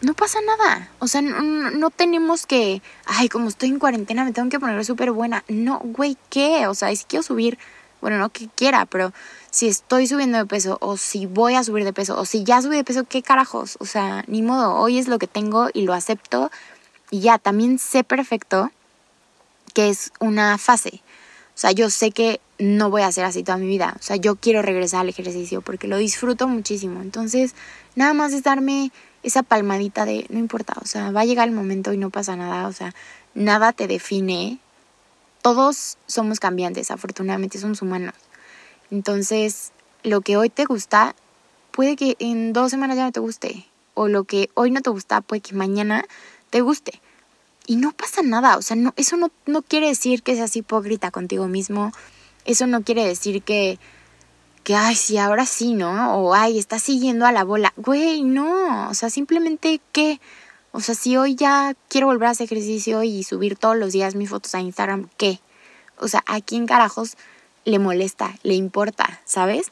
no 0.00 0.14
pasa 0.14 0.38
nada. 0.40 0.88
O 0.98 1.08
sea, 1.08 1.22
no, 1.22 1.90
tenemos 1.90 2.46
que, 2.46 2.82
ay, 3.06 3.28
como 3.28 3.48
estoy 3.48 3.68
en 3.70 3.78
cuarentena, 3.78 4.24
me 4.24 4.32
tengo 4.32 4.48
que 4.48 4.60
poner 4.60 4.84
súper 4.84 5.12
buena. 5.12 5.44
No, 5.48 5.80
güey, 5.80 6.16
¿qué? 6.28 6.66
O 6.66 6.74
sea, 6.74 6.94
si 6.94 7.04
quiero 7.04 7.22
subir, 7.22 7.58
bueno, 8.00 8.18
no 8.18 8.30
que 8.30 8.48
quiera, 8.48 8.86
pero 8.86 9.12
si 9.50 9.68
estoy 9.68 10.06
subiendo 10.06 10.38
de 10.38 10.46
peso 10.46 10.78
o 10.80 10.96
si 10.96 11.26
voy 11.26 11.54
a 11.54 11.64
subir 11.64 11.84
de 11.84 11.92
peso 11.92 12.18
o 12.18 12.24
si 12.24 12.44
ya 12.44 12.62
subí 12.62 12.76
de 12.76 12.84
peso, 12.84 13.04
¿qué 13.04 13.22
carajos? 13.22 13.76
O 13.80 13.84
sea, 13.84 14.24
ni 14.26 14.42
modo, 14.42 14.76
hoy 14.76 14.98
es 14.98 15.08
lo 15.08 15.18
que 15.18 15.26
tengo 15.26 15.68
y 15.72 15.82
lo 15.82 15.94
acepto 15.94 16.50
y 17.10 17.20
ya, 17.20 17.38
también 17.38 17.78
sé 17.78 18.04
perfecto 18.04 18.70
que 19.74 19.88
es 19.88 20.12
una 20.20 20.58
fase. 20.58 21.02
O 21.54 21.58
sea, 21.60 21.72
yo 21.72 21.90
sé 21.90 22.12
que 22.12 22.40
no 22.58 22.90
voy 22.90 23.02
a 23.02 23.08
hacer 23.08 23.24
así 23.24 23.42
toda 23.42 23.58
mi 23.58 23.66
vida. 23.66 23.96
O 23.98 24.02
sea, 24.02 24.16
yo 24.16 24.36
quiero 24.36 24.62
regresar 24.62 25.00
al 25.00 25.08
ejercicio 25.08 25.60
porque 25.60 25.88
lo 25.88 25.98
disfruto 25.98 26.48
muchísimo. 26.48 27.02
Entonces, 27.02 27.54
nada 27.96 28.14
más 28.14 28.32
es 28.32 28.42
darme 28.42 28.92
esa 29.22 29.42
palmadita 29.42 30.04
de, 30.04 30.26
no 30.30 30.38
importa, 30.38 30.74
o 30.80 30.86
sea, 30.86 31.10
va 31.10 31.20
a 31.20 31.24
llegar 31.24 31.48
el 31.48 31.54
momento 31.54 31.92
y 31.92 31.98
no 31.98 32.10
pasa 32.10 32.36
nada. 32.36 32.66
O 32.68 32.72
sea, 32.72 32.94
nada 33.34 33.72
te 33.72 33.88
define. 33.88 34.58
Todos 35.42 35.98
somos 36.06 36.40
cambiantes, 36.40 36.90
afortunadamente 36.90 37.58
somos 37.58 37.82
humanos. 37.82 38.14
Entonces, 38.90 39.72
lo 40.02 40.20
que 40.20 40.36
hoy 40.36 40.50
te 40.50 40.64
gusta, 40.64 41.14
puede 41.70 41.96
que 41.96 42.16
en 42.18 42.52
dos 42.52 42.70
semanas 42.70 42.96
ya 42.96 43.04
no 43.04 43.12
te 43.12 43.20
guste. 43.20 43.66
O 43.94 44.08
lo 44.08 44.24
que 44.24 44.50
hoy 44.54 44.70
no 44.70 44.82
te 44.82 44.90
gusta, 44.90 45.20
puede 45.20 45.40
que 45.40 45.54
mañana 45.54 46.04
te 46.50 46.60
guste. 46.60 47.00
Y 47.66 47.76
no 47.76 47.92
pasa 47.92 48.22
nada, 48.22 48.56
o 48.56 48.62
sea, 48.62 48.76
no, 48.76 48.92
eso 48.96 49.16
no, 49.16 49.30
no 49.46 49.62
quiere 49.62 49.88
decir 49.88 50.22
que 50.22 50.34
seas 50.34 50.56
hipócrita 50.56 51.10
contigo 51.10 51.46
mismo, 51.46 51.92
eso 52.44 52.66
no 52.66 52.82
quiere 52.82 53.06
decir 53.06 53.42
que, 53.42 53.78
que, 54.64 54.74
ay, 54.74 54.96
sí, 54.96 55.18
ahora 55.18 55.46
sí, 55.46 55.74
¿no? 55.74 56.16
O, 56.16 56.34
ay, 56.34 56.58
estás 56.58 56.82
siguiendo 56.82 57.26
a 57.26 57.32
la 57.32 57.44
bola. 57.44 57.72
Güey, 57.76 58.22
no, 58.22 58.88
o 58.88 58.94
sea, 58.94 59.10
simplemente 59.10 59.80
que, 59.92 60.20
o 60.72 60.80
sea, 60.80 60.94
si 60.94 61.16
hoy 61.16 61.34
ya 61.34 61.74
quiero 61.88 62.06
volver 62.06 62.28
a 62.28 62.30
hacer 62.30 62.44
ejercicio 62.44 63.02
y 63.02 63.24
subir 63.24 63.56
todos 63.56 63.76
los 63.76 63.92
días 63.92 64.14
mis 64.14 64.30
fotos 64.30 64.54
a 64.54 64.60
Instagram, 64.60 65.08
¿qué? 65.16 65.40
O 65.98 66.08
sea, 66.08 66.22
¿a 66.26 66.40
quién 66.40 66.66
carajos 66.66 67.16
le 67.64 67.78
molesta, 67.78 68.34
le 68.42 68.54
importa, 68.54 69.20
¿sabes? 69.24 69.70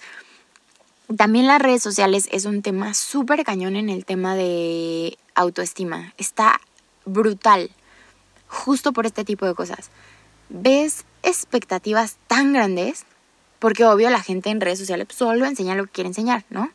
También 1.17 1.47
las 1.47 1.63
redes 1.63 1.83
sociales 1.83 2.29
es 2.33 2.45
un 2.45 2.63
tema 2.63 2.95
súper 2.95 3.45
cañón 3.45 3.77
en 3.77 3.89
el 3.89 4.05
tema 4.05 4.35
de 4.35 5.17
autoestima. 5.35 6.13
Está 6.19 6.61
brutal, 7.07 7.71
justo 8.47 8.93
por 8.93 9.07
este 9.07 9.25
tipo 9.25 9.47
de 9.47 9.55
cosas. 9.55 9.91
Ves 10.51 11.05
expectativas 11.23 12.17
tan 12.27 12.53
grandes, 12.53 13.05
porque 13.59 13.85
obvio 13.85 14.11
la 14.11 14.23
gente 14.23 14.51
en 14.51 14.61
redes 14.61 14.81
sociales 14.81 15.09
solo 15.11 15.47
enseña 15.47 15.75
lo 15.75 15.87
que 15.87 15.93
quiere 15.93 16.09
enseñar, 16.09 16.45
¿no? 16.51 16.71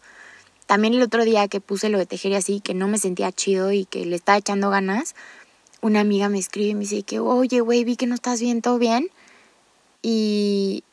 También 0.74 0.96
el 0.96 1.04
otro 1.04 1.24
día 1.24 1.48
que 1.48 1.62
puse 1.62 1.90
lo 1.90 2.00
de 2.00 2.08
tejer 2.08 2.32
y 2.32 2.36
así, 2.36 2.60
que 2.60 2.74
no 2.74 2.88
me 2.88 2.98
sentía 2.98 3.32
chido 3.32 3.72
y 3.72 3.86
que 3.86 4.08
le 4.08 4.16
estaba 4.16 4.40
echando 4.40 4.72
ganas, 4.72 5.14
una 5.82 6.00
amiga 6.00 6.30
me 6.30 6.40
escribe 6.40 6.70
y 6.70 6.74
me 6.74 6.80
dice 6.80 7.04
que, 7.04 7.20
oye, 7.20 7.62
güey, 7.62 7.84
vi 7.84 7.96
que 7.96 8.08
no 8.08 8.16
estás 8.16 8.42
bien, 8.42 8.64
¿todo 8.64 8.80
bien? 8.80 9.12
Y 10.02 10.84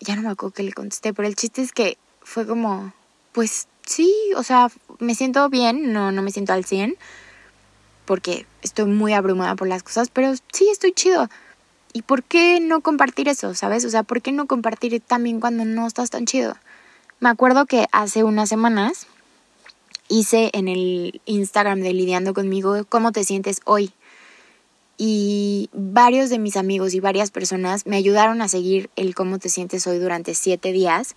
ya 0.00 0.16
no 0.16 0.22
me 0.22 0.30
acuerdo 0.30 0.54
que 0.54 0.64
le 0.64 0.72
contesté, 0.72 1.14
pero 1.14 1.28
el 1.28 1.36
chiste 1.36 1.62
es 1.62 1.70
que 1.70 1.98
fue 2.20 2.48
como, 2.48 2.92
pues 3.30 3.68
sí, 3.86 4.12
o 4.34 4.42
sea, 4.42 4.72
me 4.98 5.14
siento 5.14 5.48
bien, 5.50 5.92
no, 5.92 6.10
no 6.10 6.20
me 6.20 6.32
siento 6.32 6.52
al 6.52 6.64
100, 6.64 6.96
porque 8.06 8.44
estoy 8.62 8.86
muy 8.86 9.12
abrumada 9.12 9.54
por 9.54 9.68
las 9.68 9.84
cosas, 9.84 10.10
pero 10.12 10.34
sí, 10.52 10.68
estoy 10.68 10.90
chido. 10.90 11.30
¿Y 11.92 12.02
por 12.02 12.24
qué 12.24 12.58
no 12.58 12.80
compartir 12.80 13.28
eso, 13.28 13.54
sabes? 13.54 13.84
O 13.84 13.88
sea, 13.88 14.02
¿por 14.02 14.20
qué 14.20 14.32
no 14.32 14.46
compartir 14.46 15.00
también 15.00 15.38
cuando 15.38 15.64
no 15.64 15.86
estás 15.86 16.10
tan 16.10 16.26
chido? 16.26 16.56
Me 17.18 17.30
acuerdo 17.30 17.64
que 17.64 17.86
hace 17.92 18.24
unas 18.24 18.48
semanas 18.48 19.06
hice 20.08 20.50
en 20.52 20.68
el 20.68 21.22
Instagram 21.24 21.80
de 21.80 21.94
Lidiando 21.94 22.34
conmigo 22.34 22.84
cómo 22.88 23.10
te 23.12 23.24
sientes 23.24 23.60
hoy. 23.64 23.90
Y 24.98 25.70
varios 25.72 26.28
de 26.28 26.38
mis 26.38 26.56
amigos 26.56 26.92
y 26.94 27.00
varias 27.00 27.30
personas 27.30 27.86
me 27.86 27.96
ayudaron 27.96 28.42
a 28.42 28.48
seguir 28.48 28.90
el 28.96 29.14
cómo 29.14 29.38
te 29.38 29.48
sientes 29.48 29.86
hoy 29.86 29.98
durante 29.98 30.34
siete 30.34 30.72
días. 30.72 31.16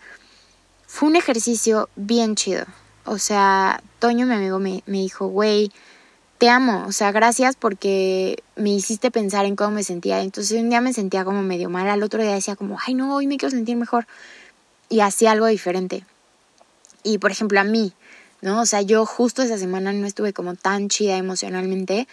Fue 0.87 1.09
un 1.09 1.17
ejercicio 1.17 1.89
bien 1.97 2.35
chido. 2.35 2.65
O 3.05 3.17
sea, 3.17 3.81
Toño, 3.99 4.25
mi 4.25 4.35
amigo, 4.35 4.59
me, 4.59 4.83
me 4.85 4.99
dijo, 4.99 5.27
güey, 5.27 5.71
te 6.37 6.49
amo, 6.49 6.85
o 6.87 6.93
sea, 6.93 7.11
gracias 7.11 7.57
porque 7.57 8.41
me 8.55 8.69
hiciste 8.69 9.11
pensar 9.11 9.45
en 9.45 9.57
cómo 9.57 9.71
me 9.71 9.83
sentía. 9.83 10.21
Entonces 10.21 10.59
un 10.61 10.69
día 10.69 10.79
me 10.79 10.93
sentía 10.93 11.25
como 11.25 11.41
medio 11.41 11.69
mal, 11.69 11.89
al 11.89 12.03
otro 12.03 12.21
día 12.21 12.33
decía 12.33 12.55
como, 12.55 12.77
ay 12.85 12.93
no, 12.93 13.13
hoy 13.13 13.27
me 13.27 13.37
quiero 13.37 13.51
sentir 13.51 13.75
mejor. 13.75 14.07
Y 14.89 15.01
hacía 15.01 15.31
algo 15.31 15.45
diferente. 15.45 16.03
Y 17.03 17.19
por 17.19 17.31
ejemplo 17.31 17.59
a 17.59 17.63
mí, 17.63 17.93
¿no? 18.41 18.61
O 18.61 18.65
sea, 18.65 18.81
yo 18.81 19.05
justo 19.05 19.41
esa 19.41 19.57
semana 19.57 19.93
no 19.93 20.07
estuve 20.07 20.33
como 20.33 20.55
tan 20.55 20.89
chida 20.89 21.17
emocionalmente 21.17 22.07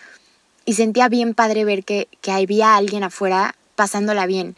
y 0.64 0.74
sentía 0.74 1.08
bien 1.08 1.34
padre 1.34 1.64
ver 1.64 1.84
que, 1.84 2.08
que 2.20 2.32
había 2.32 2.76
alguien 2.76 3.02
afuera 3.02 3.54
pasándola 3.74 4.26
bien. 4.26 4.56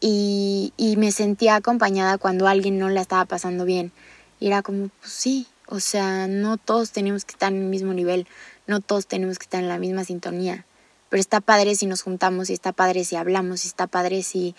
Y, 0.00 0.72
y 0.76 0.96
me 0.96 1.10
sentía 1.10 1.56
acompañada 1.56 2.18
cuando 2.18 2.46
alguien 2.46 2.78
no 2.78 2.88
la 2.88 3.00
estaba 3.00 3.24
pasando 3.24 3.64
bien. 3.64 3.90
Y 4.38 4.46
era 4.46 4.62
como, 4.62 4.88
pues 5.00 5.12
sí, 5.12 5.48
o 5.66 5.80
sea, 5.80 6.28
no 6.28 6.56
todos 6.56 6.92
tenemos 6.92 7.24
que 7.24 7.32
estar 7.32 7.52
en 7.52 7.62
el 7.62 7.68
mismo 7.68 7.92
nivel 7.92 8.26
no 8.68 8.80
todos 8.80 9.06
tenemos 9.06 9.38
que 9.38 9.44
estar 9.44 9.60
en 9.60 9.68
la 9.68 9.78
misma 9.78 10.04
sintonía, 10.04 10.64
pero 11.08 11.20
está 11.20 11.40
padre 11.40 11.74
si 11.74 11.86
nos 11.86 12.02
juntamos 12.02 12.50
y 12.50 12.52
está 12.52 12.72
padre 12.72 13.02
si 13.02 13.16
hablamos 13.16 13.64
y 13.64 13.68
está 13.68 13.88
padre 13.88 14.22
si 14.22 14.54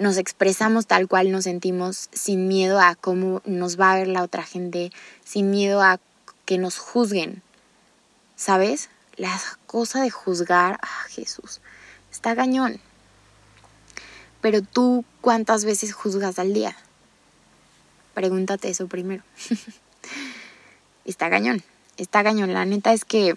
nos 0.00 0.16
expresamos 0.16 0.88
tal 0.88 1.06
cual 1.06 1.30
nos 1.30 1.44
sentimos 1.44 2.08
sin 2.12 2.48
miedo 2.48 2.80
a 2.80 2.96
cómo 2.96 3.40
nos 3.44 3.78
va 3.78 3.92
a 3.92 3.96
ver 3.96 4.08
la 4.08 4.24
otra 4.24 4.42
gente, 4.42 4.90
sin 5.24 5.50
miedo 5.52 5.80
a 5.80 6.00
que 6.44 6.58
nos 6.58 6.78
juzguen. 6.78 7.42
¿Sabes? 8.34 8.88
La 9.16 9.40
cosa 9.66 10.02
de 10.02 10.10
juzgar, 10.10 10.80
ah, 10.82 11.06
Jesús, 11.10 11.60
está 12.10 12.34
cañón. 12.34 12.80
Pero 14.40 14.62
tú, 14.62 15.04
¿cuántas 15.20 15.64
veces 15.64 15.92
juzgas 15.92 16.40
al 16.40 16.52
día? 16.52 16.76
Pregúntate 18.14 18.70
eso 18.70 18.88
primero. 18.88 19.22
está 21.04 21.30
cañón 21.30 21.62
está 22.02 22.24
cañón. 22.24 22.52
La 22.52 22.64
neta 22.64 22.92
es 22.92 23.04
que 23.04 23.36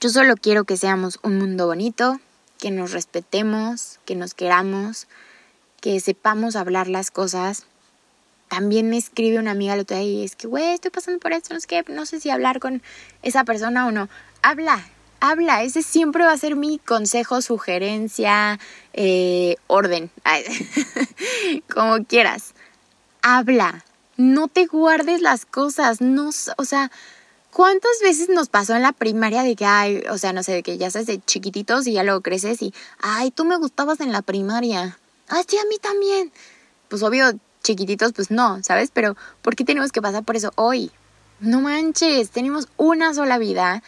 yo 0.00 0.10
solo 0.10 0.34
quiero 0.36 0.64
que 0.64 0.76
seamos 0.76 1.18
un 1.22 1.38
mundo 1.38 1.66
bonito, 1.66 2.20
que 2.58 2.70
nos 2.70 2.92
respetemos, 2.92 4.00
que 4.04 4.14
nos 4.14 4.34
queramos, 4.34 5.06
que 5.80 6.00
sepamos 6.00 6.56
hablar 6.56 6.88
las 6.88 7.10
cosas. 7.10 7.66
También 8.48 8.90
me 8.90 8.96
escribe 8.96 9.38
una 9.38 9.52
amiga 9.52 9.74
el 9.74 9.80
otro 9.80 9.96
día 9.96 10.06
y 10.06 10.24
es 10.24 10.36
que, 10.36 10.46
güey, 10.46 10.72
estoy 10.72 10.90
pasando 10.90 11.20
por 11.20 11.32
esto, 11.32 11.54
no 11.54 11.60
sé 11.60 11.84
no 11.88 12.06
sé 12.06 12.20
si 12.20 12.30
hablar 12.30 12.60
con 12.60 12.82
esa 13.22 13.44
persona 13.44 13.86
o 13.86 13.92
no. 13.92 14.08
Habla, 14.42 14.88
habla, 15.20 15.62
ese 15.62 15.82
siempre 15.82 16.24
va 16.24 16.32
a 16.32 16.38
ser 16.38 16.56
mi 16.56 16.78
consejo, 16.78 17.42
sugerencia, 17.42 18.58
eh, 18.92 19.56
orden, 19.66 20.10
como 21.72 22.04
quieras. 22.04 22.54
Habla, 23.22 23.84
no 24.16 24.48
te 24.48 24.66
guardes 24.66 25.20
las 25.20 25.44
cosas, 25.44 26.00
no, 26.00 26.30
o 26.56 26.64
sea, 26.64 26.90
¿Cuántas 27.58 27.98
veces 28.00 28.28
nos 28.28 28.48
pasó 28.48 28.76
en 28.76 28.82
la 28.82 28.92
primaria 28.92 29.42
de 29.42 29.56
que, 29.56 29.64
ay, 29.64 30.04
o 30.10 30.16
sea, 30.16 30.32
no 30.32 30.44
sé, 30.44 30.52
de 30.52 30.62
que 30.62 30.78
ya 30.78 30.86
estás 30.86 31.06
de 31.06 31.20
chiquititos 31.20 31.88
y 31.88 31.94
ya 31.94 32.04
luego 32.04 32.20
creces 32.20 32.62
y, 32.62 32.72
ay, 33.00 33.32
tú 33.32 33.44
me 33.44 33.56
gustabas 33.56 33.98
en 33.98 34.12
la 34.12 34.22
primaria. 34.22 34.96
Ay, 35.26 35.42
sí, 35.44 35.58
a 35.58 35.64
mí 35.64 35.76
también. 35.82 36.30
Pues 36.86 37.02
obvio, 37.02 37.32
chiquititos, 37.64 38.12
pues 38.12 38.30
no, 38.30 38.62
¿sabes? 38.62 38.92
Pero, 38.94 39.16
¿por 39.42 39.56
qué 39.56 39.64
tenemos 39.64 39.90
que 39.90 40.00
pasar 40.00 40.22
por 40.22 40.36
eso 40.36 40.52
hoy? 40.54 40.92
No 41.40 41.60
manches, 41.60 42.30
tenemos 42.30 42.68
una 42.76 43.12
sola 43.12 43.38
vida. 43.38 43.82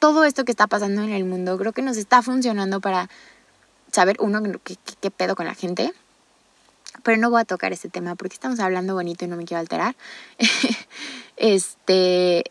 Todo 0.00 0.24
esto 0.26 0.44
que 0.44 0.52
está 0.52 0.66
pasando 0.66 1.00
en 1.00 1.08
el 1.08 1.24
mundo 1.24 1.56
creo 1.56 1.72
que 1.72 1.80
nos 1.80 1.96
está 1.96 2.20
funcionando 2.20 2.82
para 2.82 3.08
saber, 3.90 4.18
uno, 4.20 4.42
qué, 4.62 4.76
qué 5.00 5.10
pedo 5.10 5.34
con 5.34 5.46
la 5.46 5.54
gente. 5.54 5.94
Pero 7.02 7.16
no 7.16 7.30
voy 7.30 7.40
a 7.40 7.44
tocar 7.46 7.72
este 7.72 7.88
tema 7.88 8.16
porque 8.16 8.34
estamos 8.34 8.60
hablando 8.60 8.92
bonito 8.92 9.24
y 9.24 9.28
no 9.28 9.38
me 9.38 9.46
quiero 9.46 9.60
alterar. 9.60 9.96
este, 11.38 12.50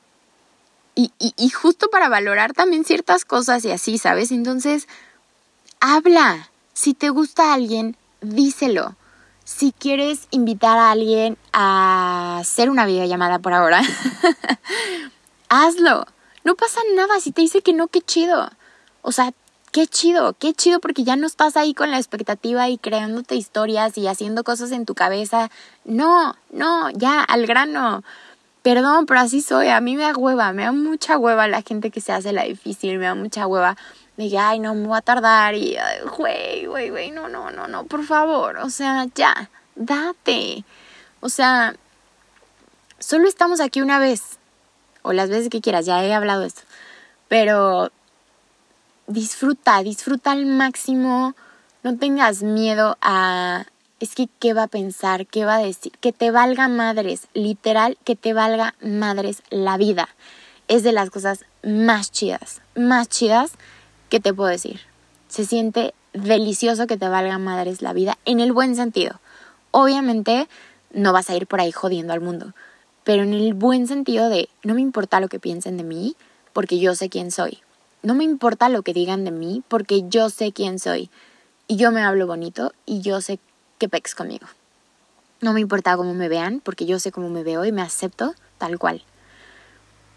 y, 0.96 1.12
y, 1.20 1.50
justo 1.50 1.90
para 1.90 2.08
valorar 2.10 2.54
también 2.54 2.86
ciertas 2.86 3.26
cosas 3.26 3.66
y 3.66 3.72
así, 3.72 3.98
¿sabes? 3.98 4.32
Entonces, 4.32 4.88
habla. 5.80 6.50
Si 6.74 6.94
te 6.94 7.10
gusta 7.10 7.54
alguien, 7.54 7.96
díselo. 8.22 8.96
Si 9.44 9.72
quieres 9.72 10.28
invitar 10.32 10.78
a 10.78 10.92
alguien 10.92 11.38
a 11.52 12.38
hacer 12.40 12.70
una 12.70 12.86
videollamada 12.86 13.40
por 13.40 13.54
ahora, 13.54 13.82
hazlo. 15.50 16.06
No 16.44 16.56
pasa 16.56 16.82
nada 16.96 17.20
si 17.20 17.32
te 17.32 17.42
dice 17.42 17.62
que 17.62 17.74
no, 17.74 17.88
qué 17.88 18.02
chido. 18.02 18.50
O 19.02 19.12
sea, 19.12 19.34
qué 19.72 19.88
chido, 19.88 20.34
qué 20.34 20.54
chido 20.54 20.80
porque 20.80 21.04
ya 21.04 21.16
no 21.16 21.26
estás 21.28 21.58
ahí 21.58 21.74
con 21.74 21.92
la 21.92 21.98
expectativa 21.98 22.70
y 22.70 22.78
creándote 22.78 23.36
historias 23.36 23.98
y 23.98 24.08
haciendo 24.08 24.44
cosas 24.44 24.72
en 24.72 24.86
tu 24.86 24.94
cabeza. 24.94 25.50
No, 25.84 26.36
no, 26.52 26.90
ya, 26.92 27.24
al 27.24 27.46
grano. 27.48 28.04
Perdón, 28.64 29.06
pero 29.06 29.20
así 29.20 29.42
soy. 29.42 29.68
A 29.68 29.82
mí 29.82 29.98
me 29.98 30.04
da 30.04 30.14
hueva, 30.14 30.54
me 30.54 30.64
da 30.64 30.72
mucha 30.72 31.18
hueva 31.18 31.48
la 31.48 31.62
gente 31.62 31.92
que 31.92 32.02
se 32.02 32.14
hace 32.14 32.32
la 32.32 32.44
difícil, 32.44 32.98
me 32.98 33.06
da 33.06 33.14
mucha 33.14 33.46
hueva. 33.46 33.76
Me 34.16 34.26
diga, 34.26 34.50
ay, 34.50 34.60
no, 34.60 34.74
me 34.74 34.88
voy 34.88 34.98
a 34.98 35.02
tardar 35.02 35.54
y, 35.54 35.76
güey, 36.18 36.66
güey, 36.66 36.90
güey, 36.90 37.12
no, 37.12 37.28
no, 37.28 37.52
no, 37.52 37.68
no, 37.68 37.86
por 37.86 38.06
favor. 38.06 38.58
O 38.58 38.70
sea, 38.70 39.06
ya, 39.16 39.50
date. 39.76 40.64
O 41.20 41.30
sea, 41.30 41.76
solo 43.00 43.28
estamos 43.28 43.60
aquí 43.60 43.82
una 43.82 44.00
vez. 44.00 44.40
o 45.02 45.12
las 45.14 45.30
veces 45.30 45.50
que 45.50 45.62
quieras, 45.62 45.86
ya 45.86 46.04
he 46.04 46.14
hablado 46.14 46.42
de 46.42 46.48
esto. 46.48 46.62
Pero 47.28 47.92
disfruta, 49.08 49.84
disfruta 49.84 50.32
al 50.32 50.46
máximo, 50.46 51.36
no 51.84 51.98
tengas 51.98 52.44
miedo 52.44 52.98
a, 53.02 53.66
es 54.00 54.16
que 54.16 54.28
qué 54.40 54.54
va 54.54 54.64
a 54.64 54.68
pensar, 54.68 55.28
qué 55.28 55.46
va 55.46 55.56
a 55.56 55.64
decir, 55.64 55.92
que 56.00 56.12
te 56.12 56.32
valga 56.32 56.68
madres, 56.68 57.28
literal, 57.34 57.98
que 58.04 58.16
te 58.16 58.34
valga 58.34 58.76
madres 58.82 59.44
la 59.50 59.78
vida. 59.78 60.10
Es 60.68 60.84
de 60.84 60.92
las 60.92 61.10
cosas 61.10 61.46
más 61.64 62.12
chidas, 62.12 62.62
más 62.76 63.10
chidas 63.10 63.54
que 64.10 64.20
te 64.20 64.34
puedo 64.34 64.50
decir. 64.50 64.82
Se 65.28 65.46
siente 65.46 65.94
delicioso 66.14 66.88
que 66.88 66.98
te 66.98 67.08
valga 67.08 67.38
madres 67.38 67.82
la 67.82 67.94
vida 67.94 68.18
en 68.26 68.40
el 68.40 68.52
buen 68.52 68.76
sentido. 68.76 69.20
Obviamente 69.72 70.48
no 70.92 71.14
vas 71.14 71.30
a 71.30 71.36
ir 71.36 71.48
por 71.48 71.60
ahí 71.60 71.72
jodiendo 71.72 72.14
al 72.14 72.22
mundo, 72.22 72.54
pero 73.04 73.24
en 73.24 73.34
el 73.34 73.54
buen 73.54 73.88
sentido 73.88 74.30
de 74.30 74.50
no 74.64 74.76
me 74.76 74.82
importa 74.82 75.20
lo 75.20 75.28
que 75.28 75.40
piensen 75.40 75.78
de 75.78 75.84
mí 75.84 76.16
porque 76.54 76.80
yo 76.80 76.96
sé 76.96 77.10
quién 77.10 77.32
soy. 77.32 77.60
No 78.04 78.14
me 78.14 78.24
importa 78.24 78.70
lo 78.70 78.84
que 78.84 78.94
digan 78.94 79.24
de 79.24 79.32
mí 79.32 79.64
porque 79.68 80.04
yo 80.10 80.30
sé 80.30 80.52
quién 80.52 80.78
soy. 80.78 81.10
Y 81.68 81.78
yo 81.78 81.92
me 81.92 82.04
hablo 82.04 82.28
bonito 82.28 82.74
y 82.86 83.02
yo 83.02 83.22
sé 83.22 83.40
que 83.78 83.90
pex 83.90 84.16
conmigo. 84.16 84.48
No 85.42 85.54
me 85.54 85.60
importa 85.60 85.98
cómo 85.98 86.14
me 86.14 86.30
vean 86.30 86.62
porque 86.64 86.86
yo 86.86 87.00
sé 87.00 87.12
cómo 87.12 87.30
me 87.30 87.44
veo 87.44 87.66
y 87.66 87.72
me 87.72 87.82
acepto 87.82 88.34
tal 88.58 88.80
cual. 88.80 89.04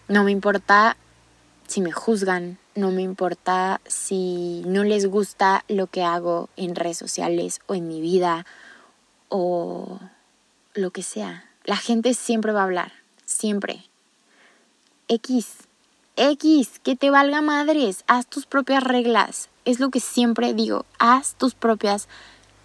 No 0.09 0.23
me 0.23 0.31
importa 0.31 0.97
si 1.67 1.81
me 1.81 1.91
juzgan, 1.91 2.59
no 2.77 2.93
me 2.93 3.03
importa 3.03 3.81
si 3.87 4.63
no 4.67 4.85
les 4.85 5.07
gusta 5.07 5.65
lo 5.69 5.89
que 5.89 6.05
hago 6.05 6.49
en 6.57 6.77
redes 6.77 6.99
sociales 6.99 7.61
o 7.67 7.75
en 7.75 7.89
mi 7.89 8.01
vida 8.01 8.47
o 9.29 9.99
lo 10.75 10.91
que 10.91 11.03
sea. 11.03 11.51
La 11.65 11.77
gente 11.77 12.15
siempre 12.15 12.53
va 12.53 12.61
a 12.61 12.65
hablar, 12.65 12.93
siempre. 13.25 13.85
X, 15.09 15.55
X, 16.17 16.79
que 16.83 16.95
te 16.95 17.11
valga 17.11 17.43
madres, 17.43 18.05
haz 18.07 18.27
tus 18.27 18.47
propias 18.47 18.85
reglas. 18.85 19.49
Es 19.65 19.81
lo 19.81 19.91
que 19.91 20.01
siempre 20.01 20.55
digo, 20.55 20.87
haz 20.99 21.35
tus 21.35 21.55
propias 21.55 22.09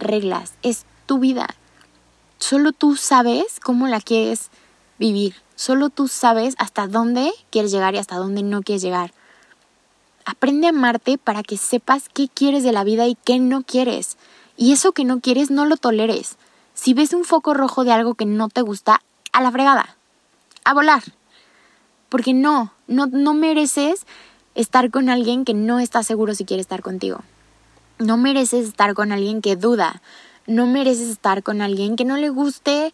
reglas. 0.01 0.53
Es 0.61 0.85
tu 1.05 1.19
vida. 1.19 1.47
Solo 2.39 2.71
tú 2.71 2.95
sabes 2.95 3.59
cómo 3.61 3.87
la 3.87 4.01
quieres 4.01 4.49
vivir. 4.97 5.35
Solo 5.55 5.89
tú 5.89 6.07
sabes 6.07 6.55
hasta 6.57 6.87
dónde 6.87 7.31
quieres 7.49 7.71
llegar 7.71 7.93
y 7.95 7.99
hasta 7.99 8.15
dónde 8.15 8.43
no 8.43 8.63
quieres 8.63 8.81
llegar. 8.81 9.13
Aprende 10.25 10.67
a 10.67 10.71
amarte 10.71 11.17
para 11.17 11.43
que 11.43 11.57
sepas 11.57 12.09
qué 12.13 12.27
quieres 12.27 12.63
de 12.63 12.71
la 12.71 12.83
vida 12.83 13.07
y 13.07 13.15
qué 13.23 13.39
no 13.39 13.63
quieres. 13.63 14.17
Y 14.57 14.73
eso 14.73 14.91
que 14.91 15.05
no 15.05 15.19
quieres 15.19 15.51
no 15.51 15.65
lo 15.65 15.77
toleres. 15.77 16.37
Si 16.73 16.93
ves 16.93 17.13
un 17.13 17.25
foco 17.25 17.53
rojo 17.53 17.83
de 17.83 17.91
algo 17.91 18.15
que 18.15 18.25
no 18.25 18.49
te 18.49 18.61
gusta, 18.61 19.01
a 19.31 19.41
la 19.41 19.51
fregada, 19.51 19.95
a 20.63 20.73
volar. 20.73 21.03
Porque 22.09 22.33
no, 22.33 22.73
no, 22.87 23.07
no 23.07 23.33
mereces 23.33 24.05
estar 24.55 24.89
con 24.91 25.09
alguien 25.09 25.45
que 25.45 25.53
no 25.53 25.79
está 25.79 26.03
seguro 26.03 26.35
si 26.35 26.45
quiere 26.45 26.61
estar 26.61 26.81
contigo. 26.81 27.21
No 28.01 28.17
mereces 28.17 28.67
estar 28.67 28.93
con 28.95 29.11
alguien 29.11 29.41
que 29.41 29.55
duda. 29.55 30.01
No 30.47 30.65
mereces 30.65 31.09
estar 31.09 31.43
con 31.43 31.61
alguien 31.61 31.95
que 31.95 32.03
no 32.03 32.17
le 32.17 32.29
guste 32.29 32.93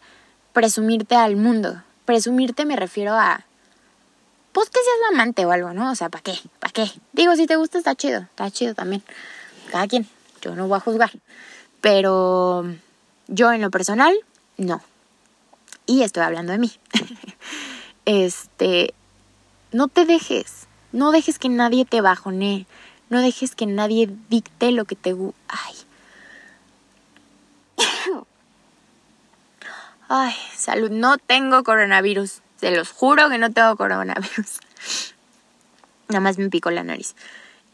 presumirte 0.52 1.16
al 1.16 1.36
mundo. 1.36 1.82
Presumirte 2.04 2.66
me 2.66 2.76
refiero 2.76 3.14
a, 3.14 3.44
pues 4.52 4.68
que 4.68 4.80
seas 4.80 4.96
la 5.02 5.16
amante 5.16 5.46
o 5.46 5.50
algo, 5.50 5.72
¿no? 5.72 5.90
O 5.90 5.94
sea, 5.94 6.10
¿para 6.10 6.22
qué? 6.22 6.38
¿Para 6.58 6.72
qué? 6.72 6.90
Digo, 7.12 7.34
si 7.36 7.46
te 7.46 7.56
gusta 7.56 7.78
está 7.78 7.94
chido, 7.94 8.20
está 8.20 8.50
chido 8.50 8.74
también. 8.74 9.02
Cada 9.70 9.86
quien, 9.86 10.06
yo 10.42 10.54
no 10.54 10.68
voy 10.68 10.76
a 10.76 10.80
juzgar. 10.80 11.10
Pero 11.80 12.66
yo 13.28 13.52
en 13.52 13.62
lo 13.62 13.70
personal, 13.70 14.14
no. 14.56 14.82
Y 15.86 16.02
estoy 16.02 16.22
hablando 16.22 16.52
de 16.52 16.58
mí. 16.58 16.72
este, 18.04 18.92
no 19.72 19.88
te 19.88 20.04
dejes, 20.04 20.66
no 20.92 21.12
dejes 21.12 21.38
que 21.38 21.48
nadie 21.48 21.84
te 21.84 22.00
bajone, 22.02 22.66
no 23.10 23.20
dejes 23.20 23.54
que 23.54 23.66
nadie 23.66 24.10
dicte 24.28 24.72
lo 24.72 24.84
que 24.84 24.96
te... 24.96 25.14
Ay. 25.48 25.74
Ay, 30.08 30.34
salud, 30.56 30.90
no 30.90 31.18
tengo 31.18 31.62
coronavirus. 31.64 32.40
Se 32.56 32.74
los 32.74 32.90
juro 32.90 33.28
que 33.28 33.38
no 33.38 33.52
tengo 33.52 33.76
coronavirus. 33.76 34.60
Nada 36.08 36.20
más 36.20 36.38
me 36.38 36.48
picó 36.48 36.70
la 36.70 36.82
nariz. 36.82 37.14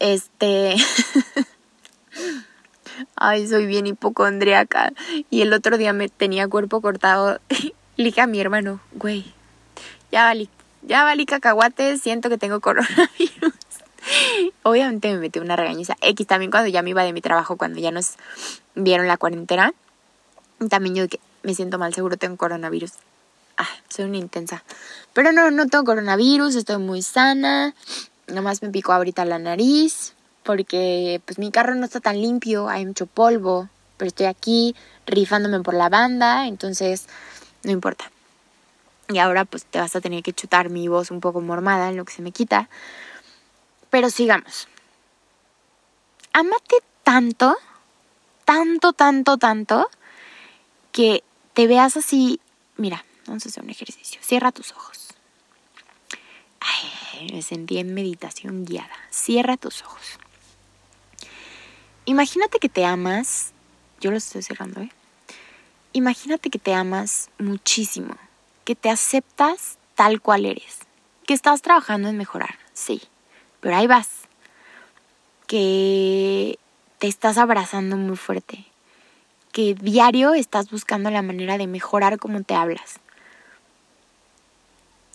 Este... 0.01 0.77
ay, 3.17 3.47
soy 3.47 3.67
bien 3.67 3.87
hipocondriaca. 3.87 4.93
Y 5.31 5.43
el 5.43 5.53
otro 5.53 5.79
día 5.79 5.93
me 5.93 6.09
tenía 6.09 6.49
cuerpo 6.49 6.81
cortado. 6.81 7.41
Le 7.97 8.05
dije 8.05 8.21
a 8.21 8.27
mi 8.27 8.41
hermano, 8.41 8.81
güey, 8.93 9.33
ya 10.11 10.25
valí, 10.25 10.49
ya 10.83 11.05
valí 11.05 11.27
cacahuate, 11.27 11.97
siento 11.99 12.29
que 12.29 12.39
tengo 12.39 12.61
coronavirus. 12.61 13.55
Obviamente 14.63 15.13
me 15.13 15.19
metí 15.19 15.39
una 15.39 15.57
regañiza. 15.57 15.97
X 16.01 16.27
también 16.27 16.51
cuando 16.51 16.69
ya 16.69 16.83
me 16.83 16.91
iba 16.91 17.05
de 17.05 17.13
mi 17.13 17.21
trabajo, 17.21 17.57
cuando 17.57 17.81
ya 17.81 17.91
nos 17.91 18.15
vieron 18.75 19.07
la 19.07 19.17
cuarentena. 19.17 19.73
También 20.69 20.95
yo 20.95 21.09
que 21.09 21.21
me 21.43 21.55
siento 21.55 21.79
mal, 21.79 21.95
seguro 21.95 22.17
tengo 22.17 22.37
coronavirus. 22.37 22.93
Ah, 23.57 23.69
soy 23.89 24.07
una 24.07 24.17
intensa. 24.17 24.65
Pero 25.13 25.33
no, 25.33 25.51
no 25.51 25.67
tengo 25.69 25.85
coronavirus, 25.85 26.57
estoy 26.57 26.79
muy 26.79 27.03
sana. 27.03 27.75
Nomás 28.27 28.63
me 28.63 28.71
picó 28.71 28.93
ahorita 28.93 29.25
la 29.25 29.39
nariz 29.39 30.15
porque 30.45 31.21
pues 31.25 31.39
mi 31.39 31.51
carro 31.51 31.75
no 31.75 31.85
está 31.85 32.01
tan 32.01 32.21
limpio, 32.21 32.69
hay 32.69 32.87
mucho 32.87 33.07
polvo, 33.07 33.69
pero 33.97 34.09
estoy 34.09 34.27
aquí 34.27 34.77
rifándome 35.07 35.61
por 35.61 35.75
la 35.75 35.89
banda, 35.89 36.47
entonces 36.47 37.07
no 37.65 37.73
importa. 37.73 38.11
Y 39.09 39.19
ahora 39.19 39.45
pues 39.45 39.65
te 39.65 39.81
vas 39.81 39.97
a 39.97 40.01
tener 40.01 40.23
que 40.23 40.33
chutar 40.33 40.71
mi 40.71 40.87
voz 40.89 41.11
un 41.11 41.21
poco 41.21 41.41
mormada 41.41 41.89
en 41.89 41.97
lo 41.97 42.05
que 42.05 42.13
se 42.13 42.23
me 42.23 42.31
quita. 42.33 42.69
Pero 43.95 44.11
sigamos. 44.11 44.67
Amate 46.33 46.79
tanto, 47.05 47.57
tanto, 48.45 48.93
tanto, 48.93 49.39
tanto, 49.39 49.89
que 50.91 51.23
te 51.53 51.69
veas 51.69 51.97
así. 51.97 52.41
Mira, 52.77 53.05
vamos 53.29 53.47
a 53.47 53.49
hacer 53.51 53.63
un 53.63 53.71
ejercicio. 53.71 54.21
Cierra 54.21 54.51
tus 54.51 54.73
ojos. 54.73 55.11
Ay, 56.59 57.29
me 57.33 57.41
sentí 57.41 57.79
en 57.79 57.95
meditación 57.95 58.65
guiada. 58.65 58.97
Cierra 59.11 59.57
tus 59.57 59.85
ojos. 59.85 60.19
Imagínate 62.05 62.59
que 62.59 62.69
te 62.69 62.85
amas, 62.85 63.53
yo 64.01 64.11
lo 64.11 64.17
estoy 64.17 64.43
cerrando, 64.43 64.81
¿eh? 64.81 64.91
Imagínate 65.93 66.51
que 66.51 66.59
te 66.59 66.75
amas 66.75 67.31
muchísimo, 67.39 68.17
que 68.65 68.75
te 68.75 68.91
aceptas 68.91 69.79
tal 69.95 70.21
cual 70.21 70.47
eres, 70.47 70.81
que 71.29 71.35
estás 71.35 71.63
trabajando 71.63 72.09
en 72.09 72.17
mejorar, 72.17 72.59
sí, 72.73 73.01
pero 73.65 73.77
ahí 73.77 73.87
vas, 73.87 74.11
que 75.47 76.59
te 76.99 77.07
estás 77.07 77.39
abrazando 77.39 77.97
muy 77.97 78.15
fuerte, 78.15 78.67
que 79.53 79.75
diario 79.75 80.35
estás 80.35 80.71
buscando 80.71 81.09
la 81.11 81.23
manera 81.23 81.57
de 81.57 81.67
mejorar 81.67 82.19
cómo 82.19 82.43
te 82.43 82.55
hablas. 82.55 83.01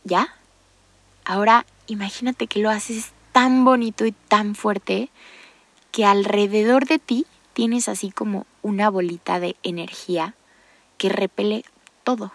¿Ya? 0.04 0.36
Ahora 1.26 1.68
imagínate 1.86 2.47
que 2.47 2.60
lo 2.60 2.72
haces 2.72 3.12
tan 3.34 3.66
bonito 3.66 4.08
y 4.08 4.14
tan 4.14 4.56
fuerte 4.56 5.12
que 5.91 6.06
alrededor 6.06 6.88
de 6.88 6.97
ti 6.97 7.28
tienes 7.54 7.88
así 7.88 8.10
como 8.10 8.47
una 8.64 8.89
bolita 8.89 9.39
de 9.39 9.58
energía 9.62 10.34
que 10.97 11.10
repele 11.10 11.66
todo. 12.04 12.32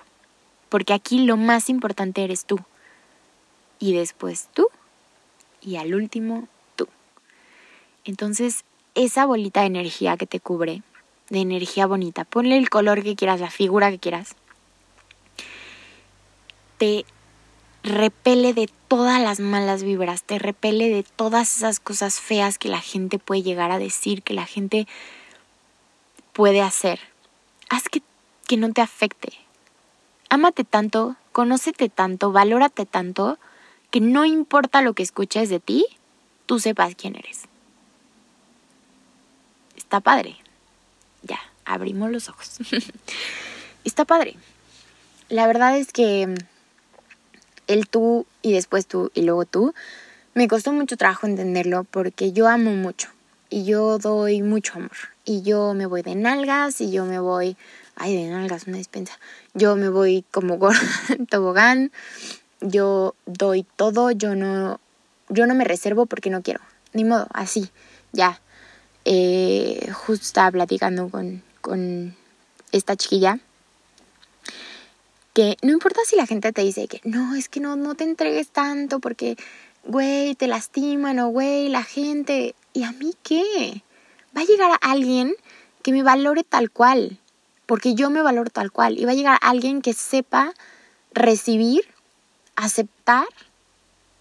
Porque 0.68 0.92
aquí 0.92 1.24
lo 1.24 1.36
más 1.36 1.68
importante 1.68 2.22
eres 2.22 2.44
tú. 2.44 2.60
Y 3.80 3.94
después 3.94 4.48
tú. 4.54 4.68
Y 5.64 5.76
al 5.76 5.94
último 5.94 6.46
tú. 6.76 6.88
Entonces, 8.04 8.64
esa 8.94 9.26
bolita 9.26 9.60
de 9.60 9.66
energía 9.66 10.16
que 10.16 10.26
te 10.26 10.40
cubre, 10.40 10.82
de 11.30 11.40
energía 11.40 11.86
bonita, 11.86 12.24
ponle 12.24 12.58
el 12.58 12.70
color 12.70 13.02
que 13.02 13.16
quieras, 13.16 13.40
la 13.40 13.50
figura 13.50 13.90
que 13.90 13.98
quieras, 13.98 14.36
te 16.78 17.04
repele 17.82 18.54
de 18.54 18.68
todas 18.88 19.20
las 19.20 19.40
malas 19.40 19.82
vibras, 19.82 20.22
te 20.22 20.38
repele 20.38 20.88
de 20.88 21.02
todas 21.02 21.56
esas 21.56 21.80
cosas 21.80 22.20
feas 22.20 22.58
que 22.58 22.68
la 22.68 22.80
gente 22.80 23.18
puede 23.18 23.42
llegar 23.42 23.70
a 23.70 23.78
decir, 23.78 24.22
que 24.22 24.34
la 24.34 24.46
gente 24.46 24.86
puede 26.32 26.62
hacer. 26.62 27.00
Haz 27.68 27.88
que, 27.88 28.02
que 28.46 28.56
no 28.56 28.72
te 28.72 28.80
afecte. 28.80 29.32
Ámate 30.30 30.64
tanto, 30.64 31.16
conócete 31.32 31.88
tanto, 31.88 32.32
valórate 32.32 32.86
tanto, 32.86 33.38
que 33.94 34.00
no 34.00 34.24
importa 34.24 34.82
lo 34.82 34.94
que 34.94 35.04
escuches 35.04 35.48
de 35.48 35.60
ti, 35.60 35.86
tú 36.46 36.58
sepas 36.58 36.96
quién 36.96 37.14
eres. 37.14 37.42
Está 39.76 40.00
padre. 40.00 40.36
Ya, 41.22 41.38
abrimos 41.64 42.10
los 42.10 42.28
ojos. 42.28 42.58
Está 43.84 44.04
padre. 44.04 44.34
La 45.28 45.46
verdad 45.46 45.78
es 45.78 45.92
que 45.92 46.34
el 47.68 47.86
tú 47.86 48.26
y 48.42 48.52
después 48.52 48.88
tú 48.88 49.12
y 49.14 49.22
luego 49.22 49.44
tú, 49.44 49.72
me 50.34 50.48
costó 50.48 50.72
mucho 50.72 50.96
trabajo 50.96 51.28
entenderlo 51.28 51.84
porque 51.84 52.32
yo 52.32 52.48
amo 52.48 52.72
mucho 52.72 53.10
y 53.48 53.62
yo 53.62 53.98
doy 53.98 54.42
mucho 54.42 54.72
amor 54.74 54.90
y 55.24 55.42
yo 55.42 55.72
me 55.72 55.86
voy 55.86 56.02
de 56.02 56.16
nalgas 56.16 56.80
y 56.80 56.90
yo 56.90 57.04
me 57.04 57.20
voy, 57.20 57.56
ay, 57.94 58.16
de 58.16 58.28
nalgas, 58.28 58.66
una 58.66 58.78
despensa, 58.78 59.20
yo 59.52 59.76
me 59.76 59.88
voy 59.88 60.24
como 60.32 60.58
tobogán, 61.30 61.92
yo 62.60 63.14
doy 63.26 63.64
todo, 63.76 64.10
yo 64.10 64.34
no, 64.34 64.80
yo 65.28 65.46
no 65.46 65.54
me 65.54 65.64
reservo 65.64 66.06
porque 66.06 66.30
no 66.30 66.42
quiero, 66.42 66.60
ni 66.92 67.04
modo, 67.04 67.26
así, 67.32 67.70
ya. 68.12 68.40
Eh, 69.06 69.90
justo 69.92 70.24
estaba 70.24 70.50
platicando 70.50 71.10
con, 71.10 71.42
con 71.60 72.16
esta 72.72 72.96
chiquilla 72.96 73.38
que 75.34 75.56
no 75.62 75.72
importa 75.72 76.00
si 76.06 76.16
la 76.16 76.26
gente 76.26 76.52
te 76.52 76.62
dice 76.62 76.86
que 76.86 77.00
no, 77.04 77.34
es 77.34 77.48
que 77.48 77.60
no, 77.60 77.74
no 77.76 77.96
te 77.96 78.04
entregues 78.04 78.48
tanto 78.48 79.00
porque, 79.00 79.36
güey, 79.84 80.36
te 80.36 80.46
lastiman 80.46 81.18
o, 81.18 81.28
güey, 81.28 81.68
la 81.68 81.82
gente, 81.82 82.54
¿y 82.72 82.84
a 82.84 82.92
mí 82.92 83.14
qué? 83.24 83.82
Va 84.36 84.42
a 84.42 84.44
llegar 84.44 84.78
alguien 84.80 85.34
que 85.82 85.92
me 85.92 86.04
valore 86.04 86.44
tal 86.44 86.70
cual, 86.70 87.18
porque 87.66 87.94
yo 87.94 88.10
me 88.10 88.22
valoro 88.22 88.48
tal 88.48 88.70
cual, 88.70 88.98
y 88.98 89.04
va 89.04 89.10
a 89.10 89.16
llegar 89.16 89.38
alguien 89.42 89.82
que 89.82 89.92
sepa 89.92 90.54
recibir, 91.12 91.82
aceptar 92.56 93.26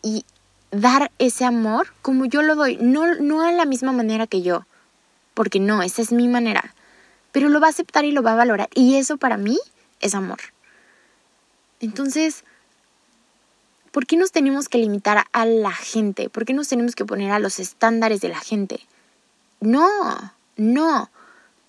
y 0.02 0.26
dar 0.72 1.12
ese 1.20 1.46
amor 1.46 1.94
como 2.02 2.26
yo 2.26 2.42
lo 2.42 2.56
doy, 2.56 2.78
no, 2.78 3.16
no 3.16 3.42
a 3.42 3.52
la 3.52 3.66
misma 3.66 3.92
manera 3.92 4.28
que 4.28 4.42
yo, 4.42 4.66
porque 5.34 5.60
no, 5.60 5.84
esa 5.84 6.02
es 6.02 6.12
mi 6.12 6.28
manera, 6.28 6.74
pero 7.32 7.50
lo 7.50 7.60
va 7.60 7.68
a 7.68 7.70
aceptar 7.72 8.06
y 8.06 8.12
lo 8.12 8.24
va 8.24 8.34
a 8.34 8.38
valorar, 8.38 8.70
y 8.74 8.96
eso 8.96 9.18
para 9.18 9.38
mí 9.38 9.60
es 10.00 10.16
amor. 10.16 10.40
Entonces, 11.80 12.44
¿por 13.92 14.06
qué 14.06 14.18
nos 14.18 14.32
tenemos 14.32 14.70
que 14.70 14.78
limitar 14.78 15.26
a 15.32 15.46
la 15.46 15.72
gente? 15.72 16.30
¿Por 16.30 16.46
qué 16.46 16.54
nos 16.54 16.68
tenemos 16.68 16.96
que 16.96 17.06
poner 17.06 17.32
a 17.32 17.40
los 17.40 17.60
estándares 17.60 18.22
de 18.22 18.30
la 18.30 18.40
gente? 18.40 18.80
No, 19.60 20.34
no. 20.56 21.10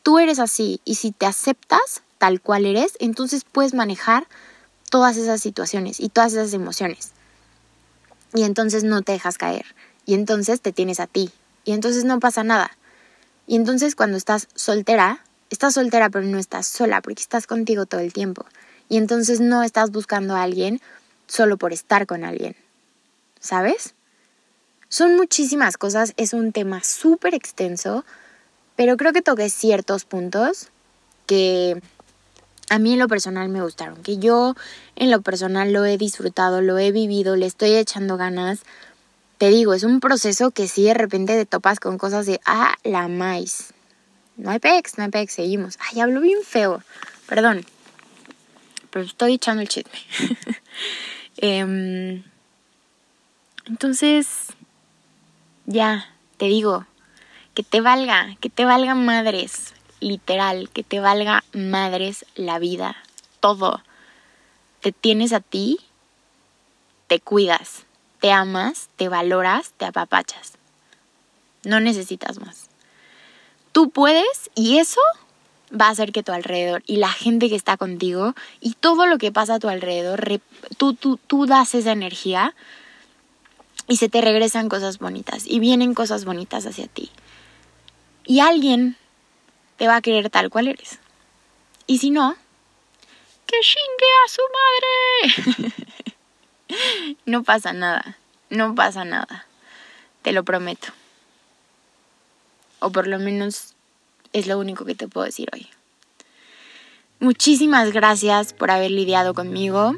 Tú 0.03 0.19
eres 0.19 0.39
así 0.39 0.81
y 0.85 0.97
si 0.97 1.13
te 1.13 1.27
aceptas 1.27 2.03
tal 2.19 2.41
cual 2.41 2.67
eres, 2.67 2.97
entonces 3.01 3.45
puedes 3.45 3.75
manejar 3.75 4.27
todas 4.95 5.17
esas 5.17 5.41
situaciones 5.41 5.99
y 5.99 6.09
todas 6.09 6.35
esas 6.35 6.53
emociones. 6.53 7.11
Y 8.33 8.45
entonces 8.45 8.85
no 8.85 9.03
te 9.03 9.11
dejas 9.11 9.39
caer. 9.39 9.67
Y 10.07 10.15
entonces 10.15 10.61
te 10.61 10.71
tienes 10.71 11.01
a 11.01 11.09
ti. 11.09 11.33
Y 11.65 11.73
entonces 11.73 12.05
no 12.05 12.21
pasa 12.21 12.45
nada. 12.45 12.71
Y 13.49 13.57
entonces 13.57 13.97
cuando 13.97 14.17
estás 14.17 14.47
soltera, 14.55 15.25
estás 15.51 15.75
soltera 15.75 16.11
pero 16.11 16.25
no 16.27 16.39
estás 16.39 16.69
sola 16.69 17.03
porque 17.03 17.23
estás 17.23 17.49
contigo 17.49 17.87
todo 17.87 18.03
el 18.03 18.13
tiempo. 18.13 18.47
Y 18.89 18.99
entonces 18.99 19.41
no 19.41 19.65
estás 19.65 19.91
buscando 19.91 20.37
a 20.37 20.45
alguien 20.45 20.81
solo 21.27 21.57
por 21.57 21.73
estar 21.73 22.07
con 22.07 22.23
alguien. 22.23 22.55
¿Sabes? 23.41 23.95
Son 24.89 25.17
muchísimas 25.17 25.77
cosas, 25.77 26.13
es 26.17 26.35
un 26.35 26.53
tema 26.53 26.85
súper 26.85 27.35
extenso, 27.35 28.05
pero 28.77 28.97
creo 28.97 29.13
que 29.13 29.23
toqué 29.23 29.51
ciertos 29.51 30.05
puntos 30.05 30.69
que 31.27 31.83
a 32.71 32.79
mí 32.79 32.95
en 32.95 32.99
lo 32.99 33.09
personal 33.09 33.49
me 33.49 33.63
gustaron, 33.63 34.03
que 34.03 34.19
yo 34.19 34.55
en 34.97 35.11
lo 35.11 35.21
personal 35.23 35.73
lo 35.73 35.85
he 35.85 35.99
disfrutado, 35.99 36.61
lo 36.61 36.79
he 36.79 36.93
vivido, 36.93 37.37
le 37.37 37.47
estoy 37.47 37.75
echando 37.75 38.17
ganas. 38.17 38.61
Te 39.39 39.49
digo, 39.51 39.75
es 39.75 39.83
un 39.83 40.01
proceso 40.01 40.51
que 40.51 40.69
si 40.69 40.85
de 40.85 40.95
repente 40.95 41.35
te 41.35 41.47
topas 41.47 41.81
con 41.81 41.99
cosas 41.99 42.27
de, 42.27 42.41
ah, 42.47 42.75
la 42.85 43.09
maíz. 43.09 43.75
No 44.37 44.51
hay 44.51 44.59
pex, 44.59 44.97
no 44.99 45.05
hay 45.05 45.11
pex, 45.11 45.33
seguimos. 45.33 45.79
Ay, 45.91 46.01
hablo 46.01 46.21
bien 46.21 46.39
feo, 46.43 46.83
perdón 47.27 47.65
pero 48.95 49.07
estoy 49.07 49.35
echando 49.35 49.61
el 49.61 49.69
chisme. 49.69 49.91
Em, 51.37 52.23
entonces, 53.67 54.47
ya, 55.67 56.09
te 56.37 56.45
digo, 56.45 56.87
que 57.55 57.65
te 57.65 57.81
valga, 57.81 58.37
que 58.41 58.51
te 58.51 58.65
valga 58.65 58.95
madres, 58.95 59.74
literal, 60.05 60.69
que 60.69 60.85
te 60.85 61.01
valga 61.01 61.43
madres 61.53 62.27
la 62.37 62.59
vida, 62.59 62.97
todo. 63.41 63.83
Te 64.81 64.93
tienes 64.93 65.33
a 65.33 65.41
ti, 65.41 65.79
te 67.07 67.21
cuidas, 67.21 67.85
te 68.21 68.31
amas, 68.31 68.91
te 68.97 69.09
valoras, 69.09 69.73
te 69.77 69.87
apapachas. 69.87 70.53
No 71.65 71.81
necesitas 71.81 72.39
más. 72.39 72.69
Tú 73.73 73.91
puedes 73.91 74.51
y 74.55 74.79
eso 74.79 75.01
va 75.73 75.87
a 75.87 75.91
hacer 75.91 76.13
que 76.13 76.23
tu 76.23 76.33
alrededor 76.33 76.83
y 76.87 76.97
la 76.99 77.09
gente 77.09 77.49
que 77.49 77.57
está 77.57 77.77
contigo 77.77 78.35
y 78.61 78.75
todo 78.75 79.07
lo 79.07 79.19
que 79.19 79.33
pasa 79.33 79.55
a 79.55 79.59
tu 79.59 79.69
alrededor, 79.69 80.41
tú, 80.77 80.95
tú, 80.95 81.17
tú 81.17 81.47
das 81.47 81.75
esa 81.75 81.93
energía 81.93 82.55
y 83.89 83.97
se 83.97 84.09
te 84.09 84.21
regresan 84.21 84.69
cosas 84.69 84.99
bonitas 84.99 85.45
y 85.47 85.59
vienen 85.59 85.95
cosas 85.95 86.25
bonitas 86.27 86.67
hacia 86.67 86.87
ti. 86.89 87.11
Y 88.27 88.41
alguien 88.41 88.97
te 89.77 89.87
va 89.87 89.97
a 89.97 90.03
querer 90.03 90.31
tal 90.31 90.51
cual 90.51 90.69
eres. 90.69 90.99
Y 91.87 91.99
si 91.99 92.11
no, 92.11 92.37
que 93.47 93.57
chingue 93.61 94.11
a 94.25 94.29
su 94.29 94.43
madre. 95.59 97.15
no 97.27 97.43
pasa 97.43 97.73
nada, 97.73 98.19
no 98.51 98.75
pasa 98.75 99.05
nada. 99.05 99.47
Te 100.23 100.33
lo 100.33 100.45
prometo. 100.45 100.89
O 102.79 102.91
por 102.91 103.07
lo 103.07 103.19
menos 103.19 103.75
es 104.33 104.47
lo 104.47 104.59
único 104.59 104.85
que 104.85 104.95
te 104.95 105.09
puedo 105.09 105.27
decir 105.27 105.49
hoy. 105.53 105.69
Muchísimas 107.21 107.93
gracias 107.93 108.53
por 108.53 108.71
haber 108.71 108.91
lidiado 108.91 109.35
conmigo. 109.35 109.95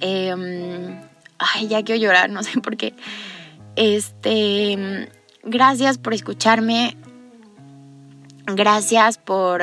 Em, 0.00 1.00
ay, 1.38 1.68
ya 1.68 1.82
quiero 1.82 2.00
llorar, 2.00 2.30
no 2.30 2.42
sé 2.42 2.60
por 2.60 2.76
qué. 2.76 2.94
Este, 3.76 5.08
gracias 5.42 5.98
por 5.98 6.14
escucharme. 6.14 6.96
Gracias 8.46 9.18
por 9.18 9.62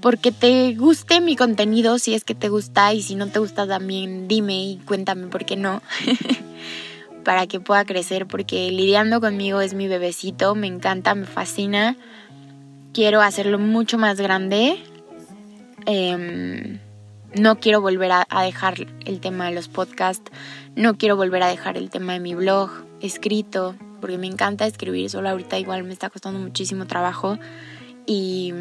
porque 0.00 0.30
te 0.30 0.74
guste 0.74 1.20
mi 1.20 1.34
contenido, 1.34 1.98
si 1.98 2.14
es 2.14 2.22
que 2.22 2.34
te 2.34 2.48
gusta 2.48 2.92
y 2.92 3.02
si 3.02 3.16
no 3.16 3.26
te 3.28 3.38
gusta 3.38 3.66
también 3.66 4.28
dime 4.28 4.62
y 4.62 4.76
cuéntame 4.86 5.26
por 5.26 5.44
qué 5.44 5.56
no. 5.56 5.82
para 7.24 7.48
que 7.48 7.58
pueda 7.58 7.84
crecer 7.84 8.26
porque 8.26 8.70
lidiando 8.70 9.20
conmigo 9.20 9.60
es 9.60 9.74
mi 9.74 9.88
bebecito, 9.88 10.54
me 10.54 10.68
encanta, 10.68 11.16
me 11.16 11.26
fascina. 11.26 11.96
Quiero 12.92 13.20
hacerlo 13.20 13.58
mucho 13.58 13.98
más 13.98 14.20
grande. 14.20 14.78
Em, 15.86 16.78
no 17.34 17.58
quiero 17.58 17.80
volver 17.80 18.12
a, 18.12 18.42
dejar 18.44 18.86
el 19.06 19.18
tema 19.18 19.46
de 19.46 19.54
los 19.56 19.66
podcasts. 19.66 20.30
No 20.76 20.96
quiero 20.96 21.16
volver 21.16 21.42
a 21.42 21.48
dejar 21.48 21.76
el 21.76 21.90
tema 21.90 22.12
de 22.12 22.20
mi 22.20 22.36
blog 22.36 22.70
escrito. 23.00 23.74
Porque 24.00 24.18
me 24.18 24.26
encanta 24.26 24.66
escribir. 24.66 25.10
Solo 25.10 25.28
ahorita 25.28 25.58
igual 25.58 25.84
me 25.84 25.92
está 25.92 26.10
costando 26.10 26.38
muchísimo 26.38 26.86
trabajo. 26.86 27.38
Y, 28.06 28.52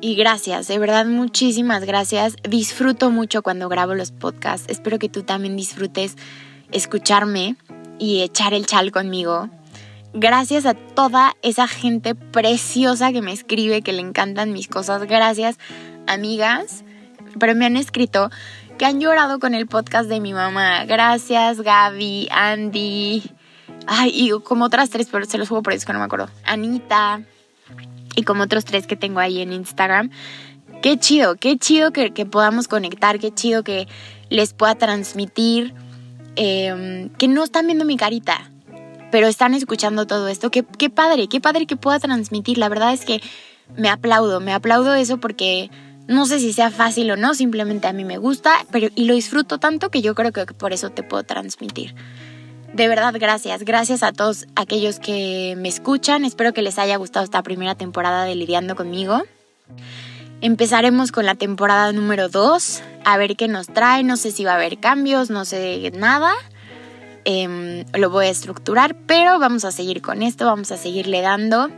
y 0.00 0.14
gracias, 0.14 0.68
de 0.68 0.78
verdad 0.78 1.06
muchísimas 1.06 1.84
gracias. 1.84 2.36
Disfruto 2.48 3.10
mucho 3.10 3.42
cuando 3.42 3.68
grabo 3.68 3.94
los 3.94 4.12
podcasts. 4.12 4.66
Espero 4.68 4.98
que 4.98 5.08
tú 5.08 5.22
también 5.22 5.56
disfrutes 5.56 6.16
escucharme 6.70 7.56
y 7.98 8.22
echar 8.22 8.54
el 8.54 8.66
chal 8.66 8.92
conmigo. 8.92 9.48
Gracias 10.14 10.66
a 10.66 10.74
toda 10.74 11.36
esa 11.42 11.66
gente 11.68 12.14
preciosa 12.14 13.12
que 13.12 13.22
me 13.22 13.32
escribe, 13.32 13.82
que 13.82 13.92
le 13.92 14.00
encantan 14.00 14.52
mis 14.52 14.68
cosas. 14.68 15.04
Gracias, 15.04 15.58
amigas. 16.06 16.84
Pero 17.38 17.54
me 17.54 17.64
han 17.64 17.76
escrito 17.76 18.30
que 18.82 18.86
han 18.86 19.00
llorado 19.00 19.38
con 19.38 19.54
el 19.54 19.68
podcast 19.68 20.08
de 20.08 20.18
mi 20.18 20.32
mamá. 20.32 20.84
Gracias, 20.86 21.60
Gaby, 21.60 22.26
Andy. 22.32 23.22
Ay, 23.86 24.10
y 24.12 24.30
como 24.40 24.64
otras 24.64 24.90
tres, 24.90 25.06
pero 25.08 25.24
se 25.24 25.38
los 25.38 25.48
juego 25.48 25.62
por 25.62 25.72
eso 25.72 25.86
que 25.86 25.92
no 25.92 26.00
me 26.00 26.04
acuerdo. 26.04 26.28
Anita. 26.44 27.22
Y 28.16 28.24
como 28.24 28.42
otros 28.42 28.64
tres 28.64 28.88
que 28.88 28.96
tengo 28.96 29.20
ahí 29.20 29.40
en 29.40 29.52
Instagram. 29.52 30.10
Qué 30.82 30.98
chido, 30.98 31.36
qué 31.36 31.56
chido 31.58 31.92
que, 31.92 32.10
podamos 32.26 32.66
conectar, 32.66 33.20
qué 33.20 33.32
chido 33.32 33.62
que 33.62 33.86
les 34.30 34.52
pueda 34.52 34.74
transmitir 34.74 35.74
Em, 36.34 37.10
que 37.10 37.28
no 37.28 37.44
están 37.44 37.66
viendo 37.66 37.84
mi 37.84 37.96
carita, 37.96 38.50
pero 39.12 39.28
están 39.28 39.54
escuchando 39.54 40.08
todo 40.08 40.26
esto. 40.26 40.50
Qué, 40.50 40.64
qué 40.64 40.90
padre, 40.90 41.28
qué 41.28 41.40
padre 41.40 41.66
que 41.66 41.76
pueda 41.76 42.00
transmitir. 42.00 42.58
La 42.58 42.68
verdad 42.68 42.92
es 42.92 43.04
que 43.04 43.20
me 43.76 43.88
aplaudo, 43.90 44.40
me 44.40 44.52
aplaudo 44.52 44.94
eso 44.94 45.18
porque 45.18 45.70
no 46.08 46.26
sé 46.26 46.40
si 46.40 46.52
sea 46.52 46.70
fácil 46.70 47.10
o 47.10 47.16
no, 47.16 47.34
simplemente 47.34 47.86
a 47.86 47.92
mí 47.92 48.04
me 48.04 48.18
gusta, 48.18 48.66
pero 48.70 48.88
y 48.94 49.04
lo 49.04 49.14
disfruto 49.14 49.58
tanto 49.58 49.90
que 49.90 50.02
yo 50.02 50.14
creo 50.14 50.32
que 50.32 50.46
por 50.46 50.72
eso 50.72 50.90
te 50.90 51.02
puedo 51.02 51.22
transmitir. 51.22 51.94
De 52.72 52.88
verdad, 52.88 53.14
gracias. 53.18 53.64
Gracias 53.64 54.02
a 54.02 54.12
todos 54.12 54.46
aquellos 54.56 54.98
que 54.98 55.54
me 55.58 55.68
escuchan. 55.68 56.24
Espero 56.24 56.54
que 56.54 56.62
les 56.62 56.78
haya 56.78 56.96
gustado 56.96 57.22
esta 57.22 57.42
primera 57.42 57.74
temporada 57.74 58.24
de 58.24 58.34
Lidiando 58.34 58.76
conmigo. 58.76 59.22
Empezaremos 60.40 61.12
con 61.12 61.26
la 61.26 61.34
temporada 61.34 61.92
número 61.92 62.28
2, 62.28 62.82
a 63.04 63.16
ver 63.16 63.36
qué 63.36 63.46
nos 63.46 63.68
trae, 63.68 64.02
no 64.02 64.16
sé 64.16 64.32
si 64.32 64.44
va 64.44 64.52
a 64.52 64.56
haber 64.56 64.78
cambios, 64.80 65.30
no 65.30 65.44
sé 65.44 65.92
nada. 65.94 66.32
Em, 67.24 67.84
lo 67.94 68.10
voy 68.10 68.26
a 68.26 68.30
estructurar, 68.30 68.96
pero 69.06 69.38
vamos 69.38 69.64
a 69.64 69.70
seguir 69.70 70.02
con 70.02 70.22
esto, 70.22 70.46
vamos 70.46 70.72
a 70.72 70.76
seguirle 70.76 71.20
dando. 71.20 71.68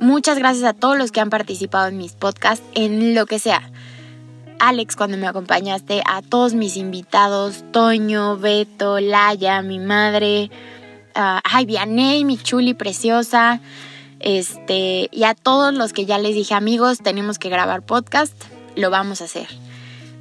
Muchas 0.00 0.38
gracias 0.38 0.64
a 0.64 0.72
todos 0.72 0.96
los 0.96 1.12
que 1.12 1.20
han 1.20 1.28
participado 1.28 1.88
en 1.88 1.98
mis 1.98 2.14
podcasts, 2.14 2.64
en 2.74 3.14
lo 3.14 3.26
que 3.26 3.38
sea. 3.38 3.70
Alex, 4.58 4.96
cuando 4.96 5.18
me 5.18 5.26
acompañaste, 5.26 6.02
a 6.06 6.22
todos 6.22 6.54
mis 6.54 6.78
invitados, 6.78 7.64
Toño, 7.70 8.38
Beto, 8.38 8.98
Laya, 8.98 9.60
mi 9.60 9.78
madre, 9.78 10.50
uh, 11.14 11.40
ay, 11.44 11.66
Vianey, 11.66 12.24
mi 12.24 12.38
chuli 12.38 12.72
preciosa, 12.72 13.60
este, 14.20 15.10
y 15.12 15.24
a 15.24 15.34
todos 15.34 15.74
los 15.74 15.92
que 15.92 16.06
ya 16.06 16.18
les 16.18 16.34
dije, 16.34 16.54
amigos, 16.54 17.00
tenemos 17.02 17.38
que 17.38 17.50
grabar 17.50 17.82
podcast, 17.82 18.32
lo 18.76 18.88
vamos 18.88 19.20
a 19.20 19.24
hacer. 19.24 19.48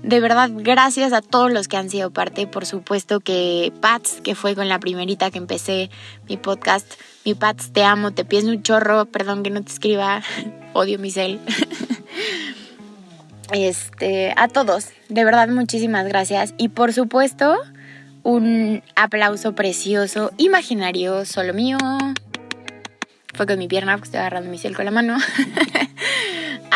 De 0.03 0.21
verdad, 0.21 0.49
gracias 0.53 1.11
a 1.11 1.21
todos 1.21 1.51
los 1.51 1.67
que 1.67 1.77
han 1.77 1.89
sido 1.89 2.11
parte. 2.11 2.47
Por 2.47 2.65
supuesto 2.65 3.19
que 3.19 3.73
Pats, 3.81 4.21
que 4.21 4.33
fue 4.33 4.55
con 4.55 4.69
la 4.69 4.79
primerita 4.79 5.29
que 5.29 5.37
empecé 5.37 5.89
mi 6.27 6.37
podcast. 6.37 6.93
Mi 7.25 7.33
Pats, 7.35 7.71
te 7.73 7.83
amo, 7.83 8.11
te 8.11 8.25
pies 8.25 8.45
un 8.45 8.63
chorro. 8.63 9.05
Perdón 9.05 9.43
que 9.43 9.49
no 9.49 9.61
te 9.61 9.71
escriba. 9.71 10.21
Odio 10.73 10.99
mi 10.99 11.11
cel. 11.11 11.39
este, 13.51 14.33
a 14.37 14.47
todos, 14.47 14.89
de 15.09 15.25
verdad, 15.25 15.47
muchísimas 15.49 16.07
gracias. 16.07 16.53
Y 16.57 16.69
por 16.69 16.93
supuesto, 16.93 17.57
un 18.23 18.83
aplauso 18.95 19.53
precioso, 19.53 20.31
imaginario, 20.37 21.25
solo 21.25 21.53
mío. 21.53 21.77
Fue 23.33 23.45
con 23.45 23.57
mi 23.57 23.67
pierna 23.67 23.93
porque 23.93 24.07
estoy 24.07 24.19
agarrando 24.19 24.49
mi 24.49 24.57
cel 24.57 24.75
con 24.75 24.85
la 24.85 24.91
mano. 24.91 25.17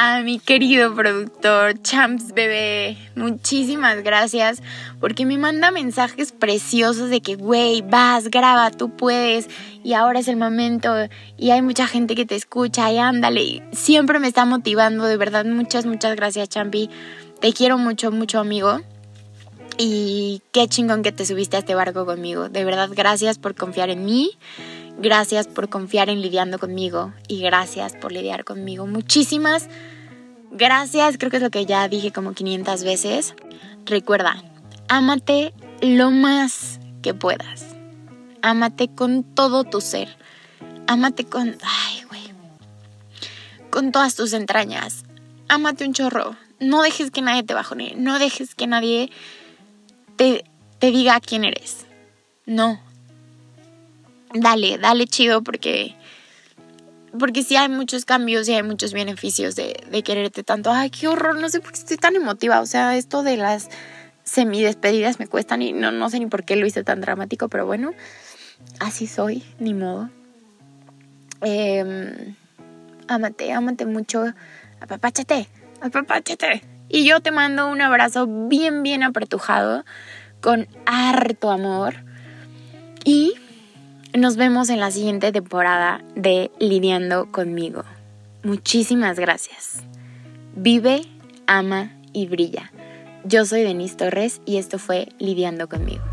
a 0.06 0.22
mi 0.22 0.38
querido 0.38 0.94
productor 0.94 1.82
Champs 1.82 2.34
Bebé. 2.34 2.98
Muchísimas 3.16 4.04
gracias 4.04 4.62
porque 5.00 5.26
me 5.26 5.38
manda 5.38 5.72
mensajes 5.72 6.34
preciosos 6.34 7.10
de 7.10 7.22
que, 7.22 7.36
güey, 7.36 7.82
vas, 7.82 8.30
graba, 8.30 8.70
tú 8.70 8.90
puedes 8.90 9.48
y 9.82 9.94
ahora 9.94 10.20
es 10.20 10.28
el 10.28 10.36
momento 10.36 10.94
y 11.38 11.52
hay 11.52 11.62
mucha 11.62 11.88
gente 11.88 12.16
que 12.16 12.26
te 12.26 12.36
escucha 12.36 12.92
y 12.92 12.98
ándale. 12.98 13.64
siempre 13.72 14.20
me 14.20 14.28
está 14.28 14.44
motivando, 14.44 15.06
de 15.06 15.16
verdad. 15.16 15.46
Muchas, 15.46 15.86
muchas 15.86 16.18
gracias, 16.18 16.50
Champi. 16.50 16.90
Te 17.40 17.54
quiero 17.54 17.78
mucho, 17.78 18.12
mucho, 18.12 18.40
amigo. 18.40 18.82
Y 19.78 20.42
qué 20.52 20.68
chingón 20.68 21.02
que 21.02 21.14
te 21.14 21.26
subiste 21.26 21.56
a 21.56 21.60
este 21.60 21.76
barco 21.76 22.06
conmigo. 22.06 22.50
De 22.50 22.66
verdad, 22.66 22.90
gracias 22.94 23.40
por 23.40 23.56
confiar 23.56 23.90
en 23.90 24.04
mí. 24.04 24.32
Gracias 25.00 25.48
por 25.48 25.70
confiar 25.70 26.10
en 26.10 26.22
lidiando 26.22 26.60
conmigo 26.60 27.14
y 27.28 27.42
gracias 27.42 27.94
por 27.96 28.12
lidiar 28.12 28.44
conmigo. 28.44 28.86
Muchísimas 28.86 29.68
gracias, 30.54 31.18
creo 31.18 31.30
que 31.30 31.38
es 31.38 31.44
lo 31.44 31.50
que 31.50 31.66
ya 31.66 31.88
dije 31.88 32.12
como 32.12 32.34
500 32.34 32.84
veces. 32.84 33.36
Recuerda, 33.86 34.42
ámate 34.88 35.54
lo 35.82 36.12
más 36.12 36.80
que 37.02 37.14
puedas. 37.14 37.66
Ámate 38.42 38.90
con 38.90 39.24
todo 39.24 39.64
tu 39.64 39.82
ser. 39.82 40.16
Ámate 40.88 41.26
con... 41.26 41.58
Ay, 41.62 42.04
güey. 42.10 42.22
Con 43.70 43.92
todas 43.92 44.16
tus 44.16 44.34
entrañas. 44.34 45.04
Ámate 45.48 45.86
un 45.86 45.94
chorro. 45.94 46.36
No 46.60 46.82
dejes 46.82 47.12
que 47.12 47.22
nadie 47.22 47.44
te 47.44 47.54
bajone. 47.54 47.94
No 47.96 48.20
dejes 48.20 48.56
que 48.56 48.68
nadie 48.68 49.12
te, 50.16 50.46
te 50.80 50.92
diga 50.92 51.20
quién 51.20 51.44
eres. 51.44 51.86
No, 52.46 52.82
dale, 54.34 54.78
dale 54.78 55.08
chido 55.08 55.42
porque 55.44 55.96
porque 57.18 57.44
sí 57.44 57.56
hay 57.56 57.70
muchos 57.70 58.06
cambios 58.06 58.48
y 58.50 58.54
hay 58.54 58.64
muchos 58.64 58.94
beneficios 58.94 59.56
de, 59.56 60.04
quererte 60.04 60.44
tanto. 60.44 60.72
Ay, 60.72 60.90
qué 60.90 61.08
horror, 61.08 61.40
no 61.40 61.50
sé 61.50 61.60
por 61.60 61.72
qué 61.72 61.80
estoy 61.80 61.98
tan 61.98 62.16
emotiva. 62.16 62.60
O 62.62 62.66
sea, 62.66 62.96
esto 62.96 63.24
de 63.24 63.38
las 63.38 63.70
semidespedidas 64.24 65.20
me 65.20 65.28
cuestan 65.28 65.62
y 65.62 65.74
no, 65.74 65.92
no 65.92 66.10
sé 66.10 66.20
ni 66.20 66.28
por 66.28 66.44
qué 66.44 66.56
lo 66.56 66.66
hice 66.66 66.84
tan 66.84 67.02
dramático, 67.02 67.50
pero 67.50 67.66
bueno, 67.66 67.92
así 68.80 69.08
soy, 69.08 69.44
ni 69.60 69.74
modo. 69.74 70.10
Eh, 71.42 72.34
ámate, 73.08 73.52
ámate 73.52 73.86
mucho, 73.86 74.34
apapáchate, 74.80 75.48
apapáchate. 75.82 76.64
Y 76.90 77.06
yo 77.06 77.22
te 77.22 77.32
mando 77.32 77.70
un 77.70 77.82
abrazo 77.82 78.28
bien, 78.48 78.84
bien 78.84 79.04
apretujado, 79.04 79.84
con 80.42 80.68
harto 80.86 81.52
amor. 81.52 81.96
Y 83.04 83.34
nos 84.16 84.38
vemos 84.38 84.70
en 84.70 84.80
la 84.80 84.92
siguiente 84.92 85.32
temporada 85.32 86.04
de 86.16 86.52
Lidiando 86.60 87.32
conmigo. 87.32 87.84
Muchísimas 88.44 89.20
gracias. 89.20 89.84
Vive, 90.56 91.02
ama 91.48 91.92
y 92.14 92.28
brilla. 92.28 92.72
Yo 93.24 93.46
soy 93.46 93.64
Denise 93.64 93.96
Torres 93.96 94.42
y 94.46 94.58
esto 94.58 94.78
fue 94.78 95.10
Lidiando 95.18 95.68
conmigo. 95.68 96.04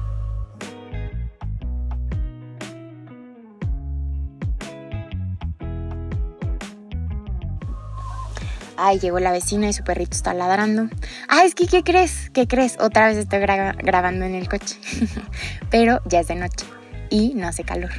Ay, 8.82 8.98
llegó 8.98 9.20
la 9.20 9.30
vecina 9.30 9.68
y 9.68 9.74
su 9.74 9.84
perrito 9.84 10.16
está 10.16 10.32
ladrando. 10.32 10.88
Ah, 11.28 11.44
es 11.44 11.54
que, 11.54 11.66
¿qué 11.66 11.82
crees? 11.82 12.30
¿Qué 12.30 12.48
crees? 12.48 12.78
Otra 12.80 13.08
vez 13.08 13.18
estoy 13.18 13.40
grabando 13.40 14.24
en 14.24 14.34
el 14.34 14.48
coche. 14.48 14.76
Pero 15.70 16.00
ya 16.06 16.20
es 16.20 16.28
de 16.28 16.36
noche 16.36 16.64
y 17.10 17.34
no 17.34 17.46
hace 17.46 17.64
calor. 17.64 17.90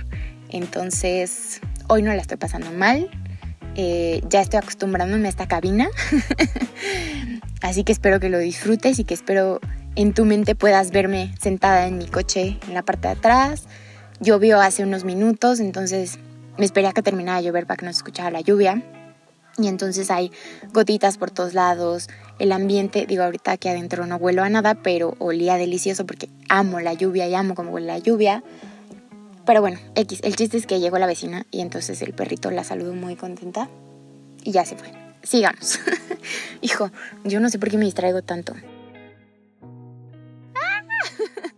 Entonces, 0.50 1.62
hoy 1.88 2.02
no 2.02 2.14
la 2.14 2.22
estoy 2.22 2.38
pasando 2.38 2.72
mal. 2.72 3.10
Eh, 3.76 4.22
ya 4.30 4.42
estoy 4.42 4.60
acostumbrándome 4.60 5.28
a 5.28 5.30
esta 5.30 5.48
cabina. 5.48 5.88
Así 7.62 7.84
que 7.84 7.92
espero 7.92 8.20
que 8.20 8.30
lo 8.30 8.40
disfrutes 8.40 9.00
y 9.00 9.04
que 9.04 9.14
espero 9.14 9.60
en 9.96 10.14
tu 10.14 10.26
mente 10.26 10.56
puedas 10.56 10.92
verme 10.92 11.34
sentada 11.40 11.88
en 11.88 11.98
mi 11.98 12.08
coche 12.08 12.58
en 12.68 12.74
la 12.74 12.82
parte 12.82 13.08
de 13.08 13.14
atrás. 13.14 13.66
Llovió 14.20 14.60
hace 14.62 14.84
unos 14.84 15.04
minutos, 15.04 15.60
entonces 15.60 16.20
me 16.58 16.66
esperé 16.66 16.88
a 16.88 16.94
que 16.94 17.02
terminara 17.02 17.40
de 17.40 17.46
llover 17.46 17.66
para 17.66 17.78
que 17.78 17.86
no 17.86 17.94
se 17.94 17.98
escuchara 17.98 18.32
la 18.32 18.42
lluvia. 18.42 18.84
Y 19.58 19.68
entonces 19.68 20.10
hay 20.12 20.32
gotitas 20.74 21.18
por 21.18 21.32
todos 21.32 21.54
lados. 21.54 22.10
El 22.40 22.52
ambiente, 22.52 23.06
digo, 23.06 23.24
ahorita 23.24 23.52
aquí 23.52 23.68
adentro 23.68 24.06
no 24.06 24.16
huelo 24.16 24.44
a 24.44 24.50
nada, 24.50 24.76
pero 24.76 25.16
olía 25.20 25.56
delicioso 25.56 26.06
porque 26.06 26.30
amo 26.50 26.80
la 26.80 26.94
lluvia 26.94 27.28
y 27.28 27.36
amo 27.36 27.54
cómo 27.54 27.72
huele 27.72 27.88
la 27.88 28.00
lluvia. 28.00 28.44
Pero 29.52 29.60
bueno, 29.60 29.80
X, 29.96 30.22
el 30.24 30.38
chiste 30.38 30.56
es 30.56 30.66
que 30.66 30.80
llegó 30.80 30.98
la 30.98 31.08
vecina 31.08 31.46
y 31.52 31.60
entonces 31.60 32.02
el 32.02 32.14
perrito 32.14 32.52
la 32.52 32.64
saludó 32.64 32.94
muy 32.94 33.18
contenta 33.18 33.68
y 34.46 34.54
ya 34.54 34.64
se 34.64 34.78
fue. 34.78 34.94
Sigamos. 35.24 35.78
Hijo, 36.62 36.90
yo 37.26 37.42
no 37.42 37.50
sé 37.50 37.60
por 37.60 37.70
qué 37.70 37.78
me 37.78 37.84
distraigo 37.84 38.22
tanto. 38.22 38.54
¡Ah! 40.56 40.86